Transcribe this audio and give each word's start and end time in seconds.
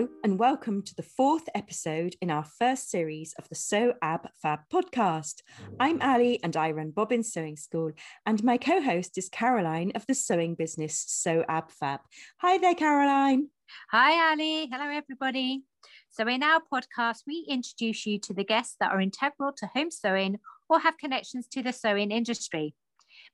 And 0.00 0.38
welcome 0.38 0.82
to 0.82 0.94
the 0.94 1.02
fourth 1.02 1.46
episode 1.54 2.16
in 2.22 2.30
our 2.30 2.44
first 2.44 2.88
series 2.88 3.34
of 3.38 3.46
the 3.50 3.54
Sew 3.54 3.92
Ab 4.00 4.30
Fab 4.40 4.60
podcast. 4.72 5.42
I'm 5.78 6.00
Ali 6.00 6.40
and 6.42 6.56
I 6.56 6.70
run 6.70 6.90
Bobbin 6.90 7.22
Sewing 7.22 7.58
School, 7.58 7.90
and 8.24 8.42
my 8.42 8.56
co 8.56 8.80
host 8.80 9.18
is 9.18 9.28
Caroline 9.28 9.92
of 9.94 10.06
the 10.06 10.14
sewing 10.14 10.54
business 10.54 11.04
Sew 11.06 11.44
Ab 11.50 11.70
Fab. 11.70 12.00
Hi 12.38 12.56
there, 12.56 12.74
Caroline. 12.74 13.48
Hi, 13.90 14.30
Ali. 14.30 14.68
Hello, 14.72 14.88
everybody. 14.90 15.64
So, 16.08 16.26
in 16.26 16.42
our 16.42 16.62
podcast, 16.72 17.24
we 17.26 17.44
introduce 17.46 18.06
you 18.06 18.18
to 18.20 18.32
the 18.32 18.44
guests 18.44 18.76
that 18.80 18.92
are 18.92 19.02
integral 19.02 19.52
to 19.58 19.66
home 19.66 19.90
sewing 19.90 20.38
or 20.70 20.80
have 20.80 20.96
connections 20.96 21.46
to 21.48 21.62
the 21.62 21.74
sewing 21.74 22.10
industry. 22.10 22.74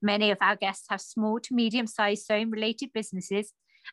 Many 0.02 0.33
of 0.33 0.38
our 0.41 0.56
guests 0.56 0.86
have 0.91 1.00
small 1.00 1.38
to 1.41 1.55
medium 1.55 1.86
sized 1.86 2.27
sewing 2.27 2.50
related 2.50 2.92
businesses 2.92 3.52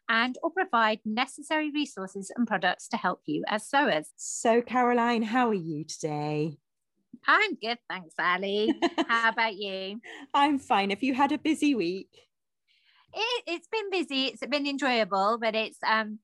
and 0.10 0.38
or 0.44 0.52
provide 0.52 1.00
necessary 1.06 1.72
resources 1.72 2.32
and 2.36 2.48
products 2.48 2.88
to 2.90 2.98
help 2.98 3.22
you 3.26 3.44
as 3.48 3.68
sewers. 3.68 4.10
So, 4.16 4.62
Caroline, 4.62 5.24
how 5.24 5.50
are 5.50 5.54
you 5.54 5.84
today? 5.84 6.58
I'm 7.28 7.56
good, 7.56 7.78
thanks, 7.90 8.14
Ali. 8.20 8.74
how 9.08 9.30
about 9.30 9.56
you? 9.56 10.00
I'm 10.34 10.60
fine. 10.60 10.90
Have 10.90 11.04
you 11.04 11.14
had 11.14 11.32
a 11.32 11.38
busy 11.38 11.76
week? 11.76 12.10
It, 13.14 13.44
it's 13.48 13.68
been 13.68 13.90
busy. 13.92 14.26
It's 14.26 14.46
been 14.46 14.68
enjoyable, 14.68 15.38
but 15.40 15.56
it's 15.56 15.78
um 15.88 16.20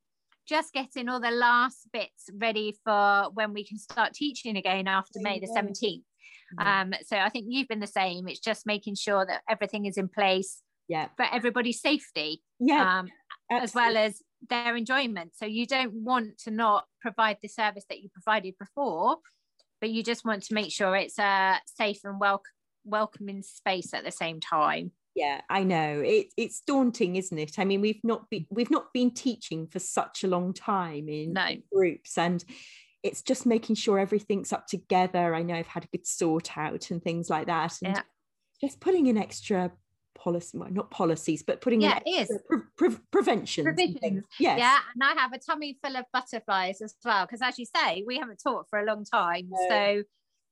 just 0.48 0.74
getting 0.74 1.08
all 1.08 1.20
the 1.20 1.30
last 1.30 1.88
bits 1.94 2.30
ready 2.34 2.76
for 2.84 3.30
when 3.36 3.54
we 3.54 3.64
can 3.64 3.78
start 3.78 4.14
teaching 4.14 4.58
again 4.58 4.88
after 4.88 5.20
May 5.22 5.40
the 5.40 5.48
17th. 5.48 6.02
Um, 6.58 6.94
so 7.06 7.16
I 7.16 7.30
think 7.30 7.46
you've 7.48 7.68
been 7.68 7.80
the 7.80 7.88
same. 7.88 8.28
It's 8.28 8.40
just 8.40 8.66
making 8.66 8.96
sure 8.96 9.26
that 9.26 9.42
everything 9.48 9.86
is 9.86 9.98
in 9.98 10.08
place 10.08 10.64
yeah. 10.88 11.10
for 11.16 11.26
everybody's 11.32 11.80
safety. 11.80 12.42
Yeah. 12.60 13.00
Um, 13.00 13.10
as 13.50 13.74
well 13.74 13.98
as 13.98 14.22
their 14.48 14.76
enjoyment. 14.76 15.32
So 15.36 15.46
you 15.46 15.66
don't 15.66 15.94
want 15.94 16.38
to 16.40 16.52
not 16.52 16.86
provide 17.02 17.38
the 17.42 17.48
service 17.48 17.86
that 17.90 18.02
you 18.02 18.10
provided 18.10 18.56
before, 18.60 19.18
but 19.82 19.90
you 19.90 20.04
just 20.04 20.26
want 20.26 20.44
to 20.44 20.54
make 20.54 20.72
sure 20.72 20.96
it's 20.96 21.20
a 21.20 21.60
safe 21.66 22.00
and 22.04 22.20
wel- 22.20 22.44
welcoming 22.86 23.42
space 23.42 23.94
at 23.94 24.04
the 24.04 24.12
same 24.12 24.40
time. 24.40 24.92
Yeah, 25.16 25.42
I 25.50 25.64
know. 25.64 26.02
It, 26.06 26.28
it's 26.38 26.62
daunting, 26.62 27.16
isn't 27.16 27.38
it? 27.38 27.60
I 27.60 27.66
mean, 27.66 27.82
we've 27.82 28.04
not 28.04 28.30
been 28.30 28.46
we've 28.50 28.72
not 28.72 28.94
been 28.94 29.12
teaching 29.12 29.68
for 29.68 29.80
such 29.80 30.24
a 30.24 30.28
long 30.28 30.54
time 30.54 31.10
in 31.10 31.34
no. 31.34 31.56
groups 31.74 32.18
and 32.18 32.44
it's 33.04 33.22
just 33.22 33.46
making 33.46 33.76
sure 33.76 33.98
everything's 33.98 34.54
up 34.54 34.68
together. 34.68 35.34
I 35.34 35.42
know 35.42 35.56
I've 35.56 35.68
had 35.68 35.86
a 35.86 35.98
good 35.98 36.06
sort 36.06 36.58
out 36.58 36.92
and 36.92 37.02
things 37.02 37.30
like 37.30 37.48
that. 37.48 37.78
And 37.84 37.96
yeah. 37.96 38.02
just 38.62 38.80
putting 38.80 39.08
in 39.08 39.18
extra 39.18 39.72
policy, 40.16 40.58
not 40.58 40.92
policies, 40.92 41.44
but 41.44 41.62
putting 41.62 41.82
yeah, 41.82 42.00
in 42.06 42.14
it 42.14 42.30
is. 42.30 42.40
Pre- 42.48 42.60
pre- 42.78 42.98
prevention. 43.12 43.64
Provisions. 43.64 44.26
Yes. 44.40 44.60
Yeah, 44.60 44.78
and 44.94 45.04
I 45.04 45.20
have 45.20 45.34
a 45.34 45.40
tummy 45.40 45.78
full 45.84 45.96
of 45.96 46.06
butterflies 46.12 46.82
as 46.82 46.96
well, 47.04 47.26
because 47.26 47.42
as 47.42 47.58
you 47.58 47.66
say, 47.66 48.04
we 48.06 48.18
haven't 48.18 48.42
taught 48.42 48.68
for 48.70 48.80
a 48.80 48.86
long 48.86 49.06
time. 49.06 49.48
No. 49.50 49.70
So 49.70 50.04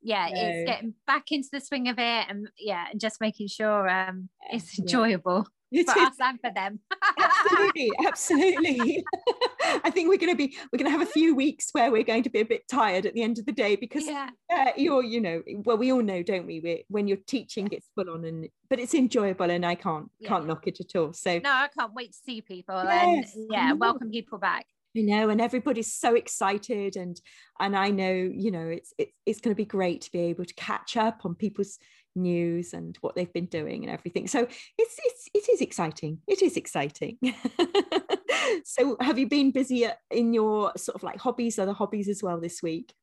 yeah, 0.01 0.29
no. 0.31 0.41
it's 0.41 0.69
getting 0.69 0.93
back 1.05 1.31
into 1.31 1.49
the 1.51 1.59
swing 1.59 1.89
of 1.89 1.97
it 1.97 2.25
and 2.29 2.49
yeah, 2.57 2.85
and 2.91 2.99
just 2.99 3.19
making 3.19 3.47
sure 3.47 3.89
um 3.89 4.29
it's 4.51 4.79
enjoyable. 4.79 5.47
It 5.71 5.89
for 5.89 5.99
is. 5.99 6.07
us 6.07 6.15
and 6.19 6.39
for 6.39 6.51
them. 6.53 6.79
absolutely, 7.19 7.91
absolutely. 8.05 9.05
I 9.83 9.89
think 9.89 10.09
we're 10.09 10.17
going 10.17 10.31
to 10.31 10.35
be 10.35 10.57
we're 10.71 10.77
going 10.77 10.91
to 10.91 10.97
have 10.97 11.07
a 11.07 11.11
few 11.11 11.35
weeks 11.35 11.69
where 11.73 11.91
we're 11.91 12.03
going 12.03 12.23
to 12.23 12.29
be 12.29 12.39
a 12.39 12.45
bit 12.45 12.67
tired 12.69 13.05
at 13.05 13.13
the 13.13 13.21
end 13.21 13.37
of 13.37 13.45
the 13.45 13.51
day 13.51 13.75
because 13.75 14.05
yeah. 14.05 14.29
uh, 14.53 14.71
you're 14.77 15.03
you 15.03 15.19
know 15.19 15.41
well 15.65 15.77
we 15.77 15.91
all 15.91 16.01
know 16.01 16.23
don't 16.23 16.45
we 16.45 16.59
we 16.61 16.85
when 16.87 17.07
you're 17.07 17.17
teaching 17.27 17.67
it's 17.71 17.89
full 17.95 18.09
on 18.09 18.23
and 18.23 18.47
but 18.69 18.79
it's 18.79 18.93
enjoyable 18.93 19.49
and 19.49 19.65
I 19.65 19.75
can't 19.75 20.09
yeah. 20.19 20.29
can't 20.29 20.47
knock 20.47 20.67
it 20.67 20.79
at 20.79 20.95
all. 20.95 21.13
So 21.13 21.39
no, 21.39 21.51
I 21.51 21.67
can't 21.77 21.93
wait 21.93 22.13
to 22.13 22.19
see 22.25 22.41
people 22.41 22.81
yes, 22.83 23.35
and 23.35 23.47
yeah, 23.51 23.73
welcome 23.73 24.09
people 24.09 24.37
back. 24.37 24.65
I 24.97 25.01
know, 25.01 25.29
and 25.29 25.39
everybody's 25.39 25.93
so 25.93 26.15
excited, 26.15 26.95
and 26.95 27.19
and 27.59 27.75
I 27.75 27.89
know, 27.89 28.11
you 28.11 28.51
know, 28.51 28.67
it's 28.67 28.93
it's 28.97 29.11
it's 29.25 29.41
going 29.41 29.53
to 29.53 29.57
be 29.57 29.65
great 29.65 30.01
to 30.01 30.11
be 30.11 30.21
able 30.21 30.45
to 30.45 30.53
catch 30.55 30.97
up 30.97 31.21
on 31.23 31.35
people's 31.35 31.77
news 32.17 32.73
and 32.73 32.97
what 33.01 33.15
they've 33.15 33.31
been 33.31 33.45
doing 33.45 33.83
and 33.83 33.93
everything. 33.93 34.27
So 34.27 34.47
it's 34.77 34.99
it's 35.03 35.29
it 35.33 35.49
is 35.49 35.61
exciting. 35.61 36.19
It 36.27 36.41
is 36.41 36.57
exciting. 36.57 37.17
so 38.65 38.97
have 38.99 39.17
you 39.17 39.27
been 39.27 39.51
busy 39.51 39.87
in 40.11 40.33
your 40.33 40.71
sort 40.75 40.95
of 40.95 41.03
like 41.03 41.19
hobbies, 41.19 41.59
other 41.59 41.73
hobbies 41.73 42.09
as 42.09 42.21
well 42.23 42.39
this 42.39 42.61
week? 42.61 42.93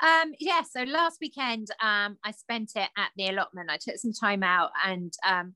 Um, 0.00 0.32
yeah, 0.38 0.62
so 0.62 0.84
last 0.84 1.18
weekend 1.20 1.68
um, 1.82 2.18
I 2.24 2.30
spent 2.30 2.72
it 2.76 2.88
at 2.96 3.10
the 3.16 3.28
allotment. 3.28 3.70
I 3.70 3.78
took 3.78 3.96
some 3.96 4.12
time 4.12 4.42
out 4.42 4.70
and 4.86 5.12
um, 5.26 5.54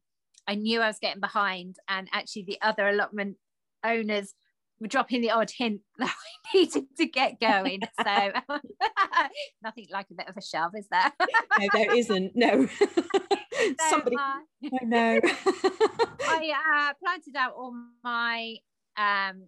I 0.48 0.56
knew 0.56 0.80
I 0.80 0.88
was 0.88 0.98
getting 1.00 1.20
behind, 1.20 1.76
and 1.88 2.08
actually 2.12 2.44
the 2.44 2.58
other 2.62 2.88
allotment 2.88 3.36
owners 3.84 4.34
were 4.82 4.88
dropping 4.88 5.22
the 5.22 5.30
odd 5.30 5.50
hint 5.50 5.80
that 5.98 6.10
I 6.10 6.56
needed 6.56 6.84
to 6.98 7.06
get 7.06 7.40
going. 7.40 7.80
So 8.04 8.32
nothing 9.62 9.86
like 9.90 10.06
a 10.10 10.14
bit 10.14 10.28
of 10.28 10.36
a 10.36 10.42
shove, 10.42 10.72
is 10.76 10.86
there? 10.90 11.12
no, 11.58 11.68
there 11.72 11.94
isn't. 11.94 12.32
No. 12.34 12.68
Somebody. 13.88 14.16
I 14.18 14.84
know. 14.84 15.20
I 15.24 16.52
uh, 16.52 16.92
planted 17.02 17.36
out 17.36 17.54
all 17.56 17.74
my 18.02 18.56
um, 18.96 19.44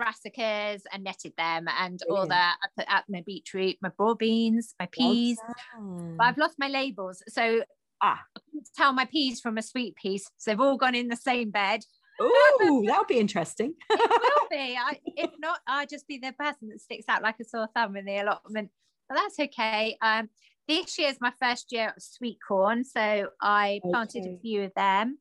brassicas 0.00 0.82
and 0.92 1.04
netted 1.04 1.34
them 1.36 1.66
and 1.78 2.00
Brilliant. 2.06 2.10
all 2.10 2.26
that. 2.26 2.56
I 2.62 2.66
put 2.76 2.88
out 2.88 3.04
my 3.08 3.22
beetroot, 3.24 3.76
my 3.82 3.90
broad 3.90 4.18
beans, 4.18 4.74
my 4.80 4.88
peas. 4.90 5.38
Awesome. 5.76 6.16
But 6.16 6.24
I've 6.24 6.38
lost 6.38 6.56
my 6.58 6.68
labels. 6.68 7.22
So 7.28 7.62
ah. 8.02 8.20
I 8.36 8.60
tell 8.76 8.92
my 8.92 9.04
peas 9.04 9.40
from 9.40 9.58
a 9.58 9.62
sweet 9.62 9.94
piece. 9.96 10.30
So 10.38 10.50
they've 10.50 10.60
all 10.60 10.76
gone 10.76 10.94
in 10.94 11.08
the 11.08 11.16
same 11.16 11.50
bed. 11.50 11.80
Oh, 12.20 12.82
that'll 12.86 13.04
be 13.04 13.18
interesting. 13.18 13.74
it 13.90 14.10
will 14.10 14.48
be. 14.50 14.76
I, 14.80 15.00
if 15.16 15.30
not, 15.38 15.60
I'll 15.66 15.86
just 15.86 16.06
be 16.06 16.18
the 16.18 16.32
person 16.32 16.68
that 16.68 16.80
sticks 16.80 17.06
out 17.08 17.22
like 17.22 17.36
a 17.40 17.44
sore 17.44 17.68
thumb 17.74 17.96
in 17.96 18.04
the 18.04 18.18
allotment. 18.18 18.70
But 19.08 19.16
that's 19.16 19.38
okay. 19.38 19.96
Um, 20.00 20.28
this 20.68 20.98
year 20.98 21.10
is 21.10 21.18
my 21.20 21.32
first 21.40 21.72
year 21.72 21.92
of 21.96 22.02
sweet 22.02 22.38
corn, 22.46 22.84
so 22.84 23.28
I 23.40 23.80
planted 23.84 24.22
okay. 24.22 24.34
a 24.34 24.38
few 24.38 24.62
of 24.62 24.72
them. 24.74 25.18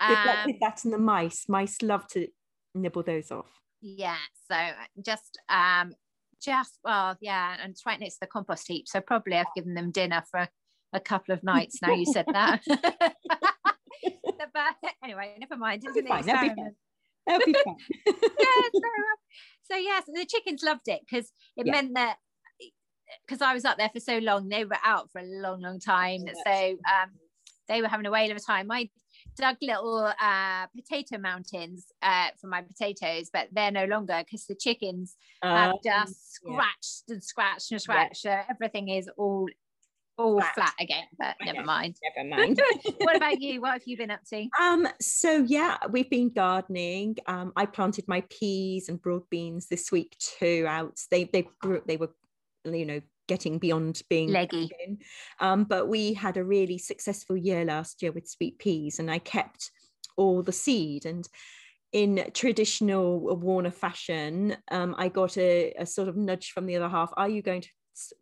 Um, 0.00 0.10
with, 0.10 0.24
that, 0.24 0.46
with 0.46 0.60
that 0.60 0.84
and 0.84 0.92
the 0.92 0.98
mice, 0.98 1.46
mice 1.48 1.82
love 1.82 2.06
to 2.08 2.28
nibble 2.74 3.02
those 3.02 3.32
off. 3.32 3.50
Yeah, 3.80 4.16
so 4.50 4.56
just 5.04 5.38
um, 5.48 5.92
just 6.42 6.78
well, 6.84 7.16
yeah, 7.20 7.56
and 7.60 7.72
it's 7.72 7.86
right 7.86 7.98
next 7.98 8.14
to 8.14 8.20
the 8.22 8.26
compost 8.26 8.66
heap. 8.68 8.86
So 8.86 9.00
probably 9.00 9.36
I've 9.36 9.46
given 9.56 9.74
them 9.74 9.90
dinner 9.90 10.22
for 10.30 10.40
a, 10.40 10.48
a 10.92 11.00
couple 11.00 11.34
of 11.34 11.42
nights 11.42 11.80
now. 11.82 11.94
You 11.94 12.06
said 12.06 12.26
that. 12.32 12.62
but 14.52 14.90
anyway, 15.04 15.34
never 15.38 15.56
mind. 15.56 15.82
It's 15.84 15.96
an 15.96 16.06
experiment. 16.06 16.76
That'll 17.26 17.46
be 17.46 17.52
fun. 17.52 17.76
yeah, 18.06 18.62
so, 18.72 18.80
so 19.72 19.76
yes, 19.76 20.04
the 20.06 20.26
chickens 20.26 20.62
loved 20.62 20.88
it 20.88 21.00
because 21.08 21.30
it 21.56 21.66
yeah. 21.66 21.72
meant 21.72 21.94
that 21.94 22.16
because 23.26 23.42
I 23.42 23.54
was 23.54 23.64
up 23.64 23.78
there 23.78 23.90
for 23.92 24.00
so 24.00 24.18
long, 24.18 24.48
they 24.48 24.64
were 24.64 24.78
out 24.84 25.10
for 25.10 25.20
a 25.20 25.24
long, 25.24 25.60
long 25.60 25.80
time. 25.80 26.24
Yes. 26.26 26.36
So 26.46 26.70
um, 26.70 27.10
they 27.68 27.82
were 27.82 27.88
having 27.88 28.06
a 28.06 28.10
whale 28.10 28.30
of 28.30 28.36
a 28.36 28.40
time. 28.40 28.70
I 28.70 28.88
dug 29.36 29.56
little 29.60 30.12
uh, 30.20 30.66
potato 30.74 31.18
mountains 31.18 31.86
uh, 32.02 32.28
for 32.40 32.48
my 32.48 32.62
potatoes, 32.62 33.30
but 33.32 33.48
they're 33.52 33.70
no 33.70 33.84
longer 33.84 34.22
because 34.24 34.46
the 34.46 34.54
chickens 34.54 35.16
have 35.42 35.72
um, 35.72 35.78
just 35.84 36.34
scratched 36.34 37.02
yeah. 37.08 37.14
and 37.14 37.24
scratched 37.24 37.70
and 37.72 37.80
scratched. 37.80 38.24
Yeah. 38.24 38.42
So 38.42 38.46
everything 38.50 38.88
is 38.88 39.08
all 39.16 39.48
all 40.18 40.40
flat, 40.40 40.54
flat 40.54 40.74
again, 40.80 41.04
but 41.18 41.36
never 41.44 41.62
mind. 41.62 41.96
Never 42.16 42.28
mind. 42.28 42.60
what 42.98 43.16
about 43.16 43.40
you? 43.40 43.60
What 43.60 43.72
have 43.72 43.82
you 43.86 43.96
been 43.96 44.10
up 44.10 44.24
to? 44.30 44.48
Um, 44.60 44.88
so 45.00 45.44
yeah, 45.46 45.78
we've 45.90 46.10
been 46.10 46.30
gardening. 46.30 47.16
Um, 47.26 47.52
I 47.56 47.66
planted 47.66 48.06
my 48.08 48.22
peas 48.28 48.88
and 48.88 49.00
broad 49.00 49.22
beans 49.30 49.68
this 49.68 49.92
week 49.92 50.16
too. 50.18 50.66
Out 50.68 50.98
they 51.10 51.24
they 51.24 51.48
grew 51.60 51.82
they 51.86 51.96
were 51.96 52.10
you 52.64 52.84
know 52.84 53.00
getting 53.28 53.58
beyond 53.58 54.02
being 54.10 54.30
leggy. 54.30 54.70
Um, 55.38 55.64
but 55.64 55.88
we 55.88 56.14
had 56.14 56.36
a 56.36 56.44
really 56.44 56.78
successful 56.78 57.36
year 57.36 57.64
last 57.64 58.02
year 58.02 58.12
with 58.12 58.28
sweet 58.28 58.58
peas, 58.58 58.98
and 58.98 59.10
I 59.10 59.18
kept 59.18 59.70
all 60.16 60.42
the 60.42 60.52
seed 60.52 61.06
and 61.06 61.28
in 61.92 62.22
traditional 62.34 63.36
Warner 63.36 63.70
fashion, 63.70 64.56
um, 64.70 64.94
I 64.98 65.08
got 65.08 65.38
a, 65.38 65.72
a, 65.78 65.86
sort 65.86 66.08
of 66.08 66.16
nudge 66.16 66.50
from 66.50 66.66
the 66.66 66.76
other 66.76 66.88
half. 66.88 67.10
Are 67.16 67.28
you 67.28 67.40
going 67.40 67.62
to 67.62 67.68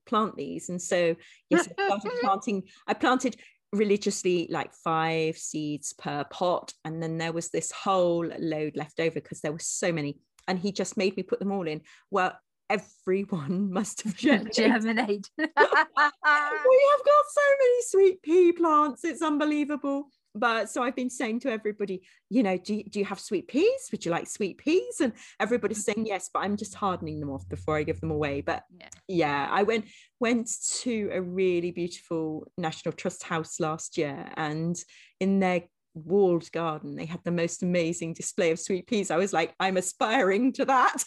plant 0.06 0.37
these. 0.37 0.69
And 0.69 0.81
so 0.81 1.17
yes 1.50 1.69
i 1.78 1.84
started 1.87 2.12
planting 2.20 2.62
i 2.87 2.94
planted 2.94 3.37
religiously 3.73 4.46
like 4.50 4.73
five 4.75 5.37
seeds 5.37 5.93
per 5.93 6.25
pot. 6.25 6.73
And 6.84 7.02
then 7.02 7.19
there 7.19 7.32
was 7.32 7.50
this 7.50 7.70
whole 7.73 8.26
load 8.38 8.76
left 8.76 9.00
over 9.00 9.14
because 9.14 9.40
there 9.40 9.52
were 9.52 9.58
so 9.58 9.93
many. 9.93 10.19
And 10.49 10.58
he 10.58 10.73
just 10.73 10.96
made 10.96 11.17
me 11.17 11.23
put 11.23 11.40
them 11.40 11.52
all 11.52 11.67
in. 11.67 11.82
Well 12.11 12.38
everyone 12.69 13.73
must 13.73 14.02
have 14.02 14.17
germinated. 14.17 14.55
germinated. 14.55 15.28
we 15.38 15.44
have 15.46 15.55
got 15.55 17.25
so 17.28 17.43
many 17.61 17.82
sweet 17.82 18.23
pea 18.23 18.52
plants. 18.52 19.05
It's 19.05 19.23
unbelievable 19.23 20.11
but 20.37 20.71
so 20.71 20.83
I've 20.83 20.97
been 20.97 21.11
saying 21.11 21.41
to 21.41 21.50
everybody, 21.50 22.03
you 22.31 22.43
know, 22.43 22.56
do 22.56 22.75
you, 22.75 22.85
do 22.85 22.99
you 22.99 23.05
have 23.05 23.21
sweet 23.21 23.49
peas? 23.49 23.88
Would 23.91 24.05
you 24.05 24.11
like 24.11 24.29
sweet 24.29 24.59
peas? 24.59 25.00
And 25.00 25.12
everybody's 25.41 25.85
saying 25.85 26.06
yes, 26.06 26.31
but 26.33 26.41
I'm 26.41 26.56
just 26.56 26.75
hardening 26.75 27.21
them 27.21 27.31
off 27.31 27.49
before 27.49 27.77
I 27.77 27.83
give 27.83 28.00
them 28.00 28.11
away. 28.11 28.41
But 28.41 28.65
yeah, 28.79 28.88
yeah 29.09 29.49
I 29.50 29.62
went 29.62 29.87
went 30.21 30.50
to 30.81 31.11
a 31.12 31.21
really 31.21 31.71
beautiful 31.71 32.47
National 32.56 32.93
Trust 32.93 33.23
house 33.23 33.61
last 33.61 33.99
year, 33.99 34.31
and 34.37 34.77
in 35.21 35.41
their 35.41 35.62
walled 35.94 36.50
garden 36.53 36.94
they 36.94 37.06
had 37.06 37.25
the 37.25 37.31
most 37.31 37.62
amazing 37.62 38.12
display 38.12 38.50
of 38.50 38.61
sweet 38.61 38.87
peas. 38.87 39.11
I 39.11 39.17
was 39.17 39.33
like, 39.33 39.55
I'm 39.59 39.77
aspiring 39.77 40.53
to 40.55 40.65
that. 40.67 41.03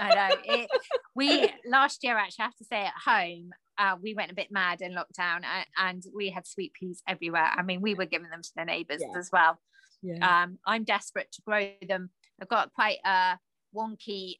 I 0.00 0.14
know 0.14 0.36
it. 0.44 0.70
We 1.14 1.48
last 1.70 2.02
year 2.02 2.16
actually 2.16 2.42
I 2.42 2.46
have 2.46 2.56
to 2.56 2.64
say 2.64 2.84
at 2.84 2.92
home 3.04 3.50
uh, 3.82 3.96
we 4.00 4.14
went 4.14 4.30
a 4.30 4.34
bit 4.34 4.52
mad 4.52 4.80
in 4.80 4.92
lockdown 4.92 5.40
and, 5.44 5.66
and, 5.76 6.02
we 6.14 6.30
had 6.30 6.46
sweet 6.46 6.72
peas 6.72 7.02
everywhere. 7.08 7.50
I 7.56 7.62
mean, 7.62 7.80
we 7.80 7.94
were 7.94 8.06
giving 8.06 8.30
them 8.30 8.42
to 8.42 8.50
the 8.54 8.64
neighbours 8.64 9.02
yeah. 9.02 9.18
as 9.18 9.30
well. 9.32 9.58
Yeah. 10.02 10.42
Um, 10.42 10.58
I'm 10.64 10.84
desperate 10.84 11.32
to 11.32 11.42
grow 11.42 11.70
them. 11.88 12.10
I've 12.40 12.48
got 12.48 12.72
quite 12.72 12.98
a 13.04 13.38
wonky 13.74 14.34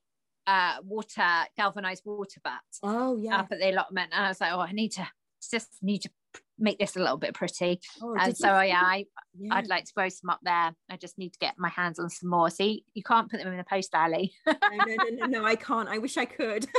uh, 0.46 0.76
water 0.84 1.26
galvanized 1.56 2.02
water 2.04 2.40
butt. 2.42 2.60
Oh 2.82 3.16
yeah. 3.16 3.38
Up 3.38 3.48
at 3.50 3.58
the 3.58 3.70
allotment, 3.70 4.10
and 4.12 4.24
I 4.24 4.28
was 4.28 4.40
like, 4.40 4.52
oh, 4.52 4.60
I 4.60 4.72
need 4.72 4.92
to 4.92 5.08
just 5.50 5.68
need 5.82 6.02
to 6.02 6.10
make 6.58 6.78
this 6.78 6.96
a 6.96 7.00
little 7.00 7.16
bit 7.16 7.34
pretty. 7.34 7.80
Oh, 8.02 8.14
and 8.18 8.36
so 8.36 8.60
yeah, 8.60 8.82
I 8.82 9.06
yeah. 9.38 9.54
I'd 9.54 9.68
like 9.68 9.84
to 9.84 9.92
grow 9.92 10.08
some 10.08 10.30
up 10.30 10.40
there. 10.42 10.72
I 10.90 10.96
just 11.00 11.18
need 11.18 11.32
to 11.32 11.38
get 11.38 11.54
my 11.58 11.68
hands 11.68 11.98
on 11.98 12.10
some 12.10 12.30
more. 12.30 12.50
See, 12.50 12.84
you 12.94 13.02
can't 13.02 13.30
put 13.30 13.38
them 13.38 13.48
in 13.48 13.56
the 13.56 13.64
post 13.64 13.94
alley. 13.94 14.32
no, 14.46 14.54
no, 14.72 14.94
no, 14.94 15.04
no, 15.10 15.26
no, 15.26 15.44
I 15.44 15.56
can't. 15.56 15.88
I 15.88 15.98
wish 15.98 16.16
I 16.16 16.24
could. 16.24 16.66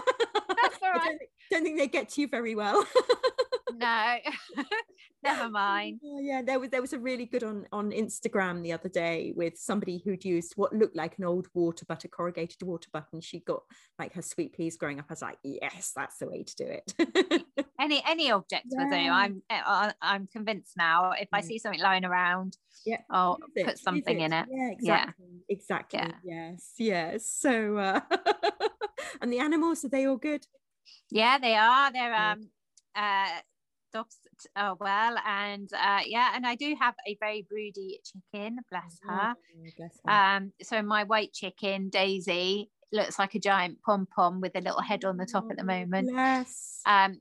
That's 0.81 0.83
all 0.83 0.91
right. 0.91 1.01
I 1.01 1.55
don't, 1.55 1.63
think 1.63 1.77
they 1.77 1.87
get 1.87 2.09
to 2.09 2.21
you 2.21 2.27
very 2.27 2.55
well. 2.55 2.85
no, 3.75 4.17
never 5.23 5.49
mind. 5.49 5.99
Oh, 6.03 6.19
yeah, 6.19 6.41
there 6.41 6.59
was 6.59 6.69
there 6.69 6.81
was 6.81 6.93
a 6.93 6.99
really 6.99 7.25
good 7.25 7.43
on 7.43 7.65
on 7.71 7.91
Instagram 7.91 8.63
the 8.63 8.73
other 8.73 8.89
day 8.89 9.33
with 9.35 9.57
somebody 9.57 10.01
who'd 10.03 10.25
used 10.25 10.53
what 10.55 10.73
looked 10.73 10.95
like 10.95 11.17
an 11.17 11.25
old 11.25 11.47
water 11.53 11.85
butt, 11.85 12.03
a 12.03 12.07
corrugated 12.07 12.63
water 12.63 12.89
butt, 12.91 13.07
and 13.13 13.23
she 13.23 13.39
got 13.39 13.61
like 13.99 14.13
her 14.13 14.21
sweet 14.21 14.53
peas 14.53 14.77
growing 14.77 14.99
up. 14.99 15.05
I 15.09 15.13
was 15.13 15.21
like, 15.21 15.37
yes, 15.43 15.91
that's 15.95 16.17
the 16.17 16.27
way 16.27 16.43
to 16.43 16.55
do 16.55 16.65
it. 16.65 17.43
any 17.79 18.03
any 18.07 18.31
object 18.31 18.67
yeah. 18.69 18.83
will 18.83 18.89
do. 18.89 18.95
I'm 18.95 19.41
uh, 19.49 19.91
I'm 20.01 20.27
convinced 20.27 20.73
now. 20.77 21.11
If 21.11 21.29
I 21.33 21.41
see 21.41 21.59
something 21.59 21.81
lying 21.81 22.05
around, 22.05 22.57
yeah, 22.85 23.01
I'll 23.09 23.37
it, 23.55 23.65
put 23.65 23.79
something 23.79 24.19
it. 24.19 24.25
in 24.25 24.33
it. 24.33 24.47
Yeah, 24.49 24.71
exactly, 24.71 25.25
yeah. 25.29 25.55
exactly. 25.55 25.99
Yeah. 25.99 26.11
Yes, 26.23 26.73
yes. 26.77 27.25
So, 27.27 27.77
uh, 27.77 28.01
and 29.21 29.31
the 29.31 29.39
animals 29.39 29.83
are 29.85 29.89
they 29.89 30.05
all 30.05 30.17
good? 30.17 30.45
Yeah, 31.09 31.37
they 31.37 31.55
are. 31.55 31.91
They're 31.91 32.13
um 32.13 32.49
uh 32.95 33.27
dogs 33.93 34.17
oh 34.55 34.75
well 34.79 35.15
and 35.25 35.69
uh 35.73 35.99
yeah 36.05 36.31
and 36.33 36.45
i 36.47 36.55
do 36.55 36.75
have 36.79 36.95
a 37.07 37.15
very 37.19 37.45
broody 37.47 37.99
chicken 38.03 38.57
bless 38.69 38.99
oh, 39.07 39.13
her, 39.13 39.35
oh, 39.35 39.69
bless 39.77 39.99
her. 40.05 40.11
um 40.11 40.51
so 40.61 40.81
my 40.81 41.03
white 41.03 41.31
chicken 41.31 41.89
daisy 41.89 42.69
looks 42.91 43.19
like 43.19 43.35
a 43.35 43.39
giant 43.39 43.77
pom 43.85 44.07
pom 44.15 44.41
with 44.41 44.55
a 44.55 44.61
little 44.61 44.81
head 44.81 45.05
on 45.05 45.17
the 45.17 45.25
top 45.25 45.45
at 45.49 45.57
the 45.57 45.63
oh, 45.63 45.65
moment. 45.65 46.09
yes 46.11 46.81
um 46.85 47.19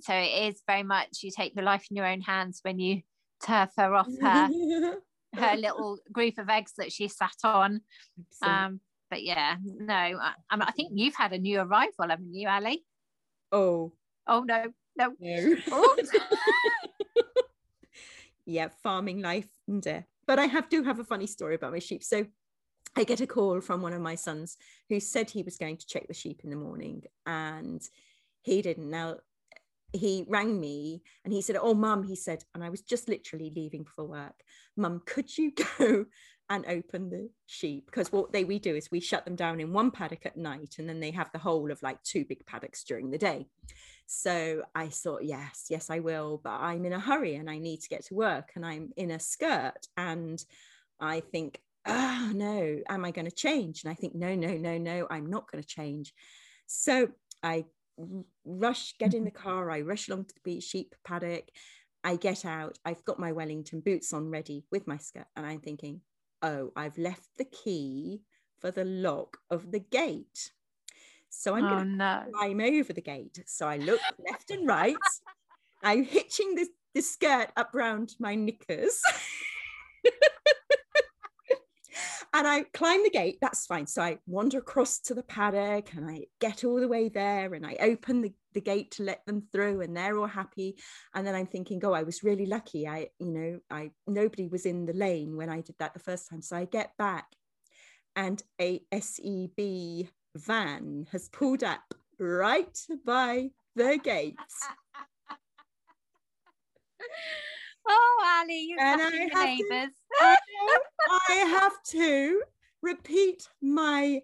so 0.00 0.14
it 0.14 0.54
is 0.54 0.62
very 0.66 0.82
much 0.84 1.22
you 1.22 1.30
take 1.30 1.54
your 1.54 1.64
life 1.64 1.86
in 1.90 1.96
your 1.96 2.06
own 2.06 2.20
hands 2.20 2.60
when 2.62 2.78
you 2.78 3.02
turf 3.44 3.70
her 3.76 3.94
off 3.94 4.08
her 4.20 4.48
her 5.34 5.56
little 5.56 5.98
group 6.12 6.38
of 6.38 6.48
eggs 6.48 6.72
that 6.76 6.92
she 6.92 7.08
sat 7.08 7.34
on. 7.42 7.80
Um 8.42 8.80
but 9.10 9.22
yeah 9.22 9.56
no 9.62 9.94
I, 9.94 10.32
I 10.50 10.72
think 10.72 10.92
you've 10.94 11.16
had 11.16 11.32
a 11.32 11.38
new 11.38 11.60
arrival 11.60 12.08
haven't 12.08 12.34
you 12.34 12.48
ali 12.48 12.84
oh 13.52 13.92
oh 14.26 14.40
no 14.40 14.72
no. 14.96 15.14
no. 15.20 15.56
yeah, 18.46 18.68
farming 18.82 19.20
life. 19.20 19.48
And, 19.68 19.86
uh, 19.86 20.00
but 20.26 20.38
I 20.38 20.46
have 20.46 20.68
do 20.68 20.82
have 20.82 20.98
a 20.98 21.04
funny 21.04 21.26
story 21.26 21.54
about 21.54 21.72
my 21.72 21.78
sheep. 21.78 22.04
So 22.04 22.26
I 22.96 23.04
get 23.04 23.20
a 23.20 23.26
call 23.26 23.60
from 23.60 23.82
one 23.82 23.92
of 23.92 24.02
my 24.02 24.14
sons 24.14 24.56
who 24.88 25.00
said 25.00 25.30
he 25.30 25.42
was 25.42 25.56
going 25.56 25.76
to 25.78 25.86
check 25.86 26.08
the 26.08 26.14
sheep 26.14 26.40
in 26.44 26.50
the 26.50 26.56
morning 26.56 27.02
and 27.26 27.82
he 28.42 28.62
didn't. 28.62 28.90
Now 28.90 29.16
he 29.92 30.24
rang 30.28 30.60
me 30.60 31.02
and 31.24 31.32
he 31.32 31.42
said, 31.42 31.56
Oh, 31.60 31.74
mum, 31.74 32.02
he 32.02 32.16
said, 32.16 32.44
and 32.54 32.62
I 32.62 32.70
was 32.70 32.82
just 32.82 33.08
literally 33.08 33.52
leaving 33.54 33.84
for 33.84 34.04
work. 34.04 34.34
Mum, 34.76 35.02
could 35.06 35.36
you 35.36 35.52
go 35.78 36.06
and 36.52 36.66
open 36.66 37.08
the 37.08 37.30
sheep? 37.46 37.86
Because 37.86 38.12
what 38.12 38.32
they 38.32 38.44
we 38.44 38.58
do 38.58 38.76
is 38.76 38.90
we 38.90 39.00
shut 39.00 39.24
them 39.24 39.34
down 39.34 39.58
in 39.58 39.72
one 39.72 39.90
paddock 39.90 40.26
at 40.26 40.36
night 40.36 40.76
and 40.78 40.88
then 40.88 41.00
they 41.00 41.10
have 41.10 41.32
the 41.32 41.38
whole 41.38 41.70
of 41.70 41.82
like 41.82 42.02
two 42.02 42.24
big 42.24 42.44
paddocks 42.46 42.84
during 42.84 43.10
the 43.10 43.18
day. 43.18 43.46
So 44.06 44.62
I 44.74 44.88
thought, 44.88 45.24
yes, 45.24 45.66
yes, 45.70 45.88
I 45.88 46.00
will, 46.00 46.40
but 46.44 46.60
I'm 46.60 46.84
in 46.84 46.92
a 46.92 47.00
hurry 47.00 47.36
and 47.36 47.48
I 47.48 47.58
need 47.58 47.80
to 47.80 47.88
get 47.88 48.04
to 48.06 48.14
work 48.14 48.50
and 48.54 48.66
I'm 48.66 48.90
in 48.96 49.10
a 49.10 49.18
skirt. 49.18 49.86
And 49.96 50.44
I 51.00 51.20
think, 51.20 51.60
oh 51.86 52.30
no, 52.34 52.80
am 52.88 53.04
I 53.04 53.10
going 53.10 53.24
to 53.24 53.34
change? 53.34 53.82
And 53.82 53.90
I 53.90 53.94
think, 53.94 54.14
no, 54.14 54.34
no, 54.34 54.54
no, 54.56 54.76
no, 54.76 55.06
I'm 55.10 55.30
not 55.30 55.50
going 55.50 55.62
to 55.62 55.68
change. 55.68 56.12
So 56.66 57.08
I 57.42 57.64
rush, 58.44 58.94
get 58.98 59.14
in 59.14 59.24
the 59.24 59.30
car, 59.44 59.70
I 59.70 59.80
rush 59.80 60.08
along 60.08 60.26
to 60.26 60.34
the 60.34 60.40
beach 60.44 60.64
sheep 60.64 60.94
paddock. 61.04 61.48
I 62.04 62.16
get 62.16 62.44
out, 62.44 62.78
I've 62.84 63.04
got 63.04 63.18
my 63.18 63.32
Wellington 63.32 63.80
boots 63.80 64.12
on 64.12 64.28
ready 64.28 64.64
with 64.72 64.86
my 64.86 64.96
skirt, 64.96 65.26
and 65.36 65.46
I'm 65.46 65.60
thinking, 65.60 66.00
oh, 66.42 66.72
I've 66.76 66.98
left 66.98 67.28
the 67.38 67.44
key 67.44 68.22
for 68.58 68.70
the 68.70 68.84
lock 68.84 69.38
of 69.50 69.72
the 69.72 69.80
gate. 69.80 70.52
So 71.28 71.54
I'm 71.54 71.64
oh, 71.64 71.70
going 71.70 71.90
to 71.90 71.96
no. 71.96 72.24
climb 72.34 72.60
over 72.60 72.92
the 72.92 73.00
gate. 73.00 73.42
So 73.46 73.66
I 73.66 73.78
look 73.78 74.00
left 74.30 74.50
and 74.50 74.66
right. 74.66 74.96
I'm 75.82 76.04
hitching 76.04 76.54
the, 76.54 76.68
the 76.94 77.00
skirt 77.00 77.48
up 77.56 77.70
round 77.74 78.14
my 78.18 78.34
knickers. 78.34 79.00
and 82.34 82.46
I 82.46 82.62
climb 82.72 83.02
the 83.02 83.10
gate. 83.10 83.38
That's 83.40 83.66
fine. 83.66 83.86
So 83.86 84.02
I 84.02 84.18
wander 84.26 84.58
across 84.58 84.98
to 85.00 85.14
the 85.14 85.22
paddock 85.22 85.92
and 85.94 86.10
I 86.10 86.22
get 86.40 86.64
all 86.64 86.80
the 86.80 86.88
way 86.88 87.08
there 87.08 87.52
and 87.52 87.66
I 87.66 87.76
open 87.80 88.22
the, 88.22 88.32
the 88.54 88.60
gate 88.60 88.90
to 88.92 89.02
let 89.02 89.24
them 89.26 89.42
through 89.52 89.82
and 89.82 89.94
they're 89.94 90.18
all 90.18 90.26
happy. 90.26 90.76
And 91.14 91.26
then 91.26 91.34
I'm 91.34 91.46
thinking, 91.46 91.84
oh, 91.84 91.92
I 91.92 92.04
was 92.04 92.22
really 92.22 92.46
lucky. 92.46 92.88
I, 92.88 93.08
you 93.18 93.32
know, 93.32 93.60
I 93.70 93.90
nobody 94.06 94.48
was 94.48 94.64
in 94.64 94.86
the 94.86 94.94
lane 94.94 95.36
when 95.36 95.50
I 95.50 95.60
did 95.60 95.76
that 95.78 95.92
the 95.92 96.00
first 96.00 96.30
time. 96.30 96.40
So 96.40 96.56
I 96.56 96.64
get 96.64 96.96
back 96.96 97.26
and 98.16 98.42
a 98.60 98.82
SEB 98.98 100.08
van 100.34 101.06
has 101.12 101.28
pulled 101.28 101.62
up 101.62 101.94
right 102.18 102.78
by 103.04 103.50
the 103.76 103.98
gates. 104.02 104.66
oh, 107.88 108.40
Ali, 108.40 108.60
you 108.60 108.76
and 108.78 109.00
I 109.00 109.04
have, 109.04 109.58
to, 109.58 109.90
I, 110.20 110.36
I 111.30 111.34
have 111.34 111.82
to 111.90 112.42
repeat 112.82 113.48
my 113.60 114.20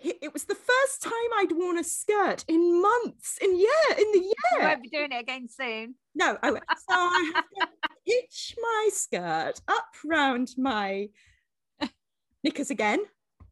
it 0.00 0.32
was 0.32 0.44
the 0.44 0.54
first 0.54 1.02
time 1.02 1.12
I'd 1.36 1.52
worn 1.52 1.78
a 1.78 1.84
skirt 1.84 2.44
in 2.48 2.80
months, 2.80 3.38
in 3.40 3.58
year, 3.58 3.68
in 3.98 4.12
the 4.12 4.20
year. 4.20 4.34
You 4.52 4.60
won't 4.60 4.82
be 4.82 4.88
doing 4.88 5.12
it 5.12 5.20
again 5.20 5.48
soon. 5.48 5.94
No, 6.14 6.38
I 6.42 6.50
won't. 6.52 6.64
So 6.70 6.94
I 6.94 7.32
have 7.34 7.44
to 7.50 7.68
hitch 8.06 8.54
my 8.60 8.88
skirt 8.92 9.60
up 9.68 9.88
round 10.04 10.54
my 10.56 11.08
knickers 12.42 12.70
again 12.70 13.00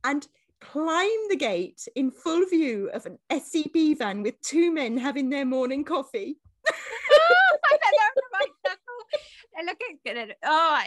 and 0.04 0.26
climb 0.60 1.28
the 1.28 1.36
gate 1.36 1.86
in 1.94 2.10
full 2.10 2.46
view 2.46 2.90
of 2.94 3.06
an 3.06 3.18
SEB 3.30 3.98
van 3.98 4.22
with 4.22 4.40
two 4.40 4.72
men 4.72 4.96
having 4.96 5.28
their 5.28 5.44
morning 5.44 5.84
coffee. 5.84 6.38
oh, 6.70 7.58
I 7.66 7.72
bet 7.72 8.15
they're 9.56 9.66
looking 9.66 9.98
good. 10.04 10.34
Oh, 10.44 10.82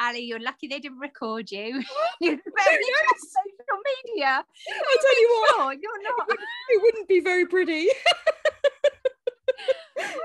Ali, 0.00 0.20
you're 0.20 0.40
lucky 0.40 0.68
they 0.68 0.78
didn't 0.78 0.98
record 0.98 1.50
you. 1.50 1.82
You're 2.20 2.36
very 2.36 2.84
social 3.18 3.80
media. 4.06 4.44
I 4.68 4.96
tell 5.00 5.20
you 5.20 5.28
what, 5.30 5.56
sure 5.56 5.72
you're 5.72 6.02
not. 6.02 6.28
It, 6.30 6.38
it 6.70 6.82
wouldn't 6.82 7.08
be 7.08 7.20
very 7.20 7.46
pretty. 7.46 7.88
there's 9.96 10.08
a 10.08 10.10
film 10.10 10.18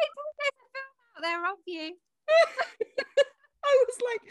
out 1.16 1.22
there 1.22 1.46
of 1.52 1.58
you. 1.66 1.96
I 3.66 3.86
was 3.88 3.98
like, 4.06 4.22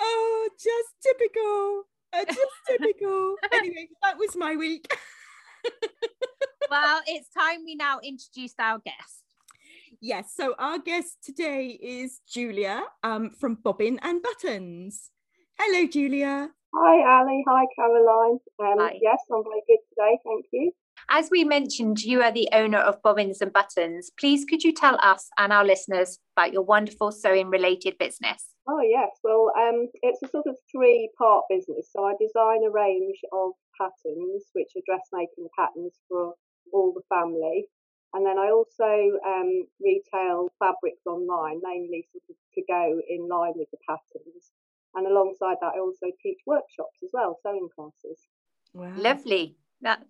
oh, 0.00 0.48
just 0.58 0.94
typical. 1.02 1.84
Uh, 2.12 2.24
just 2.26 2.56
typical. 2.68 3.36
anyway, 3.52 3.88
that 4.02 4.18
was 4.18 4.36
my 4.36 4.56
week. 4.56 4.86
well, 6.70 7.02
it's 7.06 7.28
time 7.30 7.64
we 7.64 7.74
now 7.74 7.98
introduce 8.02 8.54
our 8.58 8.78
guest. 8.78 9.23
Yes, 10.06 10.34
so 10.36 10.54
our 10.58 10.78
guest 10.78 11.16
today 11.24 11.78
is 11.80 12.20
Julia 12.28 12.82
um, 13.02 13.30
from 13.30 13.54
Bobbins 13.54 14.00
and 14.02 14.20
Buttons. 14.22 15.10
Hello, 15.58 15.86
Julia. 15.86 16.50
Hi, 16.74 17.20
Ali. 17.20 17.42
Hi, 17.48 17.64
Caroline. 17.74 18.38
Um, 18.60 18.84
Hi. 18.84 18.98
Yes, 19.00 19.20
I'm 19.32 19.42
very 19.42 19.62
good 19.66 19.78
today. 19.88 20.18
Thank 20.22 20.44
you. 20.52 20.72
As 21.08 21.30
we 21.30 21.42
mentioned, 21.42 22.02
you 22.02 22.20
are 22.20 22.30
the 22.30 22.50
owner 22.52 22.80
of 22.80 23.00
Bobbins 23.00 23.40
and 23.40 23.50
Buttons. 23.50 24.10
Please, 24.20 24.44
could 24.44 24.62
you 24.62 24.74
tell 24.74 24.98
us 25.02 25.30
and 25.38 25.54
our 25.54 25.64
listeners 25.64 26.18
about 26.36 26.52
your 26.52 26.64
wonderful 26.64 27.10
sewing 27.10 27.48
related 27.48 27.96
business? 27.96 28.44
Oh, 28.68 28.82
yes. 28.82 29.08
Well, 29.24 29.52
um, 29.58 29.88
it's 30.02 30.22
a 30.22 30.28
sort 30.28 30.44
of 30.46 30.58
three 30.70 31.08
part 31.16 31.44
business. 31.48 31.88
So 31.96 32.04
I 32.04 32.12
design 32.20 32.62
a 32.62 32.70
range 32.70 33.20
of 33.32 33.52
patterns, 33.80 34.44
which 34.52 34.72
are 34.76 34.84
dressmaking 34.84 35.48
patterns 35.58 35.94
for 36.10 36.34
all 36.74 36.92
the 36.92 37.00
family. 37.08 37.68
And 38.14 38.24
then 38.24 38.38
I 38.38 38.50
also 38.50 39.18
um, 39.26 39.66
retail 39.80 40.48
fabrics 40.60 41.04
online, 41.04 41.60
mainly 41.62 42.06
sort 42.12 42.22
of 42.30 42.36
to 42.54 42.62
go 42.68 43.00
in 43.08 43.28
line 43.28 43.54
with 43.56 43.68
the 43.72 43.78
patterns. 43.88 44.52
And 44.94 45.06
alongside 45.08 45.56
that, 45.60 45.72
I 45.74 45.80
also 45.80 46.06
teach 46.22 46.38
workshops 46.46 47.02
as 47.02 47.10
well, 47.12 47.36
sewing 47.42 47.68
classes. 47.74 48.20
Wow. 48.72 48.92
Lovely. 48.96 49.56
That 49.82 50.06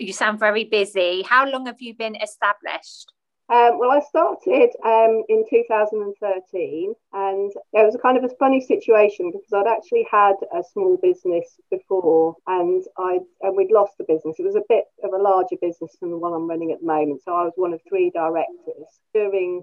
you 0.00 0.14
sound 0.14 0.40
very 0.40 0.64
busy. 0.64 1.22
How 1.22 1.46
long 1.46 1.66
have 1.66 1.80
you 1.80 1.94
been 1.94 2.16
established? 2.16 3.12
Um, 3.50 3.78
well, 3.78 3.90
I 3.90 4.00
started 4.00 4.70
um, 4.86 5.22
in 5.28 5.44
2013, 5.50 6.94
and 7.12 7.52
it 7.74 7.84
was 7.84 7.94
a 7.94 7.98
kind 7.98 8.16
of 8.16 8.24
a 8.24 8.34
funny 8.36 8.62
situation 8.62 9.30
because 9.30 9.52
I'd 9.52 9.70
actually 9.70 10.06
had 10.10 10.36
a 10.50 10.62
small 10.72 10.96
business 10.96 11.44
before, 11.70 12.36
and 12.46 12.82
I 12.96 13.18
and 13.42 13.54
we'd 13.54 13.70
lost 13.70 13.98
the 13.98 14.04
business. 14.08 14.36
It 14.38 14.46
was 14.46 14.56
a 14.56 14.62
bit 14.66 14.84
of 15.02 15.12
a 15.12 15.22
larger 15.22 15.56
business 15.60 15.94
than 16.00 16.10
the 16.10 16.16
one 16.16 16.32
I'm 16.32 16.48
running 16.48 16.72
at 16.72 16.80
the 16.80 16.86
moment, 16.86 17.20
so 17.22 17.34
I 17.34 17.44
was 17.44 17.52
one 17.56 17.74
of 17.74 17.80
three 17.86 18.08
directors. 18.08 18.88
During, 19.12 19.62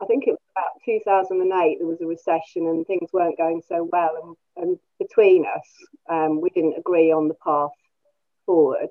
I 0.00 0.06
think 0.06 0.26
it 0.26 0.30
was 0.30 0.40
about 0.56 0.80
2008, 0.86 1.78
there 1.80 1.86
was 1.86 2.00
a 2.00 2.06
recession 2.06 2.66
and 2.66 2.86
things 2.86 3.12
weren't 3.12 3.36
going 3.36 3.60
so 3.68 3.86
well, 3.92 4.36
and, 4.56 4.64
and 4.64 4.78
between 4.98 5.44
us, 5.44 5.68
um, 6.08 6.40
we 6.40 6.48
didn't 6.48 6.78
agree 6.78 7.12
on 7.12 7.28
the 7.28 7.36
path 7.44 7.76
forward, 8.46 8.88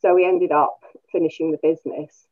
so 0.00 0.14
we 0.14 0.24
ended 0.24 0.52
up 0.52 0.80
finishing 1.12 1.50
the 1.50 1.58
business 1.62 2.27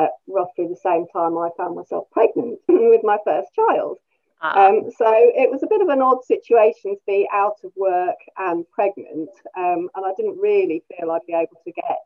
at 0.00 0.10
roughly 0.26 0.66
the 0.66 0.76
same 0.76 1.06
time 1.08 1.36
I 1.36 1.50
found 1.56 1.76
myself 1.76 2.08
pregnant 2.12 2.58
with 2.68 3.02
my 3.04 3.18
first 3.24 3.48
child. 3.54 3.98
Uh-huh. 4.42 4.60
Um, 4.60 4.90
so 4.96 5.06
it 5.06 5.50
was 5.50 5.62
a 5.62 5.66
bit 5.66 5.82
of 5.82 5.88
an 5.88 6.00
odd 6.00 6.24
situation 6.24 6.94
to 6.94 7.00
be 7.06 7.28
out 7.32 7.56
of 7.62 7.72
work 7.76 8.16
and 8.38 8.64
pregnant, 8.70 9.28
um, 9.56 9.90
and 9.94 10.06
I 10.06 10.12
didn't 10.16 10.38
really 10.38 10.82
feel 10.88 11.10
I'd 11.10 11.26
be 11.26 11.34
able 11.34 11.60
to 11.64 11.72
get 11.72 12.00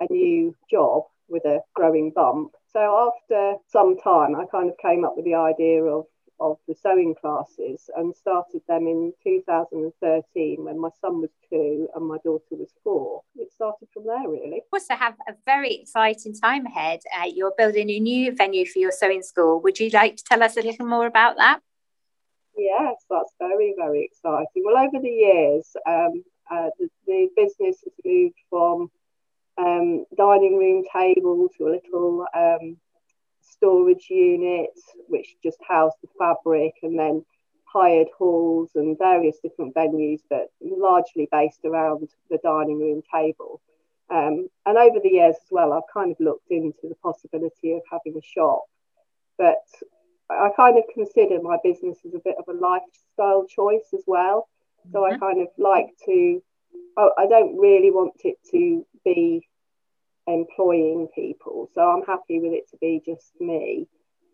a 0.00 0.12
new 0.12 0.54
job 0.70 1.04
with 1.28 1.44
a 1.46 1.60
growing 1.74 2.10
bump. 2.10 2.52
So 2.72 3.10
after 3.10 3.54
some 3.68 3.96
time, 3.98 4.36
I 4.36 4.44
kind 4.46 4.68
of 4.68 4.76
came 4.78 5.04
up 5.04 5.16
with 5.16 5.24
the 5.24 5.34
idea 5.34 5.82
of 5.82 6.04
of 6.42 6.58
the 6.66 6.74
sewing 6.74 7.14
classes 7.14 7.88
and 7.96 8.14
started 8.14 8.60
them 8.68 8.86
in 8.86 9.12
2013 9.22 10.64
when 10.64 10.78
my 10.78 10.88
son 11.00 11.20
was 11.20 11.30
two 11.48 11.88
and 11.94 12.06
my 12.06 12.18
daughter 12.24 12.42
was 12.50 12.72
four. 12.82 13.22
It 13.36 13.52
started 13.52 13.88
from 13.94 14.06
there, 14.06 14.28
really. 14.28 14.56
You 14.56 14.62
also 14.72 14.94
have 14.94 15.14
a 15.28 15.34
very 15.46 15.74
exciting 15.74 16.34
time 16.34 16.66
ahead. 16.66 17.00
Uh, 17.16 17.26
you're 17.32 17.54
building 17.56 17.90
a 17.90 18.00
new 18.00 18.34
venue 18.34 18.66
for 18.66 18.80
your 18.80 18.92
sewing 18.92 19.22
school. 19.22 19.60
Would 19.62 19.78
you 19.78 19.90
like 19.90 20.16
to 20.16 20.24
tell 20.24 20.42
us 20.42 20.56
a 20.56 20.62
little 20.62 20.86
more 20.86 21.06
about 21.06 21.36
that? 21.36 21.60
Yes, 22.56 22.96
that's 23.08 23.32
very, 23.38 23.74
very 23.78 24.04
exciting. 24.04 24.62
Well, 24.64 24.76
over 24.76 24.98
the 25.00 25.08
years, 25.08 25.66
um, 25.86 26.24
uh, 26.50 26.68
the, 26.78 26.88
the, 27.06 27.28
business 27.34 27.78
has 27.84 27.92
moved 28.04 28.34
from 28.50 28.90
um, 29.56 30.04
dining 30.16 30.58
room 30.58 30.84
table 30.92 31.48
to 31.56 31.66
a 31.66 31.70
little 31.70 32.26
um, 32.34 32.76
storage 33.52 34.06
unit, 34.10 34.70
which 35.08 35.36
just 35.42 35.58
housed 35.68 35.96
the 36.02 36.08
fabric, 36.18 36.74
and 36.82 36.98
then 36.98 37.24
hired 37.64 38.08
halls 38.18 38.70
and 38.74 38.98
various 38.98 39.38
different 39.42 39.74
venues, 39.74 40.20
but 40.28 40.48
largely 40.60 41.28
based 41.32 41.64
around 41.64 42.08
the 42.30 42.38
dining 42.42 42.78
room 42.78 43.02
table. 43.12 43.60
Um, 44.10 44.48
and 44.66 44.76
over 44.76 44.98
the 45.00 45.08
years 45.08 45.36
as 45.36 45.50
well, 45.50 45.72
I've 45.72 45.92
kind 45.92 46.10
of 46.12 46.20
looked 46.20 46.50
into 46.50 46.88
the 46.88 46.96
possibility 46.96 47.72
of 47.72 47.82
having 47.90 48.18
a 48.18 48.22
shop, 48.22 48.64
but 49.38 49.64
I 50.28 50.50
kind 50.54 50.76
of 50.76 50.84
consider 50.92 51.40
my 51.40 51.56
business 51.64 51.98
as 52.06 52.14
a 52.14 52.18
bit 52.18 52.36
of 52.38 52.44
a 52.48 52.58
lifestyle 52.58 53.46
choice 53.46 53.88
as 53.94 54.04
well. 54.06 54.48
So 54.92 55.00
mm-hmm. 55.00 55.14
I 55.14 55.18
kind 55.18 55.40
of 55.40 55.48
like 55.56 55.88
to, 56.06 56.42
I 56.98 57.26
don't 57.26 57.56
really 57.58 57.90
want 57.90 58.20
it 58.24 58.36
to 58.50 58.84
be 59.04 59.48
employing 60.26 61.08
people. 61.14 61.68
So 61.74 61.80
I'm 61.82 62.04
happy 62.04 62.40
with 62.40 62.52
it 62.52 62.70
to 62.70 62.76
be 62.78 63.02
just 63.04 63.32
me. 63.40 63.88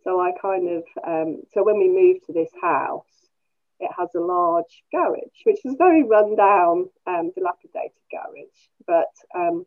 So 0.05 0.21
I 0.21 0.33
kind 0.41 0.69
of, 0.69 0.85
um, 1.07 1.43
so 1.53 1.65
when 1.65 1.79
we 1.79 1.89
moved 1.89 2.27
to 2.27 2.33
this 2.33 2.51
house, 2.61 3.05
it 3.81 3.91
has 3.97 4.09
a 4.15 4.21
large 4.21 4.83
garage, 4.93 5.45
which 5.45 5.65
is 5.65 5.77
very 5.79 6.03
run 6.03 6.37
down, 6.37 6.89
um, 7.07 7.31
dilapidated 7.35 7.93
garage. 8.11 8.59
But 8.87 9.13
um, 9.35 9.67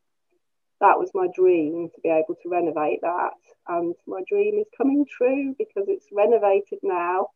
that 0.81 0.97
was 0.97 1.11
my 1.13 1.27
dream 1.33 1.89
to 1.93 2.01
be 2.01 2.09
able 2.09 2.35
to 2.41 2.49
renovate 2.49 3.01
that. 3.01 3.33
And 3.67 3.95
my 4.07 4.21
dream 4.27 4.59
is 4.59 4.67
coming 4.75 5.05
true 5.05 5.55
because 5.57 5.85
it's 5.87 6.07
renovated 6.11 6.79
now. 6.83 7.27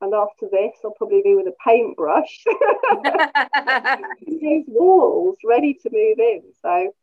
And 0.00 0.14
after 0.14 0.48
this, 0.50 0.74
I'll 0.84 0.92
probably 0.92 1.22
be 1.24 1.34
with 1.34 1.46
a 1.46 1.56
paintbrush, 1.64 2.44
these 4.26 4.64
walls 4.68 5.38
ready 5.44 5.74
to 5.82 5.90
move 5.90 6.18
in. 6.18 6.42
So 6.62 6.94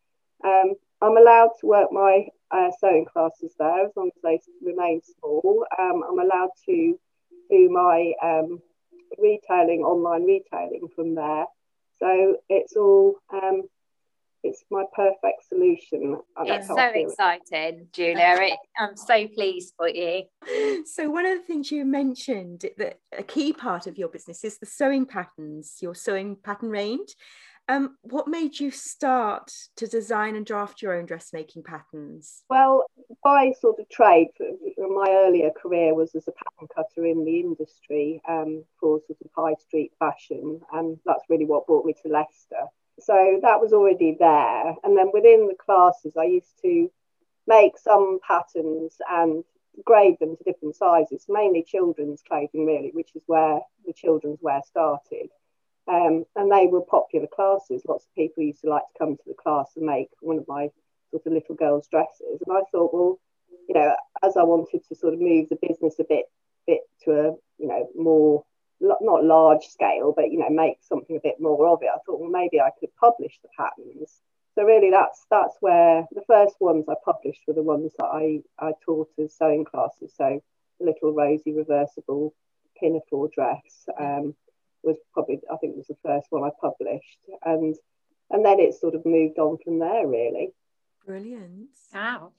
um, 0.45 0.75
I'm 1.01 1.17
allowed 1.17 1.51
to 1.59 1.67
work 1.67 1.91
my 1.91 2.27
uh, 2.51 2.69
sewing 2.79 3.05
classes 3.05 3.53
there 3.59 3.85
as 3.85 3.91
long 3.95 4.11
as 4.15 4.21
they 4.23 4.39
remain 4.63 5.01
small. 5.19 5.65
Um, 5.77 6.03
I'm 6.07 6.19
allowed 6.19 6.49
to 6.67 6.99
do 7.49 7.69
my 7.69 8.13
um, 8.23 8.59
retailing, 9.17 9.81
online 9.81 10.23
retailing 10.23 10.87
from 10.95 11.15
there. 11.15 11.45
So 11.99 12.37
it's 12.49 12.75
all, 12.75 13.15
um, 13.31 13.63
it's 14.43 14.63
my 14.69 14.83
perfect 14.95 15.47
solution. 15.47 16.17
It's 16.57 16.67
so 16.67 16.75
exciting, 17.09 17.87
Julia. 17.93 18.15
I'm 18.77 18.95
so 18.95 19.27
pleased 19.27 19.73
for 19.77 19.89
you. 19.89 20.23
So 20.85 21.09
one 21.09 21.25
of 21.25 21.37
the 21.37 21.43
things 21.43 21.71
you 21.71 21.83
mentioned 21.85 22.65
that 22.77 22.99
a 23.17 23.23
key 23.23 23.53
part 23.53 23.87
of 23.87 23.97
your 23.97 24.09
business 24.09 24.43
is 24.43 24.57
the 24.59 24.65
sewing 24.65 25.05
patterns, 25.05 25.77
your 25.81 25.95
sewing 25.95 26.35
pattern 26.35 26.69
range. 26.69 27.15
Um, 27.67 27.97
what 28.03 28.27
made 28.27 28.59
you 28.59 28.69
start 28.69 29.51
to 29.77 29.87
design 29.87 30.35
and 30.35 30.45
draft 30.45 30.81
your 30.81 30.93
own 30.93 31.05
dressmaking 31.05 31.63
patterns? 31.63 32.43
Well, 32.49 32.85
by 33.23 33.53
sort 33.59 33.79
of 33.79 33.89
trade, 33.89 34.27
my 34.77 35.07
earlier 35.09 35.49
career 35.49 35.95
was 35.95 36.13
as 36.13 36.27
a 36.27 36.31
pattern 36.31 36.67
cutter 36.75 37.05
in 37.05 37.25
the 37.25 37.39
industry 37.39 38.21
um, 38.27 38.63
for 38.79 39.01
sort 39.07 39.17
of 39.23 39.31
high 39.35 39.55
street 39.59 39.93
fashion, 39.97 40.61
and 40.73 40.97
that's 41.05 41.23
really 41.27 41.45
what 41.45 41.65
brought 41.65 41.85
me 41.85 41.95
to 42.03 42.09
Leicester. 42.09 42.65
So 42.99 43.39
that 43.41 43.59
was 43.59 43.73
already 43.73 44.15
there. 44.19 44.75
And 44.83 44.97
then 44.97 45.09
within 45.11 45.47
the 45.47 45.55
classes, 45.55 46.13
I 46.17 46.25
used 46.25 46.61
to 46.61 46.89
make 47.47 47.77
some 47.77 48.19
patterns 48.25 48.97
and 49.09 49.43
grade 49.83 50.17
them 50.19 50.37
to 50.37 50.43
different 50.43 50.75
sizes, 50.75 51.25
mainly 51.27 51.63
children's 51.63 52.21
clothing, 52.21 52.65
really, 52.65 52.91
which 52.93 53.15
is 53.15 53.23
where 53.25 53.59
the 53.85 53.93
children's 53.93 54.39
wear 54.41 54.61
started. 54.65 55.29
Um, 55.87 56.25
and 56.35 56.51
they 56.51 56.67
were 56.67 56.81
popular 56.81 57.27
classes. 57.27 57.83
Lots 57.87 58.05
of 58.05 58.15
people 58.15 58.43
used 58.43 58.61
to 58.61 58.69
like 58.69 58.83
to 58.93 58.99
come 58.99 59.17
to 59.17 59.23
the 59.27 59.35
class 59.35 59.71
and 59.75 59.85
make 59.85 60.09
one 60.21 60.37
of 60.37 60.47
my 60.47 60.69
sort 61.11 61.25
of 61.25 61.33
little 61.33 61.55
girls' 61.55 61.87
dresses. 61.87 62.41
And 62.45 62.57
I 62.57 62.61
thought, 62.71 62.93
well, 62.93 63.19
you 63.69 63.75
know, 63.75 63.95
as 64.23 64.35
I 64.37 64.43
wanted 64.43 64.81
to 64.87 64.95
sort 64.95 65.13
of 65.13 65.21
move 65.21 65.49
the 65.49 65.59
business 65.61 65.95
a 65.99 66.03
bit, 66.03 66.25
bit 66.65 66.81
to 67.03 67.11
a, 67.11 67.23
you 67.59 67.67
know, 67.67 67.87
more 67.95 68.43
not 68.81 69.23
large 69.23 69.65
scale, 69.67 70.13
but 70.15 70.31
you 70.31 70.39
know, 70.39 70.49
make 70.49 70.77
something 70.81 71.15
a 71.15 71.21
bit 71.21 71.39
more 71.39 71.67
of 71.67 71.81
it. 71.81 71.89
I 71.93 71.97
thought, 72.05 72.19
well, 72.19 72.29
maybe 72.29 72.59
I 72.59 72.71
could 72.79 72.95
publish 72.97 73.39
the 73.41 73.49
patterns. 73.57 74.21
So 74.55 74.63
really, 74.63 74.91
that's 74.91 75.25
that's 75.29 75.55
where 75.59 76.05
the 76.11 76.23
first 76.27 76.55
ones 76.59 76.85
I 76.89 76.95
published 77.03 77.41
were 77.47 77.53
the 77.53 77.63
ones 77.63 77.91
that 77.97 78.05
I 78.05 78.41
I 78.59 78.71
taught 78.85 79.09
as 79.21 79.33
sewing 79.33 79.65
classes. 79.65 80.13
So, 80.17 80.41
little 80.79 81.13
rosy 81.13 81.53
reversible 81.53 82.33
pinafore 82.79 83.29
dress. 83.33 83.87
Um, 83.99 84.35
was 84.85 84.97
probably 85.13 85.39
I 85.51 85.57
think 85.57 85.75
was 85.75 85.87
the 85.87 85.97
first 86.03 86.27
one 86.29 86.43
I 86.43 86.51
published, 86.61 87.19
and 87.43 87.75
and 88.31 88.45
then 88.45 88.59
it 88.59 88.75
sort 88.75 88.95
of 88.95 89.05
moved 89.05 89.39
on 89.39 89.57
from 89.63 89.79
there 89.79 90.07
really. 90.07 90.53
Brilliant. 91.05 91.69
Wow. 91.93 92.31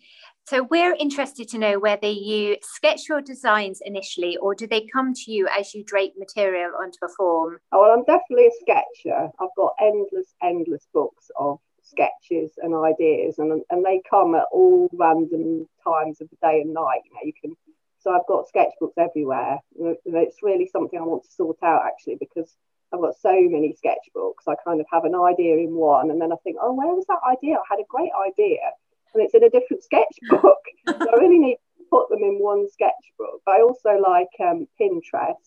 So 0.46 0.64
we're 0.64 0.96
interested 0.98 1.48
to 1.50 1.58
know 1.58 1.78
whether 1.78 2.08
you 2.08 2.56
sketch 2.62 3.08
your 3.08 3.20
designs 3.20 3.80
initially 3.84 4.36
or 4.38 4.56
do 4.56 4.66
they 4.66 4.88
come 4.92 5.14
to 5.14 5.30
you 5.30 5.48
as 5.56 5.72
you 5.72 5.84
drape 5.84 6.14
material 6.18 6.72
onto 6.76 6.98
a 7.04 7.08
form? 7.16 7.58
Oh, 7.70 7.82
well, 7.82 7.92
I'm 7.92 8.04
definitely 8.04 8.48
a 8.48 8.60
sketcher. 8.60 9.28
I've 9.40 9.56
got 9.56 9.74
endless, 9.80 10.34
endless 10.42 10.88
books 10.92 11.30
of 11.38 11.60
sketches 11.84 12.52
and 12.58 12.74
ideas 12.74 13.38
and, 13.38 13.62
and 13.70 13.84
they 13.84 14.02
come 14.10 14.34
at 14.34 14.46
all 14.50 14.90
random 14.92 15.68
times 15.84 16.20
of 16.20 16.28
the 16.30 16.36
day 16.42 16.62
and 16.62 16.74
night. 16.74 17.02
You 17.04 17.14
know, 17.14 17.20
you 17.22 17.32
can 17.40 17.56
so 18.06 18.12
I've 18.12 18.26
got 18.28 18.46
sketchbooks 18.46 18.96
everywhere. 18.96 19.58
It's 19.74 20.40
really 20.40 20.68
something 20.72 20.96
I 20.96 21.02
want 21.02 21.24
to 21.24 21.32
sort 21.32 21.56
out 21.64 21.82
actually 21.84 22.16
because 22.20 22.54
I've 22.94 23.00
got 23.00 23.18
so 23.20 23.32
many 23.32 23.74
sketchbooks. 23.74 24.46
I 24.46 24.54
kind 24.64 24.80
of 24.80 24.86
have 24.92 25.04
an 25.04 25.16
idea 25.16 25.56
in 25.56 25.74
one 25.74 26.12
and 26.12 26.20
then 26.20 26.30
I 26.32 26.36
think, 26.44 26.56
oh, 26.62 26.72
where 26.72 26.94
was 26.94 27.04
that 27.08 27.18
idea? 27.28 27.56
I 27.56 27.62
had 27.68 27.80
a 27.80 27.88
great 27.88 28.12
idea 28.24 28.60
and 29.12 29.24
it's 29.24 29.34
in 29.34 29.42
a 29.42 29.50
different 29.50 29.82
sketchbook. 29.82 30.62
so 30.86 30.94
I 31.12 31.16
really 31.18 31.40
need 31.40 31.56
to 31.56 31.84
put 31.90 32.08
them 32.08 32.20
in 32.22 32.38
one 32.38 32.70
sketchbook. 32.70 33.42
But 33.44 33.56
I 33.56 33.62
also 33.62 33.98
like 33.98 34.30
um, 34.38 34.68
Pinterest. 34.80 35.42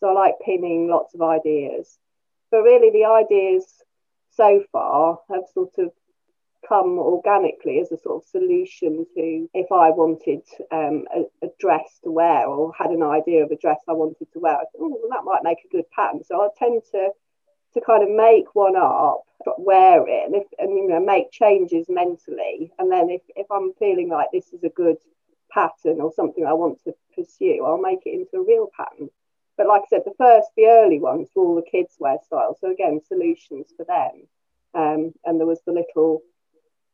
So 0.00 0.10
I 0.10 0.12
like 0.12 0.34
pinning 0.44 0.88
lots 0.88 1.14
of 1.14 1.22
ideas. 1.22 1.96
But 2.50 2.64
really 2.64 2.90
the 2.90 3.06
ideas 3.06 3.64
so 4.36 4.62
far 4.70 5.20
have 5.30 5.44
sort 5.54 5.72
of 5.78 5.90
come 6.68 6.98
organically 6.98 7.80
as 7.80 7.92
a 7.92 7.98
sort 7.98 8.22
of 8.22 8.28
solution 8.28 9.06
to 9.14 9.48
if 9.54 9.70
I 9.72 9.90
wanted 9.90 10.42
um, 10.70 11.04
a, 11.14 11.46
a, 11.46 11.50
dress 11.58 12.00
to 12.04 12.10
wear 12.10 12.46
or 12.46 12.72
had 12.76 12.90
an 12.90 13.02
idea 13.02 13.44
of 13.44 13.50
a 13.50 13.56
dress 13.56 13.80
I 13.88 13.92
wanted 13.92 14.26
to 14.32 14.38
wear. 14.38 14.54
I 14.54 14.58
thought, 14.58 14.80
oh, 14.80 14.88
well, 14.88 15.10
that 15.10 15.24
might 15.24 15.42
make 15.42 15.58
a 15.64 15.72
good 15.74 15.90
pattern. 15.90 16.22
So 16.24 16.40
I 16.40 16.48
tend 16.58 16.82
to 16.92 17.10
to 17.74 17.80
kind 17.80 18.02
of 18.04 18.08
make 18.08 18.54
one 18.54 18.76
up, 18.76 19.24
wear 19.58 20.06
it, 20.06 20.26
and, 20.26 20.36
if, 20.36 20.46
and 20.58 20.70
you 20.70 20.88
know 20.88 21.00
make 21.00 21.30
changes 21.32 21.86
mentally. 21.88 22.72
And 22.78 22.90
then 22.90 23.10
if, 23.10 23.22
if 23.34 23.50
I'm 23.50 23.72
feeling 23.78 24.08
like 24.08 24.28
this 24.32 24.52
is 24.52 24.62
a 24.62 24.68
good 24.68 24.96
pattern 25.50 26.00
or 26.00 26.12
something 26.12 26.46
I 26.46 26.52
want 26.52 26.82
to 26.84 26.94
pursue, 27.14 27.64
I'll 27.64 27.78
make 27.78 28.00
it 28.06 28.14
into 28.14 28.36
a 28.36 28.46
real 28.46 28.70
pattern. 28.76 29.10
But 29.56 29.66
like 29.66 29.82
I 29.82 29.86
said, 29.90 30.02
the 30.04 30.14
first, 30.18 30.48
the 30.56 30.66
early 30.66 31.00
ones 31.00 31.28
were 31.34 31.44
all 31.44 31.54
the 31.54 31.62
kids' 31.62 31.96
wear 31.98 32.18
styles. 32.24 32.58
So 32.60 32.70
again, 32.70 33.00
solutions 33.06 33.72
for 33.76 33.84
them. 33.84 34.26
Um, 34.74 35.12
and 35.24 35.38
there 35.38 35.46
was 35.46 35.60
the 35.64 35.72
little 35.72 36.22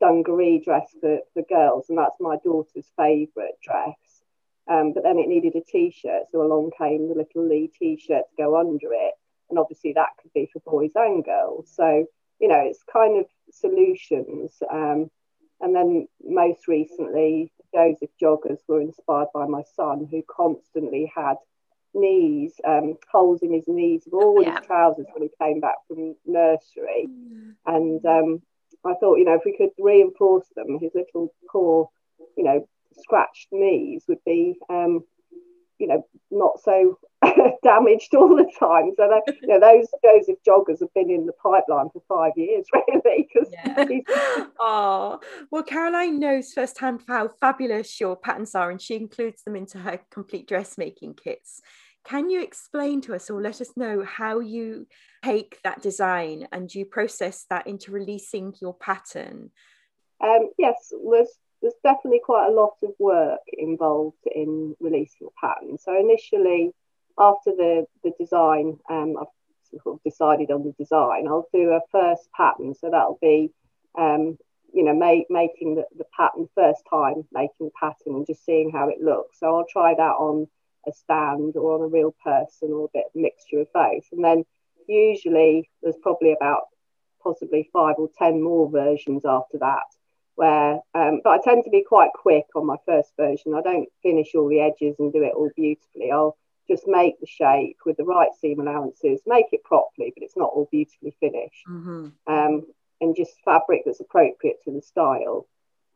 dungaree 0.01 0.63
dress 0.65 0.95
for, 1.01 1.19
for 1.35 1.43
girls, 1.49 1.87
and 1.89 1.99
that's 1.99 2.21
my 2.21 2.37
daughter's 2.45 2.91
favourite 2.97 3.61
dress. 3.63 3.97
Um, 4.71 4.93
but 4.93 5.03
then 5.03 5.19
it 5.19 5.29
needed 5.29 5.57
a 5.57 5.63
t-shirt, 5.63 6.25
so 6.31 6.43
along 6.43 6.71
came 6.79 7.09
the 7.09 7.15
little 7.15 7.49
Lee 7.49 7.71
t-shirt 7.79 8.25
to 8.31 8.43
go 8.43 8.59
under 8.59 8.93
it, 8.93 9.15
and 9.49 9.59
obviously 9.59 9.93
that 9.95 10.11
could 10.21 10.33
be 10.33 10.49
for 10.53 10.61
boys 10.61 10.93
and 10.95 11.25
girls. 11.25 11.71
So 11.75 12.07
you 12.41 12.49
know, 12.49 12.61
it's 12.65 12.83
kind 12.91 13.19
of 13.19 13.27
solutions. 13.53 14.53
Um, 14.73 15.11
and 15.61 15.77
then 15.77 16.09
most 16.25 16.67
recently, 16.67 17.53
Joseph 17.73 18.11
joggers 18.21 18.61
were 18.67 18.81
inspired 18.81 19.29
by 19.33 19.47
my 19.47 19.63
son, 19.77 20.09
who 20.11 20.23
constantly 20.27 21.13
had 21.15 21.37
knees, 21.93 22.55
um, 22.67 22.97
holes 23.13 23.43
in 23.43 23.53
his 23.53 23.69
knees 23.69 24.07
of 24.07 24.15
all 24.15 24.43
yeah. 24.43 24.57
his 24.57 24.67
trousers 24.67 25.07
when 25.13 25.23
he 25.23 25.31
came 25.41 25.61
back 25.61 25.77
from 25.87 26.17
nursery. 26.27 27.09
Mm. 27.09 27.55
And 27.67 28.07
um, 28.07 28.43
I 28.85 28.95
thought, 28.95 29.17
you 29.17 29.25
know, 29.25 29.35
if 29.35 29.43
we 29.45 29.57
could 29.57 29.71
reinforce 29.79 30.47
them, 30.57 30.79
his 30.81 30.93
little 30.95 31.33
poor, 31.51 31.89
you 32.37 32.45
know, 32.45 32.69
scratched 32.99 33.49
knees 33.53 34.05
would 34.09 34.23
be, 34.25 34.57
um, 34.69 35.05
you 35.79 35.87
know, 35.87 36.07
not 36.31 36.61
so 36.63 36.99
damaged 37.63 38.15
all 38.15 38.37
the 38.37 38.51
time. 38.59 38.93
So 38.97 39.09
that, 39.09 39.37
you 39.41 39.49
know, 39.49 39.61
those 39.61 39.87
Joseph 40.05 40.39
joggers 40.47 40.81
have 40.81 40.93
been 40.95 41.11
in 41.11 41.27
the 41.27 41.33
pipeline 41.33 41.89
for 41.91 42.03
five 42.09 42.33
years, 42.37 42.67
really. 42.89 43.29
Because 43.33 43.53
Yeah. 43.53 44.49
oh, 44.59 45.21
well, 45.51 45.63
Caroline 45.63 46.19
knows 46.19 46.53
firsthand 46.53 47.03
how 47.07 47.29
fabulous 47.41 48.01
your 48.01 48.17
patterns 48.17 48.55
are, 48.55 48.71
and 48.71 48.81
she 48.81 48.97
includes 48.97 49.43
them 49.43 49.57
into 49.57 49.79
her 49.79 50.01
complete 50.11 50.49
dressmaking 50.49 51.15
kits. 51.15 51.61
Can 52.05 52.31
you 52.31 52.43
explain 52.43 53.01
to 53.03 53.15
us 53.15 53.31
or 53.31 53.41
let 53.41 53.61
us 53.61 53.71
know 53.77 54.05
how 54.05 54.41
you 54.41 54.87
take 55.25 55.61
that 55.63 55.83
design 55.83 56.49
and 56.53 56.75
you 56.75 56.85
process 56.85 57.47
that 57.51 57.67
into 57.67 57.93
releasing 57.93 58.55
your 58.61 58.75
pattern? 58.75 59.51
Um, 60.23 60.51
yes, 60.59 60.93
there's 61.11 61.31
there's 61.63 61.75
definitely 61.85 62.21
quite 62.25 62.49
a 62.49 62.53
lot 62.53 62.77
of 62.83 62.91
work 62.99 63.41
involved 63.53 64.17
in 64.35 64.75
releasing 64.81 65.27
a 65.27 65.47
pattern. 65.47 65.77
So 65.79 65.99
initially, 65.99 66.73
after 67.19 67.51
the 67.53 67.87
the 68.03 68.13
design, 68.19 68.79
um, 68.89 69.17
I've 69.21 69.27
sort 69.83 69.97
of 69.97 70.03
decided 70.03 70.51
on 70.51 70.65
the 70.65 70.73
design. 70.73 71.29
I'll 71.29 71.49
do 71.53 71.71
a 71.71 71.81
first 71.93 72.29
pattern, 72.37 72.75
so 72.75 72.91
that'll 72.91 73.19
be, 73.21 73.53
um, 73.99 74.39
you 74.73 74.85
know, 74.85 74.95
make, 74.95 75.27
making 75.31 75.77
the, 75.77 75.85
the 75.97 76.05
pattern 76.17 76.49
first 76.55 76.83
time, 76.91 77.25
making 77.33 77.67
the 77.67 77.71
pattern 77.79 78.17
and 78.17 78.27
just 78.27 78.45
seeing 78.45 78.71
how 78.71 78.89
it 78.89 79.01
looks. 79.01 79.39
So 79.39 79.55
I'll 79.55 79.67
try 79.71 79.95
that 79.95 80.03
on 80.03 80.49
a 80.87 80.93
stand 80.93 81.57
or 81.57 81.75
on 81.75 81.83
a 81.83 81.87
real 81.87 82.15
person 82.25 82.71
or 82.73 82.87
a 82.87 82.93
bit 82.93 83.07
of 83.07 83.21
mixture 83.21 83.61
of 83.61 83.73
both, 83.73 84.05
and 84.13 84.25
then 84.25 84.45
usually 84.89 85.71
there's 85.83 85.99
probably 86.03 86.33
about 86.33 86.63
possibly 87.23 87.69
five 87.73 87.97
or 87.99 88.09
ten 88.19 88.43
more 88.43 88.71
versions 88.71 89.25
after 89.25 89.59
that 89.59 89.85
where 90.41 90.81
um, 90.95 91.21
but 91.23 91.31
I 91.31 91.39
tend 91.45 91.65
to 91.65 91.71
be 91.71 91.85
quite 91.87 92.13
quick 92.15 92.47
on 92.57 92.65
my 92.65 92.77
first 92.87 93.13
version. 93.15 93.55
I 93.55 93.61
don't 93.61 93.91
finish 94.03 94.35
all 94.35 94.49
the 94.49 94.61
edges 94.61 94.97
and 94.99 95.13
do 95.13 95.23
it 95.23 95.35
all 95.37 95.51
beautifully. 95.55 96.11
I'll 96.11 96.39
just 96.67 96.85
make 96.87 97.21
the 97.21 97.27
shape 97.27 97.77
with 97.85 97.99
the 97.99 98.05
right 98.05 98.31
seam 98.41 98.59
allowances, 98.59 99.21
make 99.27 99.47
it 99.53 99.63
properly, 99.65 100.15
but 100.17 100.23
it's 100.23 100.39
not 100.39 100.49
all 100.55 100.67
beautifully 100.71 101.15
finished. 101.21 101.67
Mm-hmm. 101.69 102.09
Um, 102.27 102.67
and 103.03 103.15
just 103.15 103.33
fabric 103.45 103.83
that's 103.85 104.01
appropriate 104.01 104.63
to 104.65 104.73
the 104.73 104.81
style. 104.81 105.47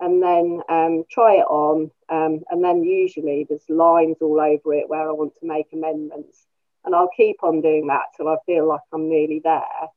And 0.05 0.23
then 0.23 0.61
um, 0.69 1.05
try 1.11 1.37
it 1.37 1.49
on. 1.49 1.91
Um, 2.11 2.45
and 2.51 2.63
then 2.63 2.85
usually 2.85 3.47
there's 3.49 3.69
lines 3.71 4.19
all 4.21 4.39
over 4.39 4.75
it 4.75 4.91
where 4.91 5.09
I 5.09 5.13
want 5.13 5.33
to 5.41 5.47
make 5.47 5.69
amendments. 5.73 6.47
And 6.85 6.95
I'll 6.95 7.17
keep 7.17 7.43
on 7.43 7.63
doing 7.63 7.87
that 7.87 8.13
till 8.15 8.29
I 8.29 8.37
feel 8.45 8.69
like 8.69 8.83
I'm 8.93 9.09
nearly 9.09 9.41
there. 9.43 9.89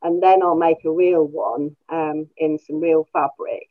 And 0.00 0.22
then 0.22 0.44
I'll 0.44 0.54
make 0.68 0.84
a 0.84 0.92
real 0.92 1.24
one 1.24 1.74
um, 1.88 2.28
in 2.36 2.60
some 2.64 2.78
real 2.80 3.08
fabric. 3.12 3.66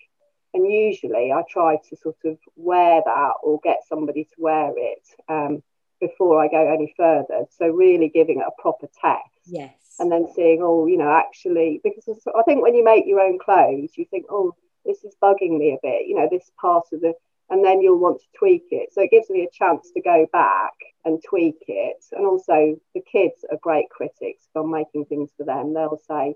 And 0.53 0.69
usually 0.69 1.31
I 1.31 1.43
try 1.49 1.77
to 1.89 1.95
sort 1.95 2.17
of 2.25 2.37
wear 2.57 3.01
that 3.05 3.33
or 3.41 3.61
get 3.63 3.87
somebody 3.87 4.25
to 4.25 4.35
wear 4.37 4.73
it 4.75 5.07
um, 5.29 5.63
before 6.01 6.43
I 6.43 6.49
go 6.49 6.73
any 6.73 6.93
further. 6.97 7.45
So 7.57 7.69
really 7.69 8.09
giving 8.09 8.39
it 8.41 8.45
a 8.45 8.61
proper 8.61 8.87
test. 9.01 9.23
Yes. 9.45 9.73
And 9.99 10.11
then 10.11 10.27
seeing, 10.35 10.59
oh, 10.61 10.85
you 10.85 10.97
know, 10.97 11.11
actually, 11.11 11.79
because 11.81 12.03
I 12.37 12.43
think 12.43 12.61
when 12.61 12.75
you 12.75 12.83
make 12.83 13.05
your 13.07 13.21
own 13.21 13.39
clothes, 13.39 13.91
you 13.95 14.05
think, 14.11 14.25
oh, 14.29 14.53
this 14.87 15.03
is 15.03 15.15
bugging 15.21 15.57
me 15.57 15.73
a 15.73 15.79
bit, 15.83 16.07
you 16.07 16.15
know, 16.15 16.27
this 16.31 16.49
part 16.59 16.85
of 16.93 17.01
the, 17.01 17.13
and 17.49 17.63
then 17.63 17.81
you'll 17.81 17.99
want 17.99 18.19
to 18.19 18.39
tweak 18.39 18.65
it. 18.71 18.93
So 18.93 19.01
it 19.01 19.11
gives 19.11 19.29
me 19.29 19.43
a 19.43 19.55
chance 19.55 19.91
to 19.93 20.01
go 20.01 20.25
back 20.31 20.73
and 21.05 21.21
tweak 21.23 21.63
it. 21.67 22.03
And 22.11 22.25
also, 22.25 22.79
the 22.95 23.01
kids 23.01 23.45
are 23.51 23.57
great 23.61 23.89
critics. 23.89 24.47
If 24.47 24.55
I'm 24.55 24.71
making 24.71 25.05
things 25.05 25.29
for 25.37 25.45
them, 25.45 25.73
they'll 25.73 26.01
say, 26.07 26.35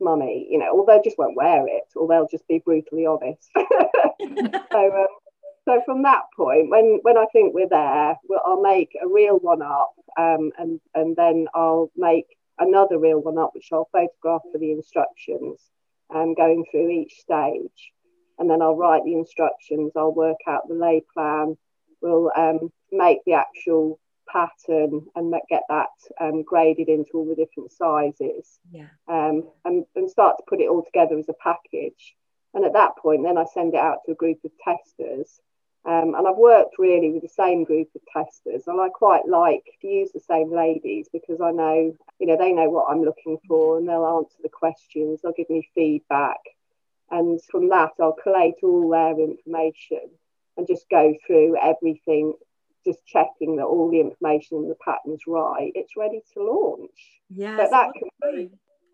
Mummy, 0.00 0.46
you 0.50 0.58
know, 0.58 0.70
or 0.70 0.86
they 0.86 1.00
just 1.04 1.18
won't 1.18 1.36
wear 1.36 1.66
it, 1.66 1.84
or 1.94 2.08
they'll 2.08 2.28
just 2.28 2.48
be 2.48 2.58
brutally 2.58 3.06
honest. 3.06 3.50
so, 4.72 4.96
um, 4.96 5.06
so 5.66 5.82
from 5.84 6.02
that 6.02 6.22
point, 6.36 6.70
when 6.70 7.00
when 7.02 7.18
I 7.18 7.26
think 7.32 7.54
we're 7.54 7.68
there, 7.68 8.16
we'll, 8.28 8.40
I'll 8.44 8.62
make 8.62 8.96
a 9.00 9.06
real 9.06 9.38
one 9.38 9.62
up, 9.62 9.92
um, 10.18 10.52
and 10.58 10.80
and 10.94 11.14
then 11.16 11.48
I'll 11.54 11.90
make 11.96 12.26
another 12.58 12.98
real 12.98 13.20
one 13.20 13.38
up, 13.38 13.50
which 13.54 13.68
I'll 13.72 13.88
photograph 13.92 14.42
for 14.50 14.58
the 14.58 14.72
instructions, 14.72 15.60
um, 16.14 16.34
going 16.34 16.64
through 16.70 16.90
each 16.90 17.20
stage, 17.20 17.92
and 18.38 18.48
then 18.48 18.62
I'll 18.62 18.76
write 18.76 19.04
the 19.04 19.14
instructions. 19.14 19.92
I'll 19.96 20.14
work 20.14 20.38
out 20.46 20.68
the 20.68 20.74
lay 20.74 21.02
plan. 21.14 21.56
We'll 22.00 22.30
um, 22.36 22.70
make 22.90 23.18
the 23.26 23.34
actual 23.34 23.98
pattern 24.30 25.06
and 25.14 25.34
get 25.48 25.62
that 25.68 25.88
um, 26.20 26.42
graded 26.42 26.88
into 26.88 27.10
all 27.14 27.26
the 27.26 27.34
different 27.34 27.72
sizes 27.72 28.58
yeah. 28.70 28.86
um, 29.08 29.48
and, 29.64 29.84
and 29.96 30.10
start 30.10 30.36
to 30.38 30.44
put 30.48 30.60
it 30.60 30.68
all 30.68 30.84
together 30.84 31.18
as 31.18 31.28
a 31.28 31.34
package. 31.34 32.14
And 32.54 32.64
at 32.64 32.72
that 32.72 32.96
point, 32.96 33.22
then 33.22 33.38
I 33.38 33.44
send 33.44 33.74
it 33.74 33.80
out 33.80 33.98
to 34.06 34.12
a 34.12 34.16
group 34.16 34.38
of 34.44 34.50
testers 34.64 35.40
um, 35.86 36.14
and 36.14 36.28
I've 36.28 36.36
worked 36.36 36.78
really 36.78 37.10
with 37.10 37.22
the 37.22 37.28
same 37.28 37.64
group 37.64 37.88
of 37.94 38.02
testers, 38.12 38.64
and 38.66 38.80
I 38.80 38.90
quite 38.90 39.26
like 39.26 39.64
to 39.80 39.86
use 39.86 40.10
the 40.12 40.20
same 40.20 40.52
ladies 40.52 41.08
because 41.10 41.40
I 41.40 41.52
know, 41.52 41.96
you 42.18 42.26
know, 42.26 42.36
they 42.36 42.52
know 42.52 42.68
what 42.68 42.90
I'm 42.90 43.02
looking 43.02 43.38
for 43.48 43.78
and 43.78 43.88
they'll 43.88 44.18
answer 44.18 44.36
the 44.42 44.50
questions, 44.50 45.20
they'll 45.22 45.32
give 45.32 45.48
me 45.48 45.66
feedback. 45.74 46.38
And 47.10 47.40
from 47.50 47.70
that, 47.70 47.92
I'll 47.98 48.12
collate 48.12 48.56
all 48.62 48.90
their 48.90 49.18
information 49.18 50.10
and 50.56 50.66
just 50.66 50.84
go 50.90 51.14
through 51.26 51.56
everything, 51.60 52.34
just 52.84 53.04
checking 53.06 53.56
that 53.56 53.64
all 53.64 53.90
the 53.90 54.00
information 54.00 54.58
in 54.58 54.68
the 54.68 54.76
pattern's 54.84 55.22
right. 55.26 55.72
It's 55.74 55.96
ready 55.96 56.20
to 56.34 56.42
launch. 56.42 57.20
Yeah. 57.30 57.56
But 57.56 57.70
that 57.70 57.88
can 57.94 58.08
be 58.34 58.50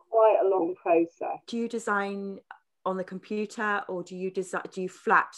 quite 0.09 0.38
a 0.42 0.49
long 0.49 0.77
process. 0.81 1.40
Do 1.49 1.57
you 1.57 1.68
design 1.68 2.38
on 2.87 2.96
the 2.96 3.05
computer 3.05 3.83
or 3.88 4.05
do 4.05 4.14
you 4.14 4.31
design, 4.31 4.62
do 4.72 4.83
you 4.83 4.88
flat 4.88 5.35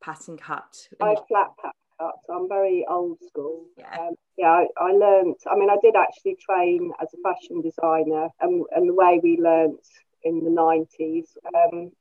pattern 0.00 0.36
cut? 0.36 0.88
I 1.00 1.14
flat 1.28 1.50
pattern 1.56 1.72
cut. 1.98 2.14
So 2.26 2.34
I'm 2.34 2.48
very 2.48 2.84
old 2.88 3.18
school. 3.26 3.66
Yeah. 3.76 3.96
Um, 3.98 4.14
yeah, 4.36 4.48
I, 4.48 4.66
I 4.78 4.92
learned. 4.92 5.36
I 5.50 5.56
mean, 5.56 5.70
I 5.70 5.76
did 5.82 5.94
actually 5.96 6.36
train 6.40 6.92
as 7.00 7.08
a 7.14 7.18
fashion 7.22 7.60
designer, 7.60 8.28
and, 8.40 8.64
and 8.74 8.88
the 8.88 8.94
way 8.94 9.20
we 9.22 9.38
learnt 9.38 9.86
in 10.22 10.44
the 10.44 10.50
90s, 10.50 11.26
um, 11.54 11.92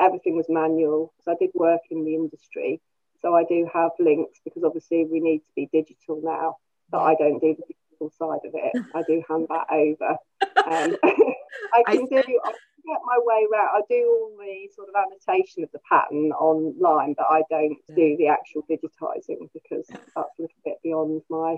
everything 0.00 0.36
was 0.36 0.46
manual. 0.48 1.12
So 1.24 1.32
I 1.32 1.34
did 1.38 1.50
work 1.54 1.82
in 1.90 2.04
the 2.04 2.14
industry. 2.14 2.80
So 3.20 3.34
I 3.34 3.44
do 3.44 3.68
have 3.72 3.90
links 3.98 4.38
because 4.44 4.62
obviously 4.64 5.04
we 5.04 5.20
need 5.20 5.38
to 5.38 5.52
be 5.56 5.68
digital 5.72 6.20
now, 6.22 6.56
but 6.90 7.00
I 7.00 7.14
don't 7.14 7.40
do 7.40 7.56
the 7.56 7.74
digital 7.74 8.12
side 8.16 8.46
of 8.46 8.54
it. 8.54 8.84
I 8.94 9.02
do 9.02 9.22
hand 9.28 9.46
that 9.50 9.66
over. 9.70 10.16
Um, 10.68 10.96
I 11.04 11.82
can 11.86 12.06
I 12.12 12.22
do. 12.22 12.40
Get 12.86 13.00
my 13.04 13.18
way 13.18 13.46
around. 13.52 13.68
I 13.74 13.80
do 13.88 14.08
all 14.08 14.36
the 14.38 14.68
sort 14.74 14.88
of 14.88 14.94
annotation 14.94 15.64
of 15.64 15.70
the 15.72 15.80
pattern 15.88 16.32
online, 16.32 17.14
but 17.16 17.26
I 17.28 17.42
don't 17.50 17.76
do 17.88 18.16
the 18.16 18.28
actual 18.28 18.62
digitizing 18.70 19.48
because 19.52 19.86
that's 19.88 20.16
a 20.16 20.24
little 20.38 20.56
bit 20.64 20.78
beyond 20.82 21.22
my. 21.28 21.56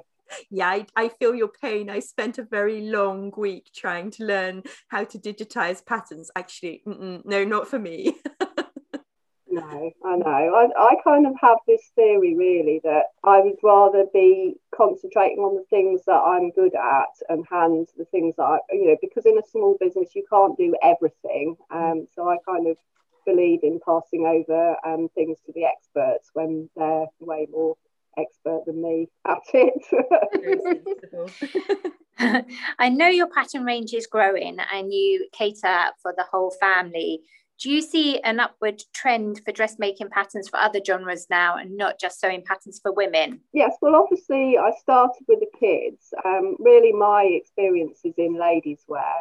Yeah, 0.50 0.68
I, 0.68 0.87
I 0.96 1.09
feel 1.09 1.35
your 1.35 1.48
pain. 1.48 1.90
I 1.90 1.98
spent 1.98 2.38
a 2.38 2.42
very 2.42 2.83
long 2.83 3.33
week 3.37 3.70
trying 3.74 4.11
to 4.12 4.24
learn 4.24 4.62
how 4.88 5.04
to 5.04 5.18
digitize 5.18 5.85
patterns. 5.85 6.30
Actually, 6.37 6.83
no, 6.87 7.44
not 7.44 7.68
for 7.68 7.78
me. 7.78 8.16
No, 9.60 9.92
I 10.04 10.16
know. 10.16 10.26
I, 10.26 10.68
I 10.78 10.94
kind 11.04 11.26
of 11.26 11.34
have 11.40 11.58
this 11.66 11.90
theory 11.94 12.34
really 12.34 12.80
that 12.84 13.04
I 13.24 13.40
would 13.40 13.58
rather 13.62 14.06
be 14.12 14.54
concentrating 14.74 15.38
on 15.38 15.56
the 15.56 15.64
things 15.68 16.02
that 16.06 16.12
I'm 16.12 16.50
good 16.50 16.74
at 16.74 17.12
and 17.28 17.44
hand 17.50 17.88
the 17.96 18.06
things 18.06 18.36
that 18.36 18.42
I, 18.42 18.58
you 18.72 18.88
know, 18.88 18.96
because 19.00 19.26
in 19.26 19.38
a 19.38 19.46
small 19.50 19.76
business 19.78 20.14
you 20.14 20.24
can't 20.30 20.56
do 20.56 20.74
everything. 20.82 21.56
Um, 21.70 22.06
so 22.14 22.28
I 22.28 22.38
kind 22.48 22.68
of 22.68 22.76
believe 23.26 23.60
in 23.62 23.80
passing 23.84 24.26
over 24.26 24.76
um, 24.86 25.08
things 25.14 25.38
to 25.46 25.52
the 25.52 25.64
experts 25.64 26.30
when 26.32 26.70
they're 26.76 27.06
way 27.20 27.46
more 27.50 27.76
expert 28.18 28.62
than 28.66 28.82
me 28.82 29.08
at 29.26 29.38
it. 29.52 29.84
I 32.78 32.88
know 32.88 33.08
your 33.08 33.28
pattern 33.28 33.64
range 33.64 33.94
is 33.94 34.06
growing 34.06 34.58
and 34.72 34.92
you 34.92 35.28
cater 35.32 35.92
for 36.02 36.14
the 36.16 36.24
whole 36.30 36.50
family. 36.60 37.20
Do 37.60 37.70
you 37.70 37.82
see 37.82 38.18
an 38.20 38.40
upward 38.40 38.82
trend 38.94 39.42
for 39.44 39.52
dressmaking 39.52 40.08
patterns 40.08 40.48
for 40.48 40.58
other 40.58 40.80
genres 40.82 41.26
now 41.28 41.56
and 41.56 41.76
not 41.76 42.00
just 42.00 42.18
sewing 42.18 42.42
patterns 42.42 42.80
for 42.82 42.90
women? 42.90 43.40
Yes, 43.52 43.76
well, 43.82 43.96
obviously, 43.96 44.56
I 44.56 44.70
started 44.80 45.24
with 45.28 45.40
the 45.40 45.58
kids. 45.58 46.14
Um, 46.24 46.56
really, 46.58 46.92
my 46.92 47.24
experience 47.24 48.00
is 48.02 48.14
in 48.16 48.40
ladies' 48.40 48.86
wear. 48.88 49.12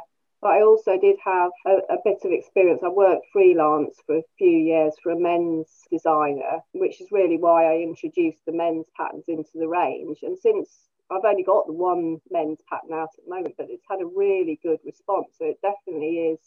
but 0.42 0.52
I 0.52 0.62
also 0.62 0.98
did 0.98 1.18
have 1.26 1.52
a, 1.68 1.94
a, 1.94 1.98
bit 2.06 2.20
of 2.24 2.32
experience. 2.32 2.80
I 2.82 2.88
worked 2.88 3.26
freelance 3.34 3.98
for 4.06 4.20
a 4.20 4.24
few 4.38 4.58
years 4.58 4.94
for 5.04 5.12
a 5.12 5.20
men's 5.20 5.68
designer, 5.92 6.62
which 6.72 7.02
is 7.02 7.12
really 7.12 7.38
why 7.38 7.66
I 7.66 7.80
introduced 7.80 8.46
the 8.46 8.54
men's 8.54 8.86
patterns 8.96 9.26
into 9.28 9.52
the 9.56 9.68
range. 9.68 10.20
And 10.24 10.40
since 10.40 10.70
I've 11.12 11.26
only 11.26 11.44
got 11.44 11.68
the 11.68 11.74
one 11.74 12.22
men's 12.32 12.62
pattern 12.70 12.94
out 12.94 13.10
at 13.18 13.26
the 13.26 13.36
moment, 13.36 13.56
but 13.58 13.68
it's 13.70 13.84
had 13.90 14.00
a 14.00 14.06
really 14.06 14.58
good 14.64 14.80
response. 14.86 15.36
So 15.38 15.44
it 15.44 15.60
definitely 15.62 16.20
is 16.20 16.40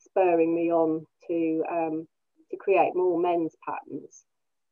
spurring 0.00 0.54
me 0.54 0.72
on 0.72 1.06
to 1.28 1.64
um, 1.70 2.08
to 2.50 2.56
create 2.56 2.92
more 2.94 3.20
men's 3.20 3.54
patterns. 3.66 4.24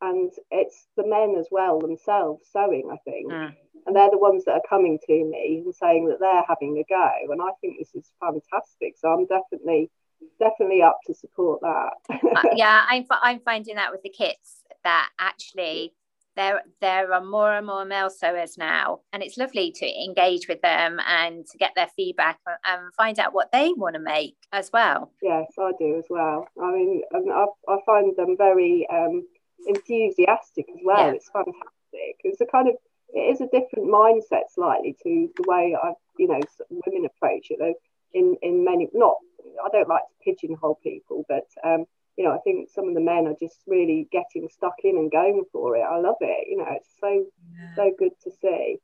And 0.02 0.30
it's 0.50 0.86
the 0.96 1.06
men 1.06 1.36
as 1.38 1.46
well 1.50 1.80
themselves 1.80 2.46
sewing, 2.52 2.90
I 2.92 2.96
think. 3.04 3.32
Mm 3.32 3.54
and 3.86 3.94
they're 3.94 4.10
the 4.10 4.18
ones 4.18 4.44
that 4.44 4.52
are 4.52 4.62
coming 4.68 4.98
to 5.06 5.24
me 5.24 5.62
and 5.64 5.74
saying 5.74 6.08
that 6.08 6.18
they're 6.20 6.44
having 6.48 6.76
a 6.78 6.84
go 6.88 7.32
and 7.32 7.40
i 7.40 7.50
think 7.60 7.78
this 7.78 7.94
is 7.94 8.10
fantastic 8.20 8.94
so 8.98 9.08
i'm 9.08 9.26
definitely 9.26 9.90
definitely 10.40 10.82
up 10.82 10.98
to 11.06 11.14
support 11.14 11.60
that 11.60 11.90
uh, 12.10 12.42
yeah 12.54 12.84
I'm, 12.88 13.06
I'm 13.10 13.40
finding 13.40 13.76
that 13.76 13.92
with 13.92 14.02
the 14.02 14.10
kits 14.10 14.62
that 14.84 15.10
actually 15.18 15.94
there 16.36 16.62
there 16.80 17.12
are 17.12 17.24
more 17.24 17.52
and 17.52 17.66
more 17.66 17.84
male 17.84 18.10
sewers 18.10 18.56
now 18.58 19.00
and 19.12 19.22
it's 19.22 19.36
lovely 19.36 19.72
to 19.72 19.86
engage 20.04 20.48
with 20.48 20.60
them 20.62 21.00
and 21.06 21.46
to 21.46 21.58
get 21.58 21.72
their 21.74 21.88
feedback 21.96 22.38
and 22.64 22.94
find 22.94 23.18
out 23.18 23.34
what 23.34 23.50
they 23.52 23.72
want 23.72 23.94
to 23.94 24.00
make 24.00 24.36
as 24.52 24.70
well 24.72 25.10
yes 25.22 25.46
i 25.58 25.72
do 25.78 25.98
as 25.98 26.04
well 26.10 26.46
i 26.62 26.70
mean 26.70 27.02
i, 27.14 27.46
I 27.68 27.76
find 27.84 28.14
them 28.16 28.36
very 28.36 28.86
um, 28.92 29.26
enthusiastic 29.66 30.66
as 30.68 30.80
well 30.84 31.08
yeah. 31.08 31.12
it's 31.12 31.30
fantastic 31.30 32.16
it's 32.24 32.40
a 32.40 32.46
kind 32.46 32.68
of 32.68 32.74
it 33.16 33.20
is 33.20 33.40
a 33.40 33.46
different 33.46 33.88
mindset 33.88 34.50
slightly 34.52 34.96
to 35.02 35.30
the 35.36 35.44
way 35.46 35.76
I, 35.80 35.92
you 36.18 36.28
know, 36.28 36.40
women 36.70 37.06
approach 37.06 37.48
it. 37.50 37.58
Though 37.58 37.74
in 38.12 38.36
in 38.42 38.64
many, 38.64 38.88
not 38.92 39.16
I 39.64 39.68
don't 39.70 39.88
like 39.88 40.02
to 40.02 40.24
pigeonhole 40.24 40.78
people, 40.82 41.24
but 41.28 41.46
um, 41.64 41.86
you 42.16 42.24
know, 42.24 42.32
I 42.32 42.38
think 42.38 42.70
some 42.70 42.88
of 42.88 42.94
the 42.94 43.00
men 43.00 43.26
are 43.26 43.36
just 43.38 43.58
really 43.66 44.08
getting 44.10 44.48
stuck 44.48 44.76
in 44.82 44.96
and 44.96 45.10
going 45.10 45.44
for 45.52 45.76
it. 45.76 45.82
I 45.82 45.98
love 45.98 46.16
it. 46.20 46.48
You 46.48 46.58
know, 46.58 46.68
it's 46.70 46.88
so 47.00 47.26
yeah. 47.52 47.74
so 47.74 47.92
good 47.98 48.12
to 48.24 48.30
see. 48.40 48.78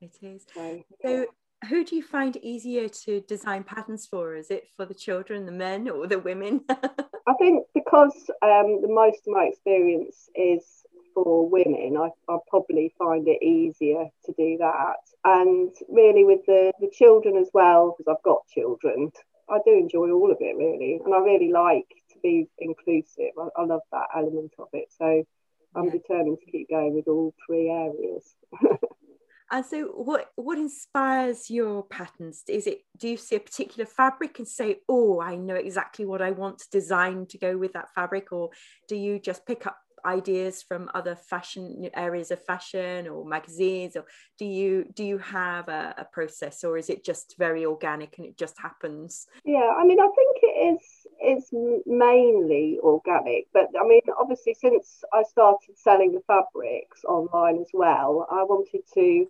It 0.00 0.16
is. 0.22 0.46
So, 0.54 0.84
so 1.02 1.26
who 1.68 1.84
do 1.84 1.96
you 1.96 2.02
find 2.02 2.36
easier 2.36 2.88
to 2.88 3.20
design 3.22 3.64
patterns 3.64 4.06
for? 4.06 4.36
Is 4.36 4.50
it 4.50 4.68
for 4.76 4.84
the 4.84 4.94
children, 4.94 5.46
the 5.46 5.52
men, 5.52 5.88
or 5.88 6.06
the 6.06 6.18
women? 6.18 6.62
I 6.68 7.34
think 7.38 7.66
because 7.74 8.30
um, 8.42 8.82
the 8.82 8.88
most 8.88 9.26
of 9.26 9.34
my 9.34 9.50
experience 9.52 10.28
is 10.34 10.62
for 11.14 11.48
women, 11.48 11.96
I, 11.96 12.10
I 12.30 12.38
probably 12.48 12.94
find 12.98 13.26
it 13.26 13.42
easier 13.42 14.06
to 14.26 14.34
do 14.38 14.58
that. 14.58 14.96
And 15.24 15.72
really, 15.88 16.24
with 16.24 16.44
the, 16.46 16.72
the 16.80 16.90
children 16.92 17.36
as 17.36 17.48
well, 17.52 17.96
because 17.96 18.14
I've 18.14 18.22
got 18.22 18.46
children, 18.48 19.10
I 19.48 19.58
do 19.64 19.72
enjoy 19.72 20.10
all 20.10 20.30
of 20.30 20.38
it 20.40 20.56
really. 20.56 21.00
And 21.04 21.14
I 21.14 21.18
really 21.18 21.50
like 21.50 21.88
to 22.16 22.20
be 22.22 22.48
inclusive. 22.58 23.32
I, 23.38 23.62
I 23.62 23.64
love 23.64 23.82
that 23.92 24.08
element 24.16 24.52
of 24.58 24.68
it. 24.72 24.88
So 24.98 25.24
I'm 25.74 25.86
yeah. 25.86 25.92
determined 25.92 26.38
to 26.44 26.50
keep 26.50 26.70
going 26.70 26.94
with 26.94 27.08
all 27.08 27.34
three 27.46 27.68
areas. 27.68 28.34
And 29.50 29.64
so, 29.64 29.84
what 29.84 30.30
what 30.34 30.58
inspires 30.58 31.50
your 31.50 31.84
patterns? 31.84 32.42
Is 32.48 32.66
it 32.66 32.80
do 32.96 33.08
you 33.08 33.16
see 33.16 33.36
a 33.36 33.40
particular 33.40 33.86
fabric 33.86 34.38
and 34.38 34.48
say, 34.48 34.80
"Oh, 34.88 35.20
I 35.20 35.36
know 35.36 35.54
exactly 35.54 36.04
what 36.04 36.20
I 36.20 36.32
want 36.32 36.58
to 36.58 36.70
design 36.70 37.26
to 37.26 37.38
go 37.38 37.56
with 37.56 37.72
that 37.74 37.94
fabric," 37.94 38.32
or 38.32 38.50
do 38.88 38.96
you 38.96 39.20
just 39.20 39.46
pick 39.46 39.64
up 39.66 39.78
ideas 40.04 40.62
from 40.62 40.88
other 40.94 41.16
fashion 41.16 41.88
areas 41.94 42.30
of 42.30 42.44
fashion 42.44 43.08
or 43.08 43.24
magazines 43.24 43.96
or 43.96 44.04
do 44.38 44.44
you 44.44 44.84
do 44.94 45.02
you 45.02 45.18
have 45.18 45.68
a, 45.68 45.94
a, 45.98 46.04
process 46.04 46.62
or 46.62 46.78
is 46.78 46.88
it 46.88 47.04
just 47.04 47.34
very 47.38 47.66
organic 47.66 48.16
and 48.16 48.26
it 48.26 48.38
just 48.38 48.56
happens 48.58 49.26
yeah 49.44 49.72
i 49.76 49.84
mean 49.84 49.98
i 49.98 50.08
think 50.14 50.36
it 50.42 50.74
is 50.74 51.05
it's 51.20 51.50
mainly 51.86 52.78
organic 52.82 53.46
but 53.52 53.68
i 53.80 53.86
mean 53.86 54.00
obviously 54.18 54.54
since 54.54 55.02
i 55.12 55.22
started 55.22 55.76
selling 55.76 56.12
the 56.12 56.22
fabrics 56.26 57.04
online 57.04 57.58
as 57.58 57.70
well 57.72 58.26
i 58.30 58.42
wanted 58.42 58.82
to 58.92 59.26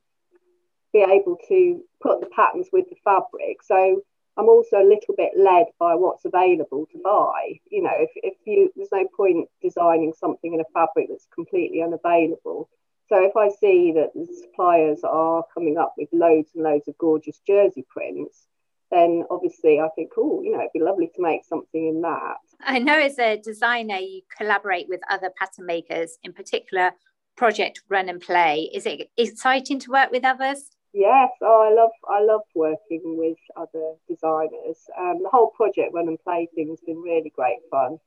be 0.92 1.00
able 1.00 1.36
to 1.48 1.82
put 2.00 2.20
the 2.20 2.26
patterns 2.26 2.68
with 2.72 2.88
the 2.90 2.96
fabric 3.04 3.62
so 3.62 4.02
I'm 4.38 4.48
also 4.48 4.76
a 4.76 4.84
little 4.84 5.14
bit 5.16 5.32
led 5.36 5.66
by 5.78 5.94
what's 5.94 6.26
available 6.26 6.86
to 6.92 6.98
buy. 7.02 7.58
You 7.70 7.82
know, 7.82 7.94
if, 7.94 8.10
if 8.16 8.34
you 8.44 8.70
there's 8.76 8.92
no 8.92 9.08
point 9.16 9.48
designing 9.62 10.12
something 10.12 10.52
in 10.52 10.60
a 10.60 10.64
fabric 10.74 11.06
that's 11.08 11.26
completely 11.34 11.82
unavailable. 11.82 12.68
So 13.08 13.24
if 13.24 13.36
I 13.36 13.48
see 13.48 13.92
that 13.92 14.12
the 14.14 14.26
suppliers 14.26 15.00
are 15.04 15.44
coming 15.54 15.78
up 15.78 15.94
with 15.96 16.08
loads 16.12 16.50
and 16.54 16.64
loads 16.64 16.88
of 16.88 16.98
gorgeous 16.98 17.40
jersey 17.46 17.86
prints, 17.88 18.46
then 18.90 19.24
obviously 19.30 19.80
I 19.80 19.88
think, 19.94 20.12
oh, 20.16 20.42
you 20.42 20.52
know, 20.52 20.60
it'd 20.60 20.72
be 20.72 20.80
lovely 20.80 21.10
to 21.14 21.22
make 21.22 21.44
something 21.44 21.88
in 21.88 22.00
that. 22.02 22.36
I 22.60 22.78
know 22.78 22.98
as 22.98 23.18
a 23.18 23.36
designer, 23.36 23.96
you 23.96 24.22
collaborate 24.36 24.86
with 24.88 25.00
other 25.10 25.30
pattern 25.38 25.66
makers, 25.66 26.18
in 26.22 26.32
particular, 26.32 26.92
Project 27.36 27.82
Run 27.88 28.08
and 28.08 28.20
Play. 28.20 28.70
Is 28.72 28.86
it 28.86 29.10
exciting 29.16 29.78
to 29.80 29.90
work 29.90 30.10
with 30.10 30.24
others? 30.24 30.70
Yes, 30.92 31.28
oh, 31.42 31.68
I 31.70 31.74
love 31.74 31.90
I 32.08 32.24
love 32.24 32.40
working 32.54 33.18
with 33.18 33.36
other 33.54 33.96
designers. 34.08 34.78
Um, 34.98 35.20
the 35.22 35.28
whole 35.30 35.50
project 35.50 35.92
Run 35.92 36.08
and 36.08 36.18
Play 36.18 36.48
thing 36.54 36.70
has 36.70 36.80
been 36.80 37.02
really 37.02 37.30
great 37.36 37.58
fun. 37.70 37.98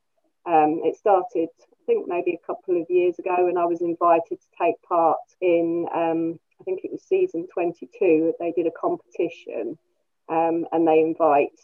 Um, 0.48 0.82
it 0.84 0.98
started, 0.98 1.50
I 1.62 1.86
think, 1.86 2.08
maybe 2.08 2.34
a 2.34 2.48
couple 2.48 2.82
of 2.82 2.90
years 2.90 3.20
ago, 3.20 3.46
when 3.46 3.58
I 3.58 3.66
was 3.66 3.82
invited 3.82 4.40
to 4.42 4.48
take 4.60 4.82
part 4.82 5.20
in, 5.42 5.86
um, 5.94 6.40
I 6.60 6.64
think 6.64 6.82
it 6.84 6.92
was 6.92 7.04
season 7.04 7.48
22. 7.54 8.34
They 8.40 8.52
did 8.54 8.66
a 8.66 8.72
competition, 8.72 9.78
um, 10.30 10.66
and 10.72 10.88
they 10.88 11.00
invite 11.00 11.60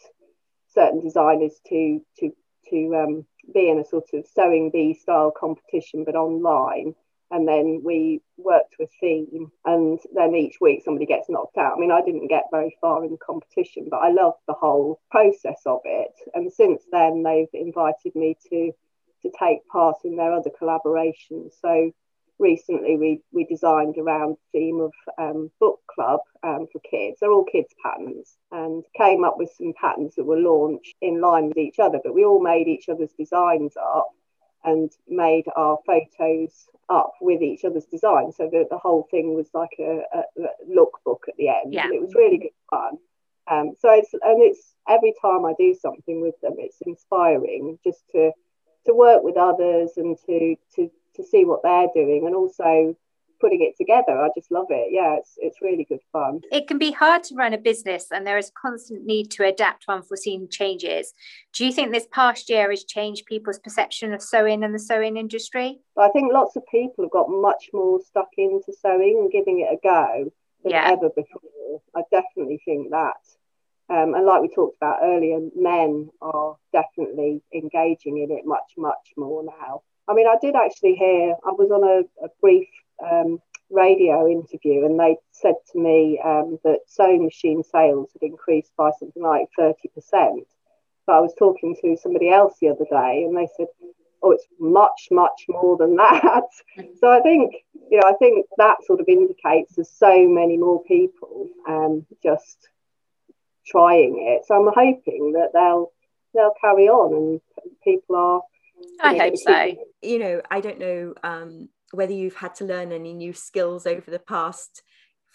certain 0.74 1.00
designers 1.00 1.60
to 1.68 2.00
to 2.18 2.32
to 2.70 2.96
um, 2.96 3.26
be 3.54 3.68
in 3.68 3.78
a 3.78 3.84
sort 3.84 4.08
of 4.12 4.26
sewing 4.26 4.70
bee 4.70 4.94
style 4.94 5.30
competition, 5.30 6.04
but 6.04 6.16
online. 6.16 6.94
And 7.30 7.48
then 7.48 7.82
we 7.84 8.22
work 8.36 8.64
to 8.76 8.84
a 8.84 8.86
theme 9.00 9.50
and 9.64 9.98
then 10.14 10.36
each 10.36 10.58
week 10.60 10.82
somebody 10.84 11.06
gets 11.06 11.28
knocked 11.28 11.58
out. 11.58 11.74
I 11.76 11.80
mean 11.80 11.90
i 11.90 12.00
didn't 12.00 12.28
get 12.28 12.44
very 12.52 12.76
far 12.80 13.04
in 13.04 13.10
the 13.10 13.18
competition 13.18 13.88
but 13.90 13.96
i 13.96 14.10
loved 14.10 14.38
the 14.46 14.54
whole 14.54 15.00
process 15.10 15.60
of 15.66 15.80
it. 15.84 16.12
And 16.34 16.52
since 16.52 16.84
then 16.92 17.24
they've 17.24 17.48
invited 17.52 18.14
me 18.14 18.36
to 18.50 18.70
to 19.22 19.32
take 19.40 19.66
part 19.66 19.96
in 20.04 20.14
their 20.16 20.32
other 20.32 20.50
collaborations. 20.50 21.50
So 21.60 21.90
recently 22.38 22.96
we 22.96 23.20
we 23.32 23.44
designed 23.44 23.96
around 23.98 24.36
the 24.52 24.58
theme 24.58 24.80
of 24.80 24.92
um, 25.18 25.50
book 25.60 25.80
club 25.92 26.20
um, 26.42 26.66
for 26.72 26.80
kids. 26.80 27.18
They're 27.20 27.32
all 27.32 27.44
kids 27.44 27.74
patterns 27.82 28.36
and 28.52 28.84
came 28.96 29.24
up 29.24 29.38
with 29.38 29.50
some 29.56 29.72
patterns 29.80 30.14
that 30.16 30.24
were 30.24 30.38
launched 30.38 30.94
in 31.00 31.20
line 31.20 31.48
with 31.48 31.58
each 31.58 31.78
other 31.78 31.98
but 32.02 32.14
we 32.14 32.24
all 32.24 32.42
made 32.42 32.68
each 32.68 32.88
other's 32.88 33.12
designs 33.18 33.74
up 33.76 34.10
and 34.64 34.90
made 35.08 35.44
our 35.54 35.78
photos 35.86 36.66
up 36.88 37.12
with 37.20 37.40
each 37.40 37.64
other's 37.64 37.86
design. 37.86 38.32
So 38.32 38.48
that 38.52 38.66
the 38.68 38.78
whole 38.78 39.06
thing 39.10 39.34
was 39.34 39.48
like 39.54 39.76
a, 39.78 40.02
a, 40.12 40.18
a 40.42 40.48
lookbook 40.68 41.28
at 41.28 41.36
the 41.38 41.48
end. 41.48 41.72
Yeah. 41.72 41.84
and 41.84 41.94
it 41.94 42.00
was 42.00 42.14
really 42.14 42.38
good 42.38 42.50
fun. 42.70 42.98
Um, 43.48 43.74
so 43.78 43.92
it's 43.92 44.12
and 44.12 44.42
it's 44.42 44.74
every 44.88 45.14
time 45.22 45.44
I 45.44 45.54
do 45.56 45.74
something 45.80 46.20
with 46.20 46.34
them 46.42 46.54
it's 46.58 46.78
inspiring 46.84 47.78
just 47.84 48.02
to 48.10 48.32
to 48.86 48.94
work 48.94 49.22
with 49.22 49.36
others 49.36 49.92
and 49.96 50.16
to 50.26 50.56
to 50.74 50.90
to 51.16 51.24
see 51.24 51.44
what 51.44 51.62
they're 51.62 51.88
doing 51.94 52.26
and 52.26 52.34
also 52.34 52.96
putting 53.40 53.62
it 53.62 53.76
together. 53.76 54.18
I 54.18 54.28
just 54.36 54.50
love 54.50 54.66
it. 54.70 54.88
Yeah, 54.92 55.16
it's 55.16 55.34
it's 55.38 55.62
really 55.62 55.84
good 55.84 56.00
fun. 56.12 56.40
It 56.50 56.68
can 56.68 56.78
be 56.78 56.92
hard 56.92 57.22
to 57.24 57.34
run 57.34 57.52
a 57.52 57.58
business 57.58 58.06
and 58.10 58.26
there 58.26 58.38
is 58.38 58.50
constant 58.60 59.04
need 59.04 59.30
to 59.32 59.44
adapt 59.44 59.84
to 59.84 59.92
unforeseen 59.92 60.48
changes. 60.50 61.12
Do 61.52 61.66
you 61.66 61.72
think 61.72 61.92
this 61.92 62.06
past 62.10 62.48
year 62.48 62.70
has 62.70 62.84
changed 62.84 63.26
people's 63.26 63.58
perception 63.58 64.12
of 64.12 64.22
sewing 64.22 64.64
and 64.64 64.74
the 64.74 64.78
sewing 64.78 65.16
industry? 65.16 65.80
I 65.98 66.08
think 66.10 66.32
lots 66.32 66.56
of 66.56 66.62
people 66.70 67.04
have 67.04 67.10
got 67.10 67.28
much 67.28 67.70
more 67.72 68.00
stuck 68.00 68.30
into 68.36 68.72
sewing 68.80 69.18
and 69.20 69.30
giving 69.30 69.60
it 69.60 69.72
a 69.72 69.78
go 69.82 70.30
than 70.62 70.72
yeah. 70.72 70.90
ever 70.90 71.10
before. 71.10 71.82
I 71.94 72.02
definitely 72.10 72.60
think 72.64 72.90
that. 72.90 73.16
Um, 73.88 74.14
and 74.14 74.26
like 74.26 74.42
we 74.42 74.48
talked 74.48 74.76
about 74.76 74.98
earlier, 75.02 75.38
men 75.54 76.10
are 76.20 76.56
definitely 76.72 77.42
engaging 77.54 78.18
in 78.18 78.36
it 78.36 78.44
much, 78.44 78.72
much 78.76 79.12
more 79.16 79.44
now. 79.44 79.82
I 80.08 80.14
mean, 80.14 80.26
I 80.26 80.36
did 80.40 80.54
actually 80.54 80.94
hear, 80.94 81.34
I 81.44 81.50
was 81.50 81.70
on 81.70 81.82
a, 81.82 82.24
a 82.24 82.28
brief 82.40 82.68
um, 83.04 83.40
radio 83.70 84.28
interview, 84.28 84.84
and 84.84 84.98
they 84.98 85.16
said 85.32 85.54
to 85.72 85.78
me 85.78 86.20
um, 86.24 86.58
that 86.64 86.80
sewing 86.86 87.24
machine 87.24 87.62
sales 87.64 88.10
had 88.12 88.22
increased 88.22 88.72
by 88.76 88.90
something 88.98 89.22
like 89.22 89.48
30%. 89.58 89.74
But 91.06 91.12
I 91.12 91.20
was 91.20 91.34
talking 91.38 91.76
to 91.82 91.96
somebody 91.96 92.30
else 92.30 92.54
the 92.60 92.68
other 92.68 92.84
day, 92.90 93.24
and 93.24 93.36
they 93.36 93.48
said, 93.56 93.66
oh, 94.22 94.32
it's 94.32 94.46
much, 94.58 95.08
much 95.10 95.44
more 95.48 95.76
than 95.76 95.96
that. 95.96 96.48
so 97.00 97.10
I 97.10 97.20
think, 97.20 97.54
you 97.90 98.00
know, 98.00 98.08
I 98.08 98.14
think 98.14 98.46
that 98.58 98.84
sort 98.84 99.00
of 99.00 99.08
indicates 99.08 99.74
there's 99.74 99.90
so 99.90 100.26
many 100.28 100.56
more 100.56 100.82
people 100.84 101.48
um, 101.68 102.06
just 102.22 102.68
trying 103.66 104.18
it. 104.20 104.46
So 104.46 104.54
I'm 104.54 104.72
hoping 104.74 105.32
that 105.32 105.50
they'll 105.52 105.92
they'll 106.34 106.54
carry 106.60 106.88
on 106.88 107.14
and 107.14 107.40
people 107.82 108.16
are. 108.16 108.42
I 109.00 109.16
hope 109.16 109.36
so. 109.36 109.74
You 110.02 110.18
know, 110.18 110.42
I 110.50 110.60
don't 110.60 110.78
know 110.78 111.14
um, 111.22 111.68
whether 111.92 112.12
you've 112.12 112.36
had 112.36 112.54
to 112.56 112.64
learn 112.64 112.92
any 112.92 113.12
new 113.12 113.32
skills 113.32 113.86
over 113.86 114.10
the 114.10 114.18
past 114.18 114.82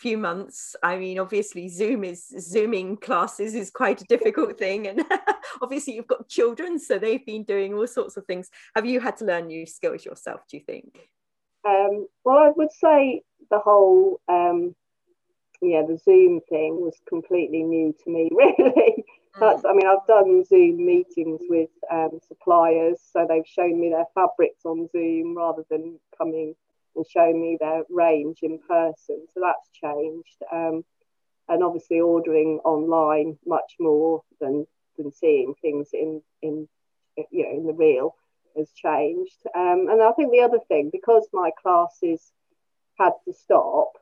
few 0.01 0.17
months. 0.17 0.75
I 0.81 0.97
mean 0.97 1.19
obviously 1.19 1.69
zoom 1.69 2.03
is 2.03 2.25
zooming 2.39 2.97
classes 2.97 3.53
is 3.53 3.69
quite 3.69 4.01
a 4.01 4.05
difficult 4.05 4.57
thing 4.57 4.87
and 4.87 5.05
obviously 5.61 5.93
you've 5.93 6.07
got 6.07 6.27
children 6.27 6.79
so 6.79 6.97
they've 6.97 7.25
been 7.25 7.43
doing 7.43 7.75
all 7.75 7.85
sorts 7.85 8.17
of 8.17 8.25
things. 8.25 8.49
Have 8.75 8.85
you 8.85 8.99
had 8.99 9.17
to 9.17 9.25
learn 9.25 9.47
new 9.47 9.67
skills 9.67 10.03
yourself 10.03 10.41
do 10.49 10.57
you 10.57 10.63
think? 10.63 10.97
Um, 11.67 12.07
well 12.25 12.39
i 12.39 12.49
would 12.55 12.71
say 12.71 13.21
the 13.51 13.59
whole 13.59 14.19
um, 14.27 14.75
yeah 15.61 15.83
the 15.87 15.99
zoom 16.03 16.41
thing 16.49 16.81
was 16.81 16.97
completely 17.07 17.61
new 17.61 17.95
to 18.03 18.09
me 18.09 18.29
really 18.35 19.05
that's 19.39 19.63
i 19.65 19.73
mean 19.73 19.87
i've 19.87 20.05
done 20.07 20.43
zoom 20.43 20.85
meetings 20.85 21.41
with 21.49 21.69
um, 21.91 22.19
suppliers 22.27 22.99
so 23.13 23.25
they've 23.27 23.47
shown 23.47 23.79
me 23.79 23.89
their 23.89 24.05
fabrics 24.13 24.65
on 24.65 24.89
zoom 24.91 25.37
rather 25.37 25.63
than 25.69 25.99
coming 26.17 26.53
and 26.95 27.05
showing 27.09 27.41
me 27.41 27.57
their 27.59 27.83
range 27.89 28.39
in 28.41 28.59
person 28.67 29.25
so 29.33 29.39
that's 29.41 29.69
changed 29.73 30.43
um, 30.51 30.83
and 31.47 31.63
obviously 31.63 31.99
ordering 31.99 32.59
online 32.63 33.37
much 33.45 33.75
more 33.79 34.21
than 34.39 34.65
than 34.97 35.11
seeing 35.11 35.53
things 35.61 35.89
in 35.93 36.21
in 36.41 36.67
you 37.31 37.43
know 37.43 37.51
in 37.51 37.65
the 37.67 37.73
real 37.73 38.15
has 38.57 38.69
changed 38.71 39.37
um, 39.55 39.87
and 39.89 40.01
i 40.01 40.11
think 40.11 40.31
the 40.31 40.41
other 40.41 40.59
thing 40.67 40.89
because 40.91 41.25
my 41.31 41.51
classes 41.61 42.31
had 42.99 43.13
to 43.25 43.33
stop 43.33 43.93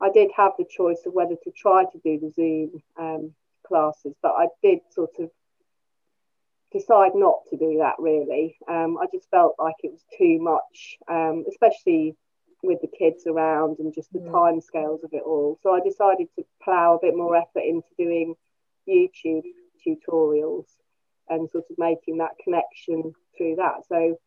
i 0.00 0.10
did 0.10 0.30
have 0.34 0.52
the 0.58 0.64
choice 0.64 1.02
of 1.04 1.12
whether 1.12 1.34
to 1.44 1.50
try 1.50 1.84
to 1.84 1.98
do 2.02 2.18
the 2.18 2.30
zoom 2.30 2.82
um, 2.98 3.34
classes, 3.66 4.14
but 4.22 4.32
I 4.32 4.48
did 4.62 4.80
sort 4.90 5.18
of 5.18 5.30
decide 6.72 7.12
not 7.14 7.40
to 7.50 7.56
do 7.56 7.78
that 7.78 7.96
really. 7.98 8.56
Um, 8.68 8.98
I 9.00 9.06
just 9.12 9.28
felt 9.30 9.56
like 9.58 9.76
it 9.82 9.92
was 9.92 10.04
too 10.16 10.38
much, 10.40 10.96
um, 11.08 11.44
especially 11.48 12.16
with 12.62 12.80
the 12.80 12.88
kids 12.88 13.26
around 13.26 13.78
and 13.78 13.94
just 13.94 14.12
the 14.12 14.20
mm. 14.20 14.30
time 14.30 14.60
scales 14.60 15.02
of 15.04 15.10
it 15.12 15.22
all. 15.24 15.58
So 15.62 15.74
I 15.74 15.80
decided 15.80 16.28
to 16.36 16.44
plough 16.62 16.96
a 16.96 17.06
bit 17.06 17.16
more 17.16 17.36
effort 17.36 17.64
into 17.64 17.88
doing 17.98 18.34
YouTube 18.88 19.42
tutorials 19.86 20.66
and 21.28 21.50
sort 21.50 21.64
of 21.70 21.78
making 21.78 22.18
that 22.18 22.38
connection 22.42 23.12
through 23.36 23.56
that. 23.56 23.86
So, 23.88 24.18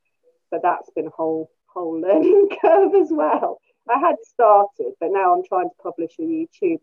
but 0.52 0.62
that's 0.62 0.90
been 0.96 1.08
a 1.08 1.12
whole 1.12 1.50
whole 1.68 2.00
learning 2.08 2.50
curve 2.62 2.94
as 2.96 3.10
well. 3.12 3.60
I 3.90 4.00
had 4.00 4.16
started, 4.24 4.94
but 5.00 5.10
now 5.12 5.36
I'm 5.36 5.44
trying 5.48 5.70
to 5.70 5.84
publish 5.84 6.14
a 6.20 6.24
YouTube 6.24 6.80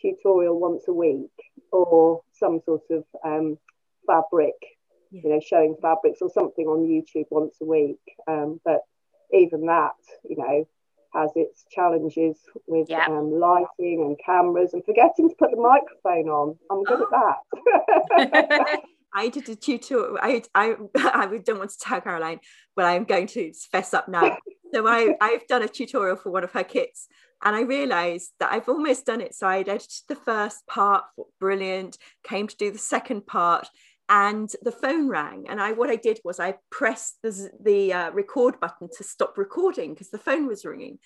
tutorial 0.00 0.58
once 0.58 0.84
a 0.88 0.92
week 0.92 1.30
or 1.72 2.22
some 2.32 2.60
sort 2.64 2.82
of 2.90 3.04
um, 3.24 3.58
fabric, 4.06 4.54
yeah. 5.10 5.22
you 5.24 5.30
know, 5.30 5.40
showing 5.40 5.76
fabrics 5.80 6.20
or 6.20 6.30
something 6.30 6.66
on 6.66 6.86
YouTube 6.86 7.26
once 7.30 7.56
a 7.60 7.64
week. 7.64 8.00
Um, 8.26 8.60
but 8.64 8.82
even 9.32 9.66
that, 9.66 9.92
you 10.28 10.36
know, 10.36 10.66
has 11.14 11.30
its 11.36 11.64
challenges 11.70 12.36
with 12.66 12.88
yeah. 12.90 13.06
um, 13.06 13.32
lighting 13.32 14.02
and 14.02 14.18
cameras 14.24 14.74
and 14.74 14.84
forgetting 14.84 15.28
to 15.28 15.34
put 15.36 15.50
the 15.50 15.56
microphone 15.56 16.28
on. 16.28 16.58
I'm 16.70 16.84
good 16.84 17.02
at 17.02 17.10
that. 18.16 18.80
I 19.14 19.28
did 19.28 19.48
a 19.48 19.56
tutorial. 19.56 20.18
I, 20.20 20.42
I, 20.54 20.74
I 20.96 21.26
don't 21.44 21.58
want 21.58 21.70
to 21.70 21.78
tell 21.80 22.00
Caroline, 22.00 22.40
but 22.76 22.84
I'm 22.84 23.04
going 23.04 23.26
to 23.28 23.52
fess 23.72 23.94
up 23.94 24.08
now. 24.08 24.36
So 24.72 24.86
I, 24.86 25.14
I've 25.20 25.46
done 25.46 25.62
a 25.62 25.68
tutorial 25.68 26.16
for 26.16 26.30
one 26.30 26.44
of 26.44 26.52
her 26.52 26.64
kits 26.64 27.08
and 27.44 27.54
I 27.54 27.62
realized 27.62 28.32
that 28.40 28.52
I've 28.52 28.68
almost 28.68 29.06
done 29.06 29.20
it. 29.20 29.34
So 29.34 29.46
I 29.46 29.60
edited 29.60 30.02
the 30.08 30.16
first 30.16 30.66
part, 30.66 31.04
brilliant, 31.38 31.96
came 32.24 32.46
to 32.46 32.56
do 32.56 32.70
the 32.70 32.78
second 32.78 33.26
part, 33.26 33.68
and 34.08 34.50
the 34.62 34.72
phone 34.72 35.08
rang. 35.08 35.46
And 35.48 35.60
I 35.60 35.72
what 35.72 35.90
I 35.90 35.96
did 35.96 36.18
was 36.24 36.40
I 36.40 36.54
pressed 36.70 37.18
the, 37.22 37.50
the 37.62 37.92
uh, 37.92 38.10
record 38.10 38.58
button 38.58 38.88
to 38.96 39.04
stop 39.04 39.38
recording 39.38 39.92
because 39.92 40.10
the 40.10 40.18
phone 40.18 40.46
was 40.46 40.64
ringing. 40.64 40.98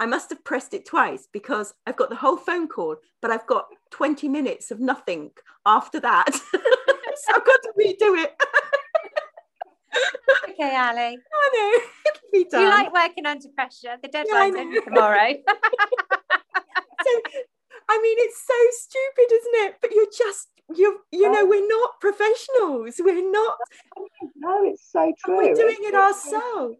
I 0.00 0.06
must 0.06 0.30
have 0.30 0.44
pressed 0.44 0.74
it 0.74 0.86
twice 0.86 1.28
because 1.32 1.72
I've 1.86 1.96
got 1.96 2.10
the 2.10 2.16
whole 2.16 2.36
phone 2.36 2.68
call, 2.68 2.96
but 3.22 3.30
I've 3.30 3.46
got 3.46 3.66
20 3.92 4.28
minutes 4.28 4.70
of 4.70 4.80
nothing 4.80 5.30
after 5.66 6.00
that. 6.00 6.30
so 7.26 7.34
I've 7.34 7.44
got 7.44 7.60
to 7.62 7.72
redo 7.78 8.22
it. 8.22 8.34
okay, 10.50 10.76
Ali. 10.76 11.18
I 11.18 11.50
know. 11.54 11.80
It'll 12.06 12.30
be 12.32 12.44
done. 12.44 12.62
You 12.62 12.68
like 12.68 12.92
working 12.92 13.26
under 13.26 13.48
pressure. 13.54 13.96
The 14.02 14.08
deadline's 14.08 14.56
yeah, 14.56 14.80
tomorrow. 14.80 15.28
so, 17.04 17.10
I 17.88 18.00
mean, 18.02 18.16
it's 18.20 18.42
so 18.46 18.54
stupid, 18.70 19.34
isn't 19.34 19.66
it? 19.66 19.76
But 19.80 19.92
you're 19.92 20.06
just 20.16 20.48
you 20.74 21.00
you 21.12 21.30
know 21.30 21.44
we're 21.44 21.68
not 21.68 22.00
professionals. 22.00 22.94
We're 22.98 23.30
not. 23.30 23.58
No, 24.36 24.64
it's 24.64 24.90
so 24.90 25.12
true. 25.24 25.36
we're 25.36 25.54
doing 25.54 25.76
it 25.80 25.94
ourselves. 25.94 26.76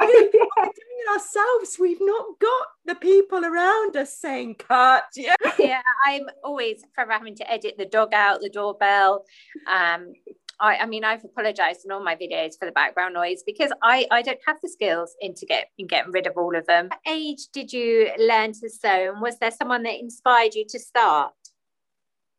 I 0.00 0.06
mean, 0.06 0.30
yeah. 0.32 0.44
we're 0.56 0.62
doing 0.64 0.72
it 0.74 1.10
ourselves. 1.12 1.76
We've 1.78 2.00
not 2.00 2.38
got 2.38 2.66
the 2.86 2.94
people 2.94 3.44
around 3.44 3.96
us 3.96 4.16
saying 4.18 4.56
cut. 4.56 5.04
Yeah. 5.16 5.34
Yeah, 5.58 5.82
I'm 6.06 6.26
always 6.44 6.82
forever 6.94 7.12
having 7.12 7.34
to 7.36 7.50
edit 7.50 7.74
the 7.76 7.84
dog 7.84 8.14
out, 8.14 8.40
the 8.40 8.48
doorbell. 8.48 9.24
Um, 9.66 10.12
I, 10.60 10.76
I 10.76 10.86
mean, 10.86 11.04
I've 11.04 11.24
apologized 11.24 11.84
in 11.84 11.90
all 11.90 12.02
my 12.02 12.16
videos 12.16 12.58
for 12.58 12.64
the 12.64 12.72
background 12.72 13.14
noise 13.14 13.42
because 13.44 13.72
I, 13.82 14.06
I 14.10 14.22
don't 14.22 14.38
have 14.46 14.56
the 14.62 14.68
skills 14.68 15.14
into 15.20 15.46
get 15.46 15.70
in 15.78 15.86
getting 15.86 16.12
rid 16.12 16.26
of 16.26 16.34
all 16.36 16.56
of 16.56 16.66
them. 16.66 16.88
What 16.88 17.00
age 17.06 17.48
did 17.52 17.72
you 17.72 18.10
learn 18.18 18.52
to 18.54 18.68
sew, 18.70 19.12
and 19.12 19.20
was 19.20 19.38
there 19.38 19.50
someone 19.50 19.82
that 19.84 19.98
inspired 19.98 20.54
you 20.54 20.64
to 20.68 20.78
start? 20.78 21.32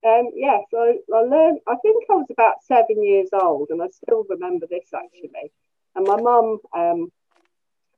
Um, 0.06 0.30
yes, 0.34 0.62
yeah, 0.72 0.80
so 0.80 1.16
I 1.16 1.22
learned. 1.22 1.60
I 1.68 1.76
think 1.82 2.06
I 2.10 2.14
was 2.14 2.28
about 2.32 2.64
seven 2.64 3.04
years 3.04 3.30
old, 3.34 3.70
and 3.70 3.82
I 3.82 3.88
still 3.90 4.26
remember 4.30 4.66
this 4.70 4.90
actually. 4.94 5.52
And 5.96 6.08
my 6.08 6.18
mum, 6.18 6.60
um, 6.76 7.12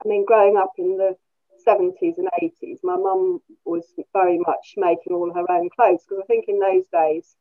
I 0.04 0.08
mean, 0.08 0.26
growing 0.26 0.58
up 0.58 0.72
in 0.78 0.98
the 0.98 1.16
70s 1.68 2.18
and 2.18 2.30
80s, 2.42 2.80
my 2.84 2.96
mum 2.96 3.40
was 3.66 3.86
very 4.14 4.40
much 4.40 4.74
making 4.78 5.14
all 5.14 5.32
her 5.34 5.52
own 5.52 5.70
clothes 5.70 6.04
because 6.08 6.24
I 6.24 6.26
think 6.26 6.46
in 6.48 6.60
those 6.60 6.86
days 6.92 7.36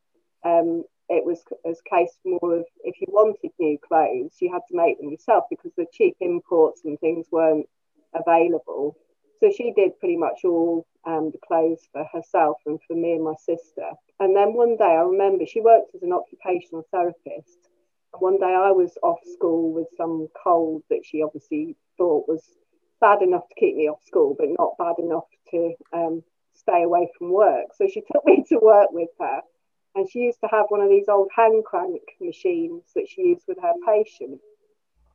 um, 0.44 0.84
it 1.08 1.24
was 1.24 1.42
a 1.64 1.74
case 1.88 2.18
more 2.24 2.58
of 2.58 2.64
if 2.84 3.00
you 3.00 3.06
wanted 3.10 3.50
new 3.58 3.78
clothes, 3.78 4.36
you 4.40 4.52
had 4.52 4.62
to 4.68 4.76
make 4.76 5.00
them 5.00 5.10
yourself 5.10 5.44
because 5.48 5.72
the 5.76 5.86
cheap 5.92 6.16
imports 6.20 6.82
and 6.84 7.00
things 7.00 7.26
weren't 7.32 7.66
available. 8.14 8.96
So 9.40 9.50
she 9.50 9.72
did 9.72 9.98
pretty 9.98 10.16
much 10.18 10.44
all 10.44 10.86
um, 11.06 11.30
the 11.30 11.38
clothes 11.46 11.88
for 11.92 12.04
herself 12.12 12.58
and 12.66 12.78
for 12.86 12.94
me 12.94 13.14
and 13.14 13.24
my 13.24 13.34
sister. 13.38 13.90
And 14.18 14.36
then 14.36 14.52
one 14.52 14.76
day 14.76 14.84
I 14.84 15.00
remember 15.00 15.46
she 15.46 15.60
worked 15.62 15.94
as 15.94 16.02
an 16.02 16.12
occupational 16.12 16.86
therapist. 16.90 17.69
One 18.18 18.38
day 18.38 18.54
I 18.54 18.72
was 18.72 18.96
off 19.02 19.20
school 19.34 19.72
with 19.72 19.86
some 19.96 20.28
cold 20.42 20.82
that 20.90 21.02
she 21.04 21.22
obviously 21.22 21.76
thought 21.96 22.28
was 22.28 22.42
bad 23.00 23.22
enough 23.22 23.48
to 23.48 23.54
keep 23.58 23.76
me 23.76 23.88
off 23.88 24.02
school, 24.04 24.36
but 24.38 24.48
not 24.58 24.76
bad 24.78 25.02
enough 25.02 25.28
to 25.52 25.74
um, 25.92 26.22
stay 26.52 26.82
away 26.82 27.10
from 27.16 27.32
work. 27.32 27.66
So 27.76 27.86
she 27.86 28.00
took 28.12 28.24
me 28.26 28.44
to 28.48 28.58
work 28.58 28.90
with 28.92 29.10
her 29.18 29.40
and 29.94 30.08
she 30.08 30.20
used 30.20 30.40
to 30.40 30.48
have 30.48 30.66
one 30.68 30.80
of 30.80 30.88
these 30.88 31.08
old 31.08 31.30
hand 31.34 31.64
crank 31.64 32.00
machines 32.20 32.84
that 32.94 33.08
she 33.08 33.22
used 33.22 33.44
with 33.48 33.58
her 33.60 33.72
patients. 33.86 34.44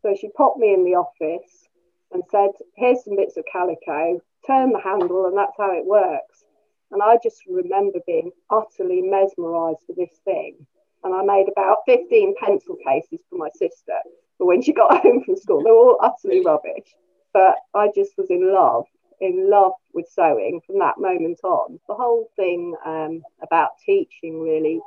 So 0.02 0.16
she 0.20 0.30
popped 0.30 0.60
me 0.60 0.74
in 0.74 0.84
the 0.84 0.96
office 0.96 1.68
and 2.12 2.24
said, 2.30 2.52
Here's 2.76 3.04
some 3.04 3.16
bits 3.16 3.38
of 3.38 3.46
calico, 3.52 4.22
turn 4.46 4.72
the 4.72 4.80
handle, 4.80 5.26
and 5.26 5.38
that's 5.38 5.58
how 5.58 5.72
it 5.72 5.86
works. 5.86 6.44
And 6.92 7.02
I 7.02 7.18
just 7.24 7.42
remember 7.48 8.00
being 8.06 8.32
utterly 8.50 9.02
mesmerized 9.02 9.84
with 9.88 9.98
this 9.98 10.20
thing. 10.24 10.68
And 11.06 11.16
I 11.16 11.24
made 11.24 11.48
about 11.50 11.78
15 11.86 12.36
pencil 12.44 12.76
cases 12.86 13.22
for 13.30 13.38
my 13.38 13.50
sister 13.56 14.00
for 14.38 14.48
when 14.48 14.62
she 14.62 14.74
got 14.74 15.02
home 15.02 15.24
from 15.24 15.38
school. 15.38 15.64
They 15.64 15.72
were 15.72 15.78
all 15.78 16.00
utterly 16.02 16.44
rubbish. 16.44 16.94
But 17.32 17.56
I 17.74 17.90
just 17.96 18.18
was 18.18 18.30
in 18.30 18.52
love 18.54 18.86
in 19.22 19.50
love 19.50 19.74
with 19.94 20.08
sewing 20.10 20.62
from 20.66 20.80
that 20.80 20.98
moment 20.98 21.40
on. 21.44 21.80
The 21.88 21.96
whole 21.96 22.30
thing 22.36 22.76
um, 22.86 23.22
about 23.42 23.72
teaching 23.86 24.42
really 24.42 24.82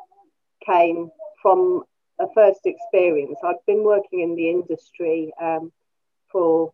came 0.67 1.11
from 1.41 1.85
a 2.21 2.27
first 2.35 2.61
experience. 2.65 3.39
I'd 3.45 3.65
been 3.67 3.85
working 3.85 4.21
in 4.21 4.35
the 4.35 4.51
industry 4.51 5.33
um, 5.41 5.73
for, 6.31 6.73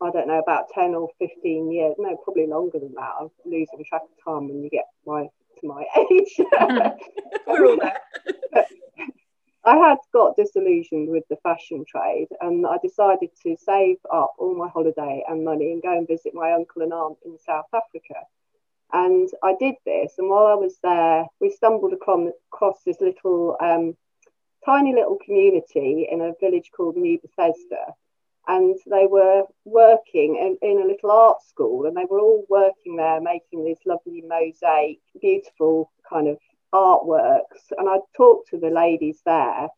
I 0.00 0.10
don't 0.10 0.28
know, 0.28 0.38
about 0.38 0.68
10 0.74 0.94
or 0.94 1.08
15 1.18 1.72
years. 1.72 1.94
No, 1.98 2.16
probably 2.22 2.46
longer 2.46 2.78
than 2.78 2.94
that. 2.94 3.12
I'm 3.20 3.30
losing 3.44 3.84
track 3.88 4.02
of 4.02 4.24
time 4.24 4.48
when 4.48 4.62
you 4.62 4.70
get 4.70 4.86
my 5.06 5.28
my 5.62 5.84
age. 6.10 6.36
We're 7.46 7.66
all 7.66 7.78
there. 7.78 8.66
I 9.64 9.76
had 9.76 9.98
got 10.12 10.36
disillusioned 10.36 11.08
with 11.08 11.22
the 11.30 11.36
fashion 11.36 11.84
trade 11.88 12.26
and 12.40 12.66
I 12.66 12.78
decided 12.82 13.30
to 13.44 13.56
save 13.64 13.98
up 14.12 14.34
all 14.38 14.56
my 14.56 14.68
holiday 14.68 15.22
and 15.28 15.44
money 15.44 15.72
and 15.72 15.82
go 15.82 15.96
and 15.96 16.08
visit 16.08 16.34
my 16.34 16.52
uncle 16.52 16.82
and 16.82 16.92
aunt 16.92 17.18
in 17.24 17.38
South 17.38 17.66
Africa. 17.72 18.26
And 18.92 19.30
I 19.42 19.54
did 19.58 19.76
this, 19.86 20.14
and 20.18 20.28
while 20.28 20.46
I 20.46 20.54
was 20.54 20.76
there, 20.82 21.24
we 21.40 21.48
stumbled 21.48 21.94
across, 21.94 22.82
this 22.84 23.00
little, 23.00 23.56
um, 23.58 23.96
tiny 24.66 24.92
little 24.92 25.16
community 25.24 26.08
in 26.10 26.20
a 26.20 26.34
village 26.40 26.70
called 26.76 26.96
Nieu-Bethesda. 26.96 27.94
And 28.48 28.76
they 28.90 29.06
were 29.06 29.44
working 29.64 30.36
in, 30.36 30.68
in 30.68 30.80
a 30.82 30.86
little 30.86 31.10
art 31.10 31.42
school, 31.42 31.86
and 31.86 31.96
they 31.96 32.06
were 32.10 32.20
all 32.20 32.44
working 32.48 32.96
there, 32.96 33.20
making 33.20 33.64
these 33.64 33.78
lovely 33.86 34.22
mosaic, 34.26 34.98
beautiful 35.20 35.90
kind 36.08 36.28
of 36.28 36.38
artworks 36.72 37.70
and 37.78 37.88
I 37.88 37.98
talked 38.16 38.48
to 38.50 38.58
the 38.58 38.70
ladies 38.70 39.20
there 39.24 39.68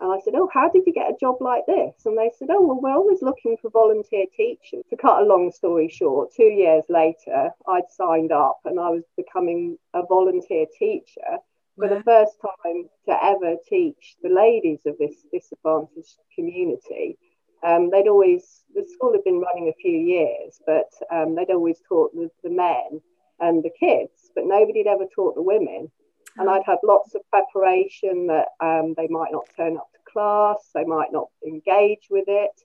And 0.00 0.12
I 0.12 0.18
said, 0.20 0.34
Oh, 0.36 0.48
how 0.52 0.68
did 0.70 0.84
you 0.86 0.92
get 0.92 1.10
a 1.10 1.16
job 1.20 1.36
like 1.40 1.66
this? 1.66 1.94
And 2.06 2.16
they 2.18 2.30
said, 2.38 2.48
Oh, 2.50 2.62
well, 2.62 2.80
we're 2.80 2.96
always 2.96 3.22
looking 3.22 3.56
for 3.60 3.70
volunteer 3.70 4.26
teachers. 4.36 4.84
To 4.90 4.96
cut 4.96 5.22
a 5.22 5.26
long 5.26 5.52
story 5.52 5.88
short, 5.88 6.30
two 6.34 6.44
years 6.44 6.84
later, 6.88 7.50
I'd 7.66 7.90
signed 7.90 8.32
up 8.32 8.60
and 8.64 8.80
I 8.80 8.90
was 8.90 9.04
becoming 9.16 9.78
a 9.94 10.02
volunteer 10.06 10.66
teacher 10.78 11.38
for 11.78 11.88
the 11.88 12.02
first 12.04 12.36
time 12.40 12.88
to 13.06 13.24
ever 13.24 13.56
teach 13.68 14.16
the 14.22 14.30
ladies 14.30 14.80
of 14.86 14.96
this 14.98 15.14
disadvantaged 15.32 16.18
community. 16.34 17.18
Um, 17.66 17.90
they'd 17.90 18.08
always, 18.08 18.64
the 18.74 18.86
school 18.86 19.12
had 19.12 19.24
been 19.24 19.40
running 19.40 19.68
a 19.68 19.80
few 19.80 19.98
years, 19.98 20.60
but 20.66 20.90
um, 21.10 21.34
they'd 21.34 21.50
always 21.50 21.80
taught 21.88 22.14
the, 22.14 22.30
the 22.42 22.50
men 22.50 23.00
and 23.40 23.62
the 23.62 23.70
kids, 23.78 24.30
but 24.34 24.44
nobody 24.46 24.80
had 24.80 24.92
ever 24.92 25.06
taught 25.14 25.34
the 25.34 25.42
women. 25.42 25.90
And 26.36 26.48
I'd 26.48 26.62
had 26.64 26.78
lots 26.84 27.14
of 27.14 27.22
preparation 27.30 28.28
that 28.28 28.48
um, 28.60 28.94
they 28.96 29.08
might 29.08 29.32
not 29.32 29.48
turn 29.56 29.76
up 29.76 29.90
to 29.92 30.12
class, 30.12 30.70
they 30.74 30.84
might 30.84 31.12
not 31.12 31.28
engage 31.44 32.06
with 32.10 32.26
it. 32.28 32.60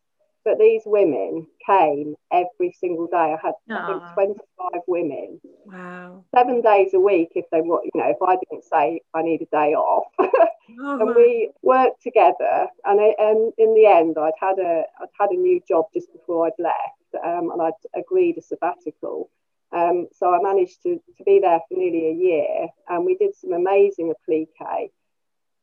But 0.46 0.60
these 0.60 0.82
women 0.86 1.48
came 1.66 2.16
every 2.32 2.76
single 2.80 3.08
day. 3.08 3.34
I 3.34 3.38
had 3.42 3.54
I 3.70 3.88
think 3.88 4.14
25 4.14 4.82
women. 4.88 5.40
Wow. 5.66 6.26
Seven 6.36 6.62
days 6.62 6.94
a 6.94 7.00
week 7.00 7.30
if 7.36 7.46
they 7.52 7.62
were, 7.62 7.82
you 7.84 7.92
know, 7.96 8.10
if 8.10 8.22
I 8.22 8.36
didn't 8.36 8.66
say 8.66 9.02
I 9.14 9.22
need 9.22 9.42
a 9.42 9.46
day 9.46 9.74
off. 9.74 10.08
oh, 10.20 11.00
and 11.00 11.16
we 11.16 11.52
worked 11.62 12.02
together 12.02 12.68
and, 12.86 13.00
it, 13.00 13.16
and 13.20 13.54
in 13.58 13.74
the 13.74 13.86
end 13.86 14.18
I'd 14.18 14.34
had 14.40 14.60
a 14.60 14.84
I'd 15.02 15.10
had 15.20 15.30
a 15.30 15.38
new 15.38 15.62
job 15.68 15.86
just 15.94 16.12
before 16.12 16.48
I'd 16.48 16.62
left 16.62 17.26
um, 17.26 17.52
and 17.52 17.62
I'd 17.62 18.00
agreed 18.00 18.38
a 18.38 18.42
sabbatical. 18.42 19.30
Um, 19.72 20.08
so 20.14 20.34
I 20.34 20.40
managed 20.42 20.84
to, 20.84 21.02
to 21.18 21.24
be 21.26 21.40
there 21.40 21.60
for 21.68 21.78
nearly 21.78 22.10
a 22.10 22.14
year 22.14 22.68
and 22.90 23.06
we 23.06 23.16
did 23.16 23.36
some 23.36 23.54
amazing 23.54 24.12
applique 24.12 24.54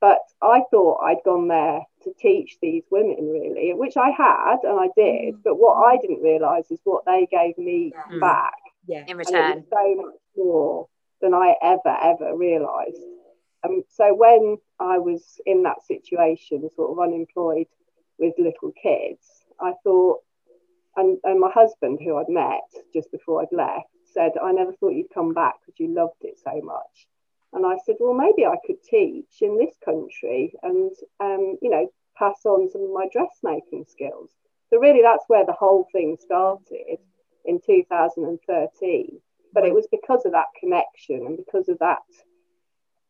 but 0.01 0.19
I 0.43 0.63
thought 0.71 1.03
I'd 1.03 1.23
gone 1.25 1.49
there 1.49 1.83
to 2.05 2.13
teach 2.19 2.57
these 2.63 2.85
women, 2.91 3.31
really, 3.31 3.75
which 3.75 3.97
I 3.97 4.11
had 4.11 4.59
and 4.63 4.81
I 4.81 4.89
did. 4.97 5.35
Mm. 5.35 5.43
But 5.45 5.57
what 5.57 5.75
I 5.75 5.99
didn't 5.99 6.23
realise 6.23 6.71
is 6.71 6.81
what 6.85 7.05
they 7.05 7.29
gave 7.31 7.59
me 7.59 7.93
yeah. 7.95 8.17
Mm. 8.17 8.21
back. 8.21 8.55
Yeah. 8.87 9.05
In 9.07 9.19
return. 9.19 9.65
so 9.71 9.95
much 9.97 10.15
more 10.37 10.89
than 11.21 11.35
I 11.35 11.55
ever, 11.63 11.97
ever 12.03 12.35
realised. 12.35 12.97
Um, 13.63 13.83
so 13.91 14.15
when 14.15 14.57
I 14.79 14.99
was 14.99 15.39
in 15.45 15.65
that 15.65 15.85
situation, 15.87 16.69
sort 16.75 16.93
of 16.93 16.99
unemployed 16.99 17.67
with 18.19 18.35
little 18.39 18.73
kids, 18.83 19.27
I 19.61 19.73
thought, 19.85 20.21
and, 20.97 21.19
and 21.25 21.39
my 21.39 21.51
husband, 21.51 21.99
who 22.03 22.17
I'd 22.17 22.31
met 22.31 22.63
just 22.95 23.13
before 23.13 23.43
I'd 23.43 23.53
left, 23.53 23.89
said, 24.15 24.33
I 24.43 24.53
never 24.53 24.73
thought 24.73 24.95
you'd 24.95 25.13
come 25.13 25.35
back 25.35 25.57
because 25.61 25.79
you 25.79 25.95
loved 25.95 26.23
it 26.23 26.39
so 26.43 26.59
much. 26.63 27.07
And 27.53 27.67
I 27.67 27.77
said, 27.85 27.97
well, 27.99 28.15
maybe 28.15 28.47
I 28.47 28.57
could 28.65 28.83
teach 28.83 29.41
in 29.41 29.59
this 29.59 29.75
country 29.85 30.55
and, 30.63 30.93
um, 31.19 31.59
you 31.61 31.71
know, 31.71 31.91
pass 32.17 32.45
on 32.45 32.71
some 32.71 32.83
of 32.83 32.93
my 32.93 33.09
dressmaking 33.13 33.87
skills. 33.89 34.31
So 34.69 34.79
really, 34.79 35.03
that's 35.03 35.25
where 35.27 35.45
the 35.45 35.53
whole 35.53 35.89
thing 35.93 36.17
started 36.21 36.99
in 37.45 37.61
2013. 37.65 39.21
But 39.53 39.65
it 39.65 39.75
was 39.75 39.89
because 39.91 40.25
of 40.25 40.33
that 40.33 40.47
connection 40.59 41.27
and 41.27 41.37
because 41.37 41.69
of 41.69 41.81
that, 41.81 42.03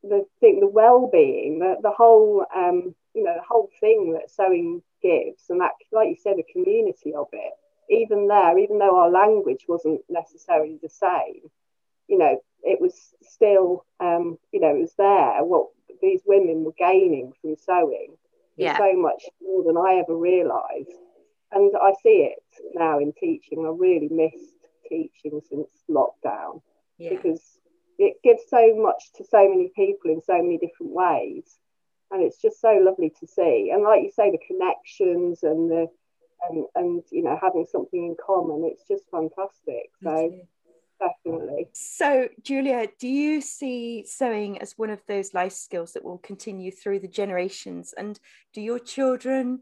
the 0.03 0.24
thing, 0.40 0.61
the 0.61 0.66
well-being, 0.66 1.59
the, 1.59 1.76
the 1.83 1.90
whole, 1.90 2.46
um, 2.55 2.94
you 3.14 3.22
know, 3.22 3.35
the 3.35 3.46
whole 3.46 3.68
thing 3.81 4.14
that 4.14 4.31
sewing 4.31 4.83
gives, 5.03 5.50
and 5.50 5.61
that, 5.61 5.72
like 5.92 6.09
you 6.09 6.16
said, 6.16 6.37
the 6.37 6.53
community 6.53 7.12
of 7.14 7.29
it. 7.33 7.53
Even 7.90 8.29
there, 8.29 8.57
even 8.57 8.79
though 8.79 8.96
our 8.96 9.11
language 9.11 9.64
wasn't 9.68 10.00
necessarily 10.09 10.79
the 10.81 10.88
same, 10.88 11.50
you 12.11 12.18
know, 12.18 12.42
it 12.62 12.81
was 12.81 13.14
still, 13.23 13.87
um, 14.01 14.37
you 14.53 14.61
know, 14.61 14.75
it 14.75 14.81
was 14.81 14.94
there. 14.99 15.44
What 15.44 15.68
these 16.03 16.23
women 16.27 16.64
were 16.64 16.75
gaining 16.77 17.33
from 17.40 17.57
sewing 17.57 18.16
yeah. 18.57 18.77
so 18.77 18.92
much 18.94 19.23
more 19.40 19.64
than 19.64 19.77
I 19.77 20.01
ever 20.03 20.16
realised. 20.16 20.90
And 21.53 21.73
I 21.81 21.92
see 22.03 22.31
it 22.33 22.42
now 22.75 22.99
in 22.99 23.12
teaching. 23.12 23.64
I 23.64 23.70
really 23.70 24.09
missed 24.11 24.55
teaching 24.88 25.40
since 25.49 25.68
lockdown 25.88 26.62
yeah. 26.99 27.11
because 27.11 27.40
it 27.99 28.16
gives 28.25 28.42
so 28.49 28.75
much 28.77 29.12
to 29.16 29.25
so 29.25 29.49
many 29.49 29.70
people 29.75 30.11
in 30.11 30.20
so 30.23 30.35
many 30.35 30.59
different 30.59 30.92
ways. 30.92 31.59
And 32.11 32.23
it's 32.23 32.42
just 32.42 32.61
so 32.61 32.73
lovely 32.83 33.12
to 33.20 33.27
see. 33.27 33.70
And 33.73 33.85
like 33.85 34.03
you 34.03 34.11
say, 34.11 34.31
the 34.31 34.38
connections 34.46 35.44
and 35.44 35.70
the 35.70 35.87
and, 36.49 36.64
and 36.75 37.03
you 37.11 37.23
know 37.23 37.38
having 37.40 37.66
something 37.70 38.07
in 38.07 38.16
common, 38.25 38.64
it's 38.64 38.87
just 38.88 39.05
fantastic. 39.11 39.90
So 40.03 40.33
definitely. 41.01 41.69
So, 41.73 42.29
Julia, 42.43 42.89
do 42.99 43.09
you 43.09 43.41
see 43.41 44.05
sewing 44.07 44.61
as 44.61 44.77
one 44.77 44.91
of 44.91 45.01
those 45.07 45.35
life 45.35 45.53
skills 45.53 45.93
that 45.93 46.05
will 46.05 46.19
continue 46.19 46.71
through 46.71 47.01
the 47.01 47.09
generations? 47.09 47.95
And 47.97 48.19
do 48.53 48.61
your 48.61 48.79
children 48.79 49.61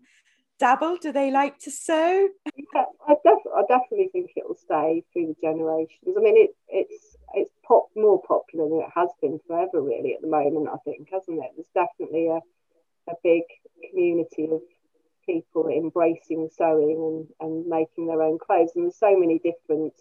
dabble? 0.58 0.98
Do 0.98 1.12
they 1.12 1.30
like 1.30 1.58
to 1.60 1.70
sew? 1.70 2.28
Yeah, 2.56 2.84
I, 3.06 3.14
def- 3.24 3.52
I 3.56 3.62
definitely 3.68 4.08
think 4.12 4.32
it 4.36 4.44
will 4.46 4.56
stay 4.56 5.04
through 5.12 5.28
the 5.28 5.36
generations. 5.40 6.16
I 6.16 6.20
mean, 6.20 6.36
it, 6.36 6.50
it's 6.68 7.16
it's 7.34 7.54
pop 7.66 7.88
more 7.94 8.20
popular 8.22 8.68
than 8.68 8.80
it 8.80 8.90
has 8.94 9.10
been 9.20 9.38
forever, 9.46 9.80
really, 9.80 10.14
at 10.14 10.22
the 10.22 10.28
moment. 10.28 10.68
I 10.72 10.78
think, 10.84 11.08
hasn't 11.12 11.38
it? 11.42 11.50
There's 11.56 11.86
definitely 11.86 12.28
a 12.28 12.40
a 13.10 13.14
big 13.22 13.42
community 13.90 14.48
of 14.50 14.60
people 15.24 15.68
embracing 15.68 16.48
sewing 16.56 17.26
and, 17.40 17.48
and 17.48 17.66
making 17.66 18.06
their 18.06 18.22
own 18.22 18.38
clothes. 18.38 18.72
And 18.74 18.84
there's 18.84 18.98
so 18.98 19.18
many 19.18 19.38
different 19.38 19.94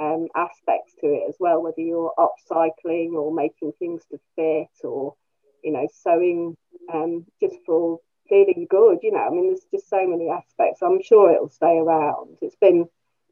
um, 0.00 0.28
aspects 0.34 0.94
to 1.00 1.06
it 1.06 1.28
as 1.28 1.36
well, 1.38 1.62
whether 1.62 1.80
you're 1.80 2.12
upcycling 2.18 3.12
or 3.12 3.32
making 3.32 3.72
things 3.78 4.02
to 4.10 4.18
fit 4.36 4.86
or, 4.86 5.14
you 5.62 5.72
know, 5.72 5.86
sewing 6.02 6.56
um, 6.92 7.26
just 7.40 7.56
for 7.66 8.00
feeling 8.28 8.66
good. 8.68 8.98
You 9.02 9.12
know, 9.12 9.26
I 9.26 9.30
mean, 9.30 9.48
there's 9.48 9.66
just 9.70 9.88
so 9.88 10.06
many 10.06 10.30
aspects. 10.30 10.82
I'm 10.82 11.02
sure 11.02 11.32
it'll 11.32 11.48
stay 11.48 11.78
around. 11.78 12.38
It's 12.40 12.56
been, 12.56 12.86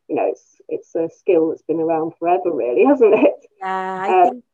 you 0.08 0.16
know, 0.16 0.28
it's 0.28 0.60
it's 0.68 0.94
a 0.94 1.08
skill 1.08 1.50
that's 1.50 1.62
been 1.62 1.80
around 1.80 2.12
forever, 2.18 2.52
really, 2.52 2.84
hasn't 2.88 3.14
it? 3.14 3.46
Yeah, 3.58 3.66
I 3.66 4.22
um, 4.22 4.30
think. 4.30 4.44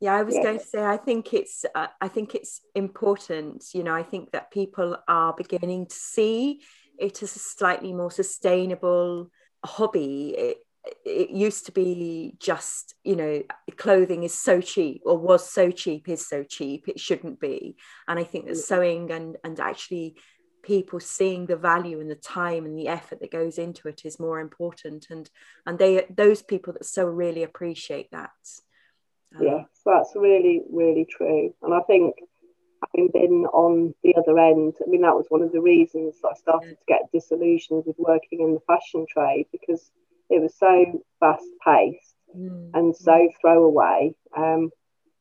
Yeah, 0.00 0.14
I 0.14 0.22
was 0.24 0.34
yeah. 0.34 0.42
going 0.42 0.58
to 0.58 0.64
say 0.64 0.84
I 0.84 0.98
think 0.98 1.32
it's 1.32 1.64
uh, 1.74 1.86
I 2.00 2.08
think 2.08 2.34
it's 2.34 2.60
important. 2.74 3.64
You 3.72 3.82
know, 3.82 3.94
I 3.94 4.02
think 4.02 4.32
that 4.32 4.50
people 4.50 4.96
are 5.08 5.34
beginning 5.36 5.86
to 5.86 5.94
see 5.94 6.60
it 6.98 7.22
as 7.22 7.36
a 7.36 7.38
slightly 7.38 7.92
more 7.92 8.10
sustainable 8.10 9.30
hobby. 9.64 10.34
It, 10.36 10.58
it 11.04 11.30
used 11.30 11.66
to 11.66 11.72
be 11.72 12.34
just 12.38 12.94
you 13.04 13.16
know 13.16 13.42
clothing 13.76 14.22
is 14.22 14.36
so 14.36 14.60
cheap 14.60 15.02
or 15.04 15.18
was 15.18 15.48
so 15.48 15.70
cheap 15.70 16.08
is 16.08 16.26
so 16.26 16.42
cheap 16.42 16.88
it 16.88 17.00
shouldn't 17.00 17.40
be. 17.40 17.76
And 18.08 18.18
i 18.18 18.24
think 18.24 18.46
that 18.46 18.56
sewing 18.56 19.10
and 19.10 19.36
and 19.44 19.58
actually 19.60 20.16
people 20.62 20.98
seeing 20.98 21.46
the 21.46 21.56
value 21.56 22.00
and 22.00 22.10
the 22.10 22.16
time 22.16 22.64
and 22.66 22.76
the 22.76 22.88
effort 22.88 23.20
that 23.20 23.30
goes 23.30 23.56
into 23.56 23.86
it 23.88 24.02
is 24.04 24.18
more 24.18 24.40
important. 24.40 25.06
And 25.10 25.30
and 25.64 25.78
they 25.78 26.06
those 26.10 26.42
people 26.42 26.72
that 26.72 26.84
so 26.84 27.06
really 27.06 27.42
appreciate 27.42 28.10
that. 28.10 28.30
Um, 29.36 29.42
yes 29.42 29.66
that's 29.84 30.12
really 30.14 30.62
really 30.70 31.06
true. 31.08 31.54
And 31.62 31.74
i 31.74 31.80
think 31.80 32.16
having 32.84 33.10
been 33.12 33.46
on 33.46 33.94
the 34.02 34.14
other 34.16 34.38
end 34.38 34.74
i 34.84 34.88
mean 34.88 35.00
that 35.00 35.14
was 35.14 35.26
one 35.30 35.42
of 35.42 35.50
the 35.50 35.60
reasons 35.60 36.16
i 36.28 36.34
started 36.34 36.76
to 36.78 36.84
get 36.86 37.10
disillusioned 37.10 37.84
with 37.86 37.96
working 37.98 38.40
in 38.40 38.52
the 38.52 38.60
fashion 38.66 39.06
trade 39.08 39.46
because 39.50 39.90
it 40.30 40.40
was 40.40 40.54
so 40.58 41.02
fast 41.20 41.44
paced 41.64 42.14
mm. 42.36 42.70
and 42.74 42.96
so 42.96 43.28
throwaway 43.40 44.12
um, 44.36 44.70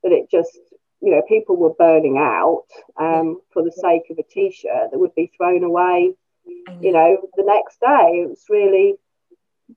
that 0.04 0.12
it 0.12 0.30
just, 0.30 0.58
you 1.02 1.12
know, 1.12 1.22
people 1.28 1.56
were 1.56 1.74
burning 1.74 2.18
out 2.18 2.66
um, 3.00 3.40
for 3.52 3.64
the 3.64 3.72
sake 3.72 4.04
of 4.10 4.18
a 4.18 4.24
t 4.24 4.52
shirt 4.52 4.92
that 4.92 5.00
would 5.00 5.16
be 5.16 5.32
thrown 5.38 5.64
away, 5.64 6.14
you 6.82 6.92
know, 6.92 7.18
the 7.36 7.44
next 7.44 7.80
day. 7.80 8.22
It 8.24 8.30
was 8.30 8.44
really 8.50 8.96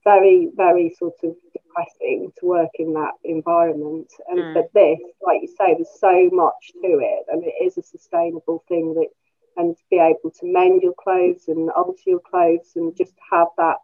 very, 0.05 0.51
very 0.55 0.95
sort 0.99 1.15
of 1.23 1.35
depressing 1.53 2.33
to 2.39 2.47
work 2.47 2.71
in 2.75 2.93
that 2.95 3.13
environment. 3.25 4.13
And 4.29 4.39
mm. 4.39 4.55
but 4.55 4.73
this, 4.75 4.99
like 5.23 5.43
you 5.43 5.49
say, 5.49 5.75
there's 5.75 6.01
so 6.01 6.29
much 6.33 6.73
to 6.83 6.99
it, 7.01 7.25
and 7.29 7.45
it 7.45 7.55
is 7.63 7.79
a 7.79 7.83
sustainable 7.83 8.65
thing 8.69 8.95
that, 8.95 9.09
and 9.57 9.77
to 9.77 9.83
be 9.91 9.99
able 9.99 10.31
to 10.31 10.47
mend 10.47 10.83
your 10.83 10.95
clothes 10.95 11.45
and 11.49 11.71
alter 11.71 12.03
your 12.07 12.21
clothes 12.21 12.73
and 12.77 12.97
just 12.97 13.15
have 13.33 13.49
that 13.57 13.79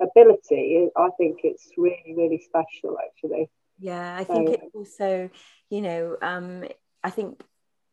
ability, 0.00 0.88
I 0.96 1.08
think 1.18 1.40
it's 1.44 1.70
really, 1.76 2.14
really 2.16 2.38
special 2.38 2.96
actually. 3.04 3.50
Yeah, 3.78 4.16
I 4.16 4.24
think 4.24 4.48
so, 4.48 4.54
it 4.54 4.60
also, 4.74 5.30
you 5.70 5.80
know, 5.80 6.16
um, 6.20 6.64
I 7.02 7.10
think 7.10 7.42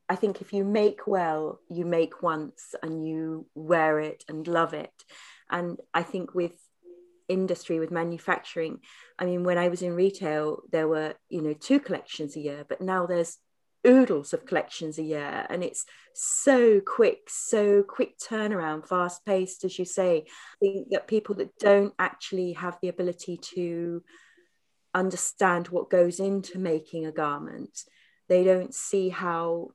I 0.09 0.15
think 0.15 0.41
if 0.41 0.53
you 0.53 0.63
make 0.63 1.05
well, 1.05 1.59
you 1.69 1.85
make 1.85 2.21
once 2.21 2.75
and 2.81 3.05
you 3.05 3.45
wear 3.55 3.99
it 3.99 4.23
and 4.29 4.47
love 4.47 4.73
it. 4.73 4.93
And 5.49 5.79
I 5.93 6.03
think 6.03 6.33
with 6.33 6.53
industry, 7.27 7.79
with 7.79 7.91
manufacturing, 7.91 8.79
I 9.19 9.25
mean, 9.25 9.43
when 9.43 9.57
I 9.57 9.67
was 9.67 9.81
in 9.81 9.93
retail, 9.93 10.63
there 10.71 10.87
were, 10.87 11.15
you 11.29 11.41
know, 11.41 11.53
two 11.53 11.79
collections 11.79 12.35
a 12.35 12.39
year, 12.39 12.65
but 12.67 12.79
now 12.81 13.05
there's 13.05 13.37
oodles 13.85 14.33
of 14.33 14.45
collections 14.45 14.97
a 14.97 15.03
year 15.03 15.45
and 15.49 15.63
it's 15.63 15.85
so 16.13 16.79
quick 16.79 17.29
so 17.29 17.83
quick 17.83 18.17
turnaround 18.17 18.87
fast 18.87 19.25
paced 19.25 19.63
as 19.63 19.77
you 19.77 19.85
say. 19.85 20.25
I 20.27 20.57
think 20.59 20.89
that 20.91 21.07
people 21.07 21.35
that 21.35 21.57
don't 21.59 21.93
actually 21.99 22.53
have 22.53 22.77
the 22.81 22.89
ability 22.89 23.37
to 23.55 24.03
understand 24.93 25.67
what 25.67 25.89
goes 25.89 26.19
into 26.19 26.57
making 26.57 27.05
a 27.05 27.11
garment 27.11 27.83
they 28.27 28.43
don't 28.43 28.73
see 28.73 29.09
how 29.09 29.69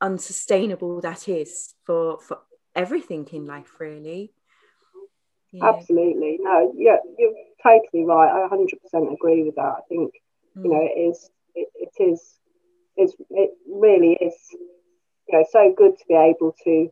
unsustainable 0.00 1.00
that 1.00 1.28
is 1.28 1.74
for 1.84 2.20
for 2.20 2.38
everything 2.74 3.26
in 3.32 3.46
life 3.46 3.78
really. 3.78 4.32
Yeah. 5.52 5.68
absolutely. 5.68 6.38
No 6.40 6.72
yeah 6.76 6.96
you're 7.18 7.34
totally 7.62 8.04
right. 8.04 8.30
I 8.30 8.48
100% 8.48 9.12
agree 9.12 9.42
with 9.44 9.54
that. 9.56 9.74
I 9.78 9.80
think 9.88 10.12
mm. 10.56 10.64
you 10.64 10.70
know 10.70 10.82
it 10.82 10.98
is 10.98 11.30
it, 11.54 11.68
it 11.74 12.02
is 12.02 12.38
is 12.96 13.14
it 13.30 13.50
really 13.66 14.12
is 14.20 14.34
you 15.28 15.38
know 15.38 15.44
so 15.50 15.74
good 15.76 15.96
to 15.98 16.04
be 16.08 16.14
able 16.14 16.54
to 16.64 16.90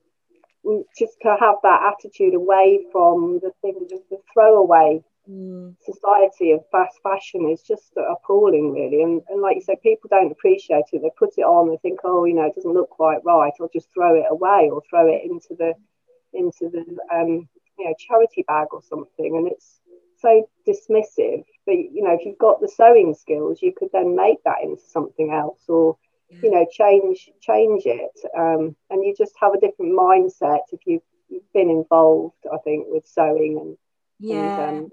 just 0.99 1.15
to 1.23 1.37
have 1.41 1.57
that 1.63 1.93
attitude 1.93 2.35
away 2.35 2.85
from 2.93 3.41
the 3.43 3.51
thing 3.63 3.75
the, 3.89 4.01
the 4.11 4.19
throwaway 4.33 5.03
mm. 5.29 5.75
society 5.81 6.53
of 6.53 6.61
fast 6.71 6.99
fashion 7.03 7.49
is 7.49 7.63
just 7.63 7.93
appalling, 7.97 8.73
really. 8.73 9.03
And, 9.03 9.23
and 9.29 9.41
like 9.41 9.57
you 9.57 9.63
said, 9.63 9.83
people 9.83 10.09
don't 10.11 10.33
appreciate 10.33 10.85
it. 10.93 11.03
They 11.03 11.11
put 11.19 11.35
it 11.37 11.43
on, 11.43 11.71
they 11.71 11.77
think, 11.79 12.01
oh, 12.05 12.25
you 12.25 12.35
know, 12.35 12.47
it 12.47 12.55
doesn't 12.55 12.73
look 12.73 12.91
quite 12.91 13.25
right, 13.25 13.53
or 13.61 13.71
just 13.73 13.89
throw 13.93 14.15
it 14.15 14.27
away, 14.31 14.69
or 14.71 14.83
throw 14.89 15.07
it 15.07 15.23
into 15.25 15.55
the 15.59 15.75
into 16.33 16.71
the 16.71 16.85
um, 17.13 17.49
you 17.79 17.85
know 17.85 17.95
charity 17.99 18.45
bag 18.47 18.69
or 18.73 18.83
something. 18.83 19.37
And 19.37 19.49
it's 19.49 19.80
so 20.21 20.49
dismissive. 20.67 21.45
But 21.67 21.75
you 21.75 22.03
know, 22.03 22.15
if 22.15 22.25
you've 22.25 22.39
got 22.39 22.61
the 22.61 22.69
sewing 22.69 23.15
skills, 23.15 23.61
you 23.63 23.73
could 23.77 23.91
then 23.93 24.17
make 24.17 24.43
that 24.45 24.63
into 24.63 24.83
something 24.89 25.33
else, 25.33 25.63
or 25.69 25.97
you 26.29 26.51
know, 26.51 26.67
change 26.71 27.31
change 27.41 27.83
it. 27.87 28.19
Um, 28.37 28.77
and 28.91 29.05
you 29.05 29.15
just 29.17 29.35
have 29.41 29.53
a 29.55 29.61
different 29.61 29.99
mindset 29.99 30.61
if 30.73 30.81
you've 30.87 31.03
been 31.53 31.71
involved. 31.71 32.37
I 32.53 32.59
think 32.59 32.87
with 32.89 33.07
sewing 33.07 33.59
and 33.61 33.77
yeah. 34.19 34.69
And, 34.69 34.85
um, 34.85 34.91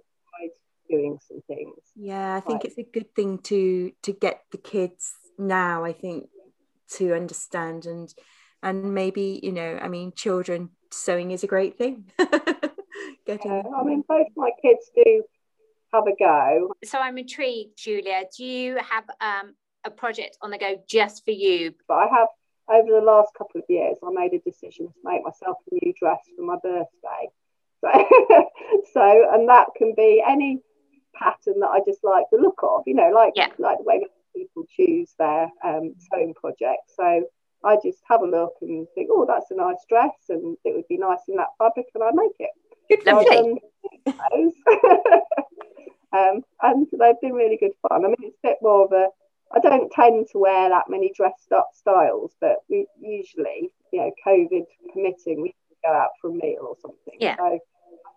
doing 0.89 1.19
some 1.27 1.41
things. 1.47 1.77
Yeah, 1.95 2.35
I 2.35 2.39
think 2.39 2.65
it's 2.65 2.77
a 2.77 2.83
good 2.83 3.13
thing 3.15 3.39
to 3.39 3.91
to 4.03 4.13
get 4.13 4.41
the 4.51 4.57
kids 4.57 5.13
now. 5.37 5.83
I 5.83 5.93
think 5.93 6.29
to 6.95 7.13
understand 7.13 7.85
and 7.85 8.13
and 8.63 8.93
maybe 8.93 9.39
you 9.43 9.51
know, 9.51 9.77
I 9.81 9.87
mean, 9.87 10.13
children 10.15 10.69
sewing 10.91 11.31
is 11.31 11.43
a 11.43 11.47
great 11.47 11.77
thing. 11.77 12.11
yeah, 13.27 13.63
I 13.75 13.83
mean, 13.83 14.03
both 14.07 14.27
my 14.35 14.51
kids 14.61 14.89
do 14.95 15.23
have 15.93 16.05
a 16.07 16.15
go. 16.17 16.73
So 16.83 16.99
I'm 16.99 17.17
intrigued, 17.17 17.77
Julia. 17.77 18.23
Do 18.35 18.43
you 18.43 18.77
have 18.77 19.05
um, 19.21 19.55
a 19.83 19.91
project 19.91 20.37
on 20.41 20.51
the 20.51 20.57
go 20.57 20.81
just 20.87 21.25
for 21.25 21.31
you? 21.31 21.73
But 21.87 21.95
I 21.95 22.07
have 22.07 22.27
over 22.69 22.91
the 22.91 23.05
last 23.05 23.33
couple 23.37 23.59
of 23.59 23.65
years, 23.69 23.97
I 24.05 24.09
made 24.11 24.33
a 24.33 24.39
decision 24.39 24.87
to 24.87 24.93
make 25.03 25.23
myself 25.23 25.57
a 25.71 25.75
new 25.75 25.93
dress 25.97 26.19
for 26.35 26.43
my 26.43 26.57
birthday. 26.61 27.29
So, 27.81 27.89
so 28.93 29.29
and 29.33 29.47
that 29.49 29.67
can 29.77 29.93
be 29.95 30.23
any 30.27 30.59
pattern 31.15 31.59
that 31.61 31.69
I 31.69 31.79
just 31.85 32.03
like 32.03 32.25
the 32.31 32.37
look 32.37 32.59
of, 32.63 32.83
you 32.85 32.95
know, 32.95 33.11
like 33.13 33.33
yeah. 33.35 33.49
like 33.57 33.77
the 33.77 33.83
way 33.83 34.05
people 34.35 34.65
choose 34.69 35.13
their 35.17 35.49
um, 35.63 35.95
sewing 36.11 36.33
projects. 36.33 36.93
So 36.95 37.23
I 37.63 37.77
just 37.83 37.99
have 38.09 38.21
a 38.21 38.27
look 38.27 38.53
and 38.61 38.87
think, 38.95 39.09
oh, 39.11 39.25
that's 39.27 39.51
a 39.51 39.55
nice 39.55 39.83
dress, 39.89 40.13
and 40.29 40.57
it 40.63 40.75
would 40.75 40.87
be 40.87 40.97
nice 40.97 41.21
in 41.27 41.37
that 41.37 41.55
fabric, 41.57 41.87
and 41.95 42.03
I 42.03 42.11
make 42.13 42.35
it. 42.39 42.51
Lovely. 43.05 43.61
um, 46.13 46.41
and 46.61 46.87
they've 46.99 47.21
been 47.21 47.33
really 47.33 47.57
good 47.57 47.73
fun. 47.87 48.05
I 48.05 48.07
mean, 48.07 48.15
it's 48.19 48.37
a 48.43 48.47
bit 48.49 48.57
more 48.61 48.85
of 48.85 48.91
a. 48.91 49.07
I 49.53 49.59
don't 49.59 49.91
tend 49.91 50.27
to 50.31 50.39
wear 50.39 50.69
that 50.69 50.89
many 50.89 51.13
dressed 51.15 51.53
up 51.53 51.69
styles, 51.73 52.33
but 52.41 52.57
we 52.69 52.85
usually, 52.99 53.71
you 53.93 54.01
know, 54.01 54.11
COVID 54.25 54.65
permitting, 54.93 55.41
we 55.41 55.55
go 55.85 55.93
out 55.93 56.09
for 56.21 56.29
a 56.29 56.33
meal 56.33 56.67
or 56.67 56.75
something. 56.81 57.15
Yeah. 57.17 57.37
So 57.37 57.45
I 57.45 57.59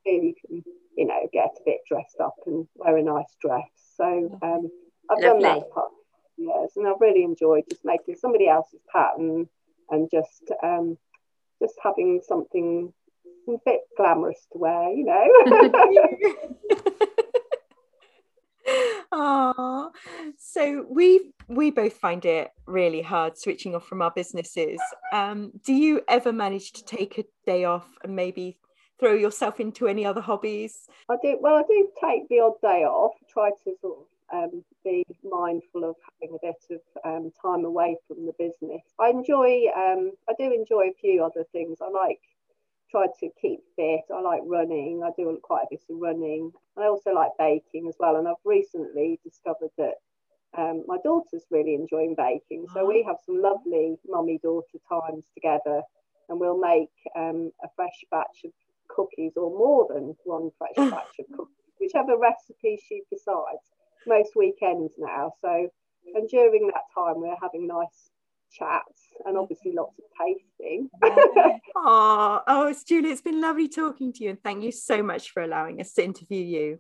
feel 0.03 0.25
you 0.25 0.35
can 0.45 0.65
you 0.97 1.07
know, 1.07 1.29
get 1.33 1.57
a 1.57 1.63
bit 1.65 1.79
dressed 1.89 2.21
up 2.21 2.35
and 2.47 2.67
wear 2.75 2.97
a 2.97 3.03
nice 3.03 3.35
dress. 3.41 3.71
So 3.97 4.39
um, 4.43 4.71
I've 5.11 5.23
Lovely. 5.23 5.43
done 5.43 5.59
that 5.61 5.71
part 5.71 5.91
years, 6.37 6.73
and 6.77 6.87
I've 6.87 7.01
really 7.01 7.25
enjoyed 7.25 7.65
just 7.71 7.85
making 7.85 8.17
somebody 8.17 8.49
else's 8.49 8.83
pattern 8.93 9.49
and 9.91 10.11
just 10.11 10.51
um, 10.63 10.99
just 11.61 11.75
having 11.83 12.21
something 12.27 12.93
a 13.49 13.57
bit 13.65 13.81
glamorous 13.97 14.47
to 14.53 14.59
wear, 14.59 14.91
you 14.91 15.05
know. 15.05 16.87
Oh, 19.13 19.91
so 20.39 20.87
we 20.89 21.33
we 21.49 21.73
both 21.73 21.95
find 21.95 22.25
it 22.25 22.51
really 22.67 23.03
hard 23.03 23.37
switching 23.37 23.75
off 23.75 23.87
from 23.87 24.03
our 24.03 24.13
businesses. 24.13 24.81
Um, 25.13 25.53
do 25.65 25.73
you 25.73 26.03
ever 26.09 26.33
manage 26.33 26.73
to 26.75 26.85
take 26.85 27.19
a 27.19 27.25
day 27.45 27.65
off 27.65 27.89
and 28.05 28.15
maybe 28.15 28.59
throw 29.01 29.15
yourself 29.15 29.59
into 29.59 29.89
any 29.89 30.07
other 30.07 30.21
hobbies? 30.21 30.87
I 31.09 31.17
do. 31.23 31.39
Well, 31.41 31.57
I 31.57 31.63
do 31.63 31.89
take 32.01 32.29
the 32.29 32.41
odd 32.41 32.61
day 32.63 32.85
off. 32.85 33.15
Try 33.29 33.51
to 33.65 33.73
sort 33.81 33.99
of 33.99 34.07
um, 34.33 34.65
be 34.85 35.05
mindful 35.25 35.85
of 35.85 35.97
having 36.21 36.37
a 36.37 36.47
bit 36.47 36.79
of 36.79 36.81
um, 37.05 37.33
time 37.43 37.65
away 37.65 37.97
from 38.07 38.27
the 38.27 38.33
business. 38.39 38.83
I 39.01 39.09
enjoy. 39.11 39.65
Um, 39.77 40.13
I 40.29 40.35
do 40.39 40.53
enjoy 40.53 40.91
a 40.91 40.95
few 41.01 41.25
other 41.25 41.45
things. 41.53 41.79
I 41.81 41.91
like 41.91 42.21
try 42.91 43.07
to 43.21 43.29
keep 43.41 43.61
fit. 43.77 44.01
I 44.15 44.21
like 44.21 44.43
running. 44.45 45.03
I 45.05 45.11
do 45.17 45.39
quite 45.43 45.65
a 45.65 45.71
bit 45.71 45.83
of 45.89 45.97
running. 45.99 46.53
I 46.77 46.87
also 46.87 47.13
like 47.13 47.31
baking 47.39 47.87
as 47.89 47.97
well. 47.99 48.17
And 48.17 48.29
I've 48.29 48.35
recently 48.45 49.21
discovered 49.25 49.71
that 49.79 49.95
um, 50.57 50.85
my 50.87 50.97
daughter's 51.05 51.45
really 51.51 51.75
enjoying 51.75 52.15
baking. 52.17 52.67
So 52.75 52.85
we 52.85 53.05
have 53.07 53.17
some 53.25 53.41
lovely 53.41 53.97
mummy 54.07 54.41
daughter 54.43 54.79
times 54.89 55.25
together, 55.35 55.83
and 56.29 56.41
we'll 56.41 56.59
make 56.59 56.91
um, 57.17 57.53
a 57.63 57.69
fresh 57.77 58.05
batch 58.11 58.45
of 58.45 58.53
cookies 58.89 59.33
or 59.37 59.51
more 59.51 59.87
than 59.93 60.17
one 60.25 60.51
fresh 60.59 60.75
batch 60.91 61.19
of 61.21 61.27
cookies, 61.37 61.75
whichever 61.81 62.19
recipe 62.19 62.81
she 62.89 63.03
decides. 63.11 63.63
Most 64.07 64.35
weekends 64.35 64.95
now. 64.99 65.33
So, 65.41 65.69
and 66.15 66.29
during 66.29 66.67
that 66.69 66.89
time, 66.95 67.21
we're 67.21 67.37
having 67.41 67.67
nice 67.67 68.11
chats 68.51 69.03
and 69.25 69.37
obviously 69.37 69.73
lots 69.73 69.99
of 69.99 70.05
tasting. 70.19 70.89
oh, 71.77 72.41
oh, 72.47 72.67
it's 72.69 72.85
Julie. 72.85 73.11
It's 73.11 73.21
been 73.21 73.41
lovely 73.41 73.69
talking 73.69 74.13
to 74.15 74.25
you, 74.25 74.31
and 74.31 74.43
thank 74.43 74.63
you 74.63 74.73
so 74.73 75.03
much 75.03 75.31
for 75.31 75.43
allowing 75.43 75.81
us 75.81 75.93
to 75.95 76.05
interview 76.05 76.43
you. 76.43 76.79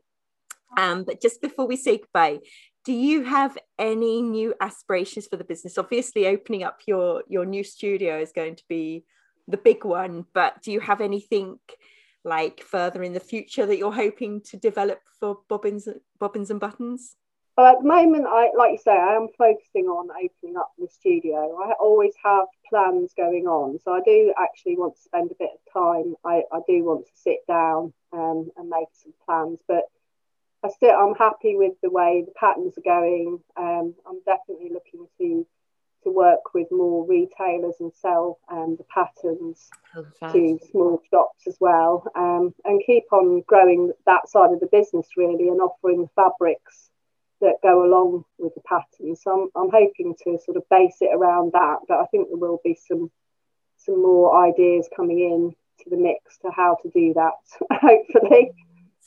Um, 0.77 1.05
but 1.05 1.21
just 1.21 1.43
before 1.43 1.67
we 1.67 1.77
say 1.77 1.99
goodbye, 1.99 2.39
do 2.85 2.93
you 2.93 3.25
have 3.25 3.59
any 3.79 4.23
new 4.23 4.55
aspirations 4.61 5.27
for 5.27 5.37
the 5.37 5.45
business? 5.45 5.79
Obviously, 5.79 6.27
opening 6.27 6.63
up 6.63 6.81
your 6.87 7.25
your 7.29 7.45
new 7.45 7.65
studio 7.65 8.21
is 8.21 8.33
going 8.33 8.57
to 8.57 8.65
be 8.69 9.05
the 9.49 9.57
big 9.57 9.85
one, 9.85 10.25
but 10.33 10.63
do 10.63 10.73
you 10.73 10.81
have 10.81 11.01
anything 11.01 11.59
like 12.25 12.61
further 12.61 13.03
in 13.03 13.13
the 13.13 13.21
future 13.21 13.67
that 13.67 13.79
you're 13.79 13.93
hoping 13.93 14.43
to 14.43 14.57
develop 14.57 15.01
for 15.19 15.39
bobbins 15.49 15.89
bobbins 16.19 16.51
and 16.51 16.61
buttons 16.61 17.17
well 17.61 17.75
at 17.75 17.83
the 17.83 17.89
moment 17.89 18.27
i 18.27 18.49
like 18.57 18.73
you 18.73 18.79
say 18.79 18.93
i 18.93 19.15
am 19.15 19.29
focusing 19.37 19.85
on 19.85 20.09
opening 20.11 20.57
up 20.57 20.73
the 20.79 20.89
studio. 20.89 21.59
I 21.63 21.73
always 21.73 22.15
have 22.25 22.47
plans 22.69 23.13
going 23.17 23.47
on. 23.47 23.79
So 23.85 23.93
i 23.93 24.01
do 24.05 24.33
actually 24.39 24.77
want 24.77 24.97
to 24.97 25.03
spend 25.03 25.31
a 25.31 25.35
bit 25.39 25.51
of 25.55 25.73
time. 25.73 26.15
I, 26.25 26.43
I 26.53 26.61
do 26.67 26.83
want 26.85 27.07
to 27.07 27.13
sit 27.15 27.47
down 27.47 27.93
um, 28.13 28.51
and 28.57 28.69
make 28.69 28.89
some 28.95 29.13
plans. 29.27 29.59
But 29.69 29.85
I 30.65 30.71
still 30.71 30.97
I'm 30.97 31.15
happy 31.15 31.57
with 31.57 31.75
the 31.83 31.91
way 31.91 32.25
the 32.25 32.33
patterns 32.33 32.75
are 32.79 32.83
going. 32.83 33.41
Um, 33.57 33.95
I'm 34.09 34.21
definitely 34.25 34.71
looking 34.73 35.07
to 35.19 35.47
to 36.05 36.11
work 36.11 36.55
with 36.55 36.69
more 36.71 37.07
retailers 37.07 37.75
and 37.81 37.93
sell 37.93 38.39
um, 38.51 38.77
the 38.79 38.85
patterns 38.85 39.69
oh, 39.95 40.07
to 40.33 40.59
small 40.71 41.03
shops 41.11 41.47
as 41.47 41.59
well 41.61 42.11
um, 42.15 42.55
and 42.65 42.83
keep 42.87 43.05
on 43.13 43.43
growing 43.47 43.93
that 44.07 44.27
side 44.27 44.51
of 44.51 44.61
the 44.61 44.69
business 44.73 45.09
really 45.15 45.49
and 45.49 45.61
offering 45.61 46.09
fabrics 46.17 46.89
that 47.41 47.57
go 47.63 47.85
along 47.85 48.25
with 48.39 48.55
the 48.55 48.61
patterns. 48.63 49.23
So 49.23 49.51
I'm, 49.55 49.63
I'm 49.63 49.71
hoping 49.71 50.15
to 50.25 50.39
sort 50.45 50.57
of 50.57 50.69
base 50.71 50.97
it 51.01 51.11
around 51.15 51.53
that, 51.53 51.79
but 51.89 51.99
I 51.99 52.07
think 52.07 52.29
there 52.29 52.39
will 52.39 52.61
be 52.65 52.79
some 52.89 53.11
some 53.77 54.03
more 54.03 54.45
ideas 54.45 54.89
coming 54.95 55.21
in 55.21 55.55
to 55.83 55.91
the 55.91 55.97
mix 55.97 56.39
to 56.39 56.51
how 56.55 56.77
to 56.83 56.91
do 56.91 57.15
that, 57.15 57.33
hopefully. 57.73 58.53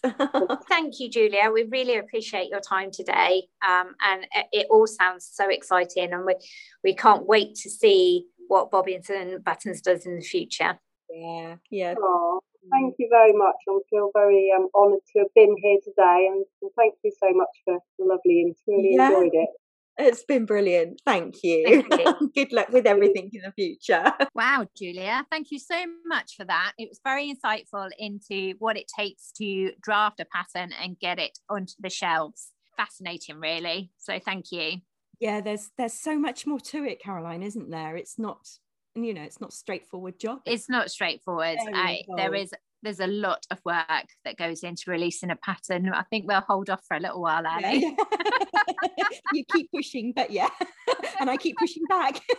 Thank 0.68 1.00
you, 1.00 1.10
Julia. 1.10 1.50
We 1.54 1.64
really 1.64 1.98
appreciate 1.98 2.50
your 2.50 2.60
time 2.60 2.92
today. 2.92 3.44
Um, 3.66 3.96
and 4.06 4.28
it 4.52 4.68
all 4.70 4.86
sounds 4.86 5.30
so 5.32 5.50
exciting. 5.50 6.12
And 6.12 6.26
we, 6.26 6.36
we 6.84 6.94
can't 6.94 7.26
wait 7.26 7.56
to 7.56 7.70
see 7.70 8.26
what 8.50 8.70
Bobbins 8.70 9.10
and 9.10 9.42
Buttons 9.44 9.82
does 9.82 10.06
in 10.06 10.16
the 10.16 10.22
future. 10.22 10.78
Yeah, 11.10 11.56
yeah. 11.70 11.94
Oh, 11.98 12.42
thank 12.72 12.96
you 13.00 13.08
very 13.10 13.34
much. 13.34 13.56
I 13.68 13.80
feel 13.90 14.12
very 14.14 14.52
um, 14.56 14.68
honoured 14.76 15.06
to 15.14 15.20
have 15.20 15.34
been 15.36 15.56
here 15.62 15.78
today. 15.84 16.30
And, 16.32 16.46
and 16.62 16.72
thank 16.78 16.96
you 17.04 17.12
so 17.20 17.30
much 17.34 17.50
for 17.66 17.78
the 18.00 18.06
lovely 18.06 18.42
interview. 18.42 18.84
Really 18.84 18.96
yeah. 18.96 19.08
enjoyed 19.10 19.32
it. 19.34 19.50
It's 19.98 20.24
been 20.24 20.46
brilliant. 20.46 21.02
Thank 21.06 21.44
you. 21.44 21.86
Thank 21.88 22.02
you. 22.02 22.32
Good 22.36 22.52
luck 22.52 22.70
with 22.70 22.88
everything 22.88 23.30
in 23.34 23.42
the 23.44 23.52
future. 23.52 24.12
Wow, 24.36 24.66
Julia. 24.76 25.26
Thank 25.30 25.52
you 25.52 25.60
so 25.60 25.76
much 26.06 26.36
for 26.36 26.46
that. 26.46 26.74
It 26.80 26.90
was 26.90 27.00
very 27.04 27.32
insightful 27.32 27.90
into 28.00 28.56
what 28.58 28.78
it 28.78 28.86
takes 28.98 29.32
to 29.34 29.72
draft 29.82 30.20
a 30.20 30.26
pattern 30.26 30.72
and 30.82 31.00
get 31.00 31.20
it 31.20 31.38
onto 31.50 31.74
the 31.80 31.92
shelves. 31.92 32.50
Fascinating, 32.76 33.40
really. 33.40 33.92
So 34.00 34.20
thank 34.20 34.52
you. 34.52 34.82
Yeah, 35.20 35.42
there's 35.42 35.70
there's 35.78 35.94
so 35.94 36.18
much 36.18 36.48
more 36.48 36.60
to 36.60 36.84
it, 36.84 37.00
Caroline, 37.00 37.44
isn't 37.44 37.70
there? 37.70 37.96
It's 37.96 38.18
not 38.18 38.48
you 38.96 39.14
know, 39.14 39.22
it's 39.22 39.42
not 39.42 39.54
straightforward 39.54 40.20
job. 40.20 40.40
It's 40.46 40.70
not 40.70 40.92
straightforward. 40.92 41.58
I, 41.74 42.04
there 42.16 42.36
is 42.36 42.54
there's 42.84 43.00
a 43.00 43.08
lot 43.08 43.46
of 43.50 43.60
work 43.66 44.10
that 44.26 44.38
goes 44.38 44.62
into 44.64 44.92
releasing 44.92 45.32
a 45.32 45.36
pattern. 45.38 45.90
I 45.90 46.04
think 46.04 46.28
we'll 46.28 46.42
hold 46.42 46.70
off 46.70 46.84
for 46.86 46.98
a 46.98 47.00
little 47.00 47.22
while, 47.22 47.48
Ali. 47.48 47.80
Yeah. 47.80 47.92
you 49.34 49.44
keep 49.52 49.72
pushing, 49.72 50.12
but 50.14 50.30
yeah, 50.32 50.50
and 51.20 51.30
I 51.30 51.38
keep 51.38 51.58
pushing 51.58 51.84
back. 51.88 52.20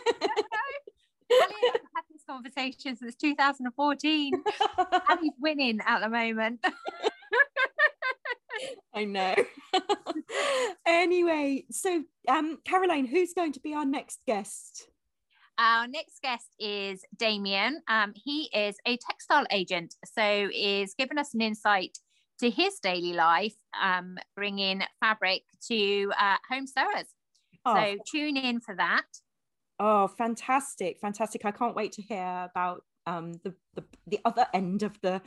had 1.31 2.03
this 2.11 2.21
conversation 2.29 2.95
since 2.95 3.15
2014. 3.15 4.43
Abby's 5.09 5.31
winning 5.39 5.79
at 5.85 5.99
the 6.01 6.09
moment. 6.09 6.63
I 8.93 9.03
know. 9.05 9.35
anyway, 10.85 11.65
so 11.71 12.03
um, 12.27 12.59
Caroline, 12.63 13.05
who's 13.05 13.33
going 13.33 13.53
to 13.53 13.59
be 13.59 13.73
our 13.73 13.85
next 13.85 14.19
guest? 14.27 14.87
Our 15.57 15.87
next 15.87 16.21
guest 16.21 16.47
is 16.59 17.01
Damien. 17.15 17.81
Um, 17.87 18.13
he 18.15 18.49
is 18.53 18.75
a 18.85 18.97
textile 18.97 19.45
agent, 19.51 19.95
so 20.05 20.49
is 20.53 20.93
giving 20.97 21.17
us 21.17 21.33
an 21.33 21.41
insight 21.41 21.97
to 22.39 22.49
his 22.49 22.79
daily 22.79 23.13
life, 23.13 23.55
um, 23.81 24.17
bringing 24.35 24.81
fabric 24.99 25.43
to 25.69 26.11
uh, 26.19 26.37
home 26.49 26.67
sewers. 26.67 27.07
Oh. 27.65 27.75
So 27.75 27.97
tune 28.11 28.37
in 28.37 28.59
for 28.59 28.75
that. 28.75 29.05
Oh, 29.79 30.07
fantastic! 30.07 30.99
Fantastic! 30.99 31.45
I 31.45 31.51
can't 31.51 31.75
wait 31.75 31.93
to 31.93 32.01
hear 32.01 32.49
about 32.49 32.83
um, 33.05 33.33
the, 33.43 33.53
the 33.75 33.83
the 34.07 34.19
other 34.25 34.47
end 34.53 34.83
of 34.83 34.99
the 35.01 35.21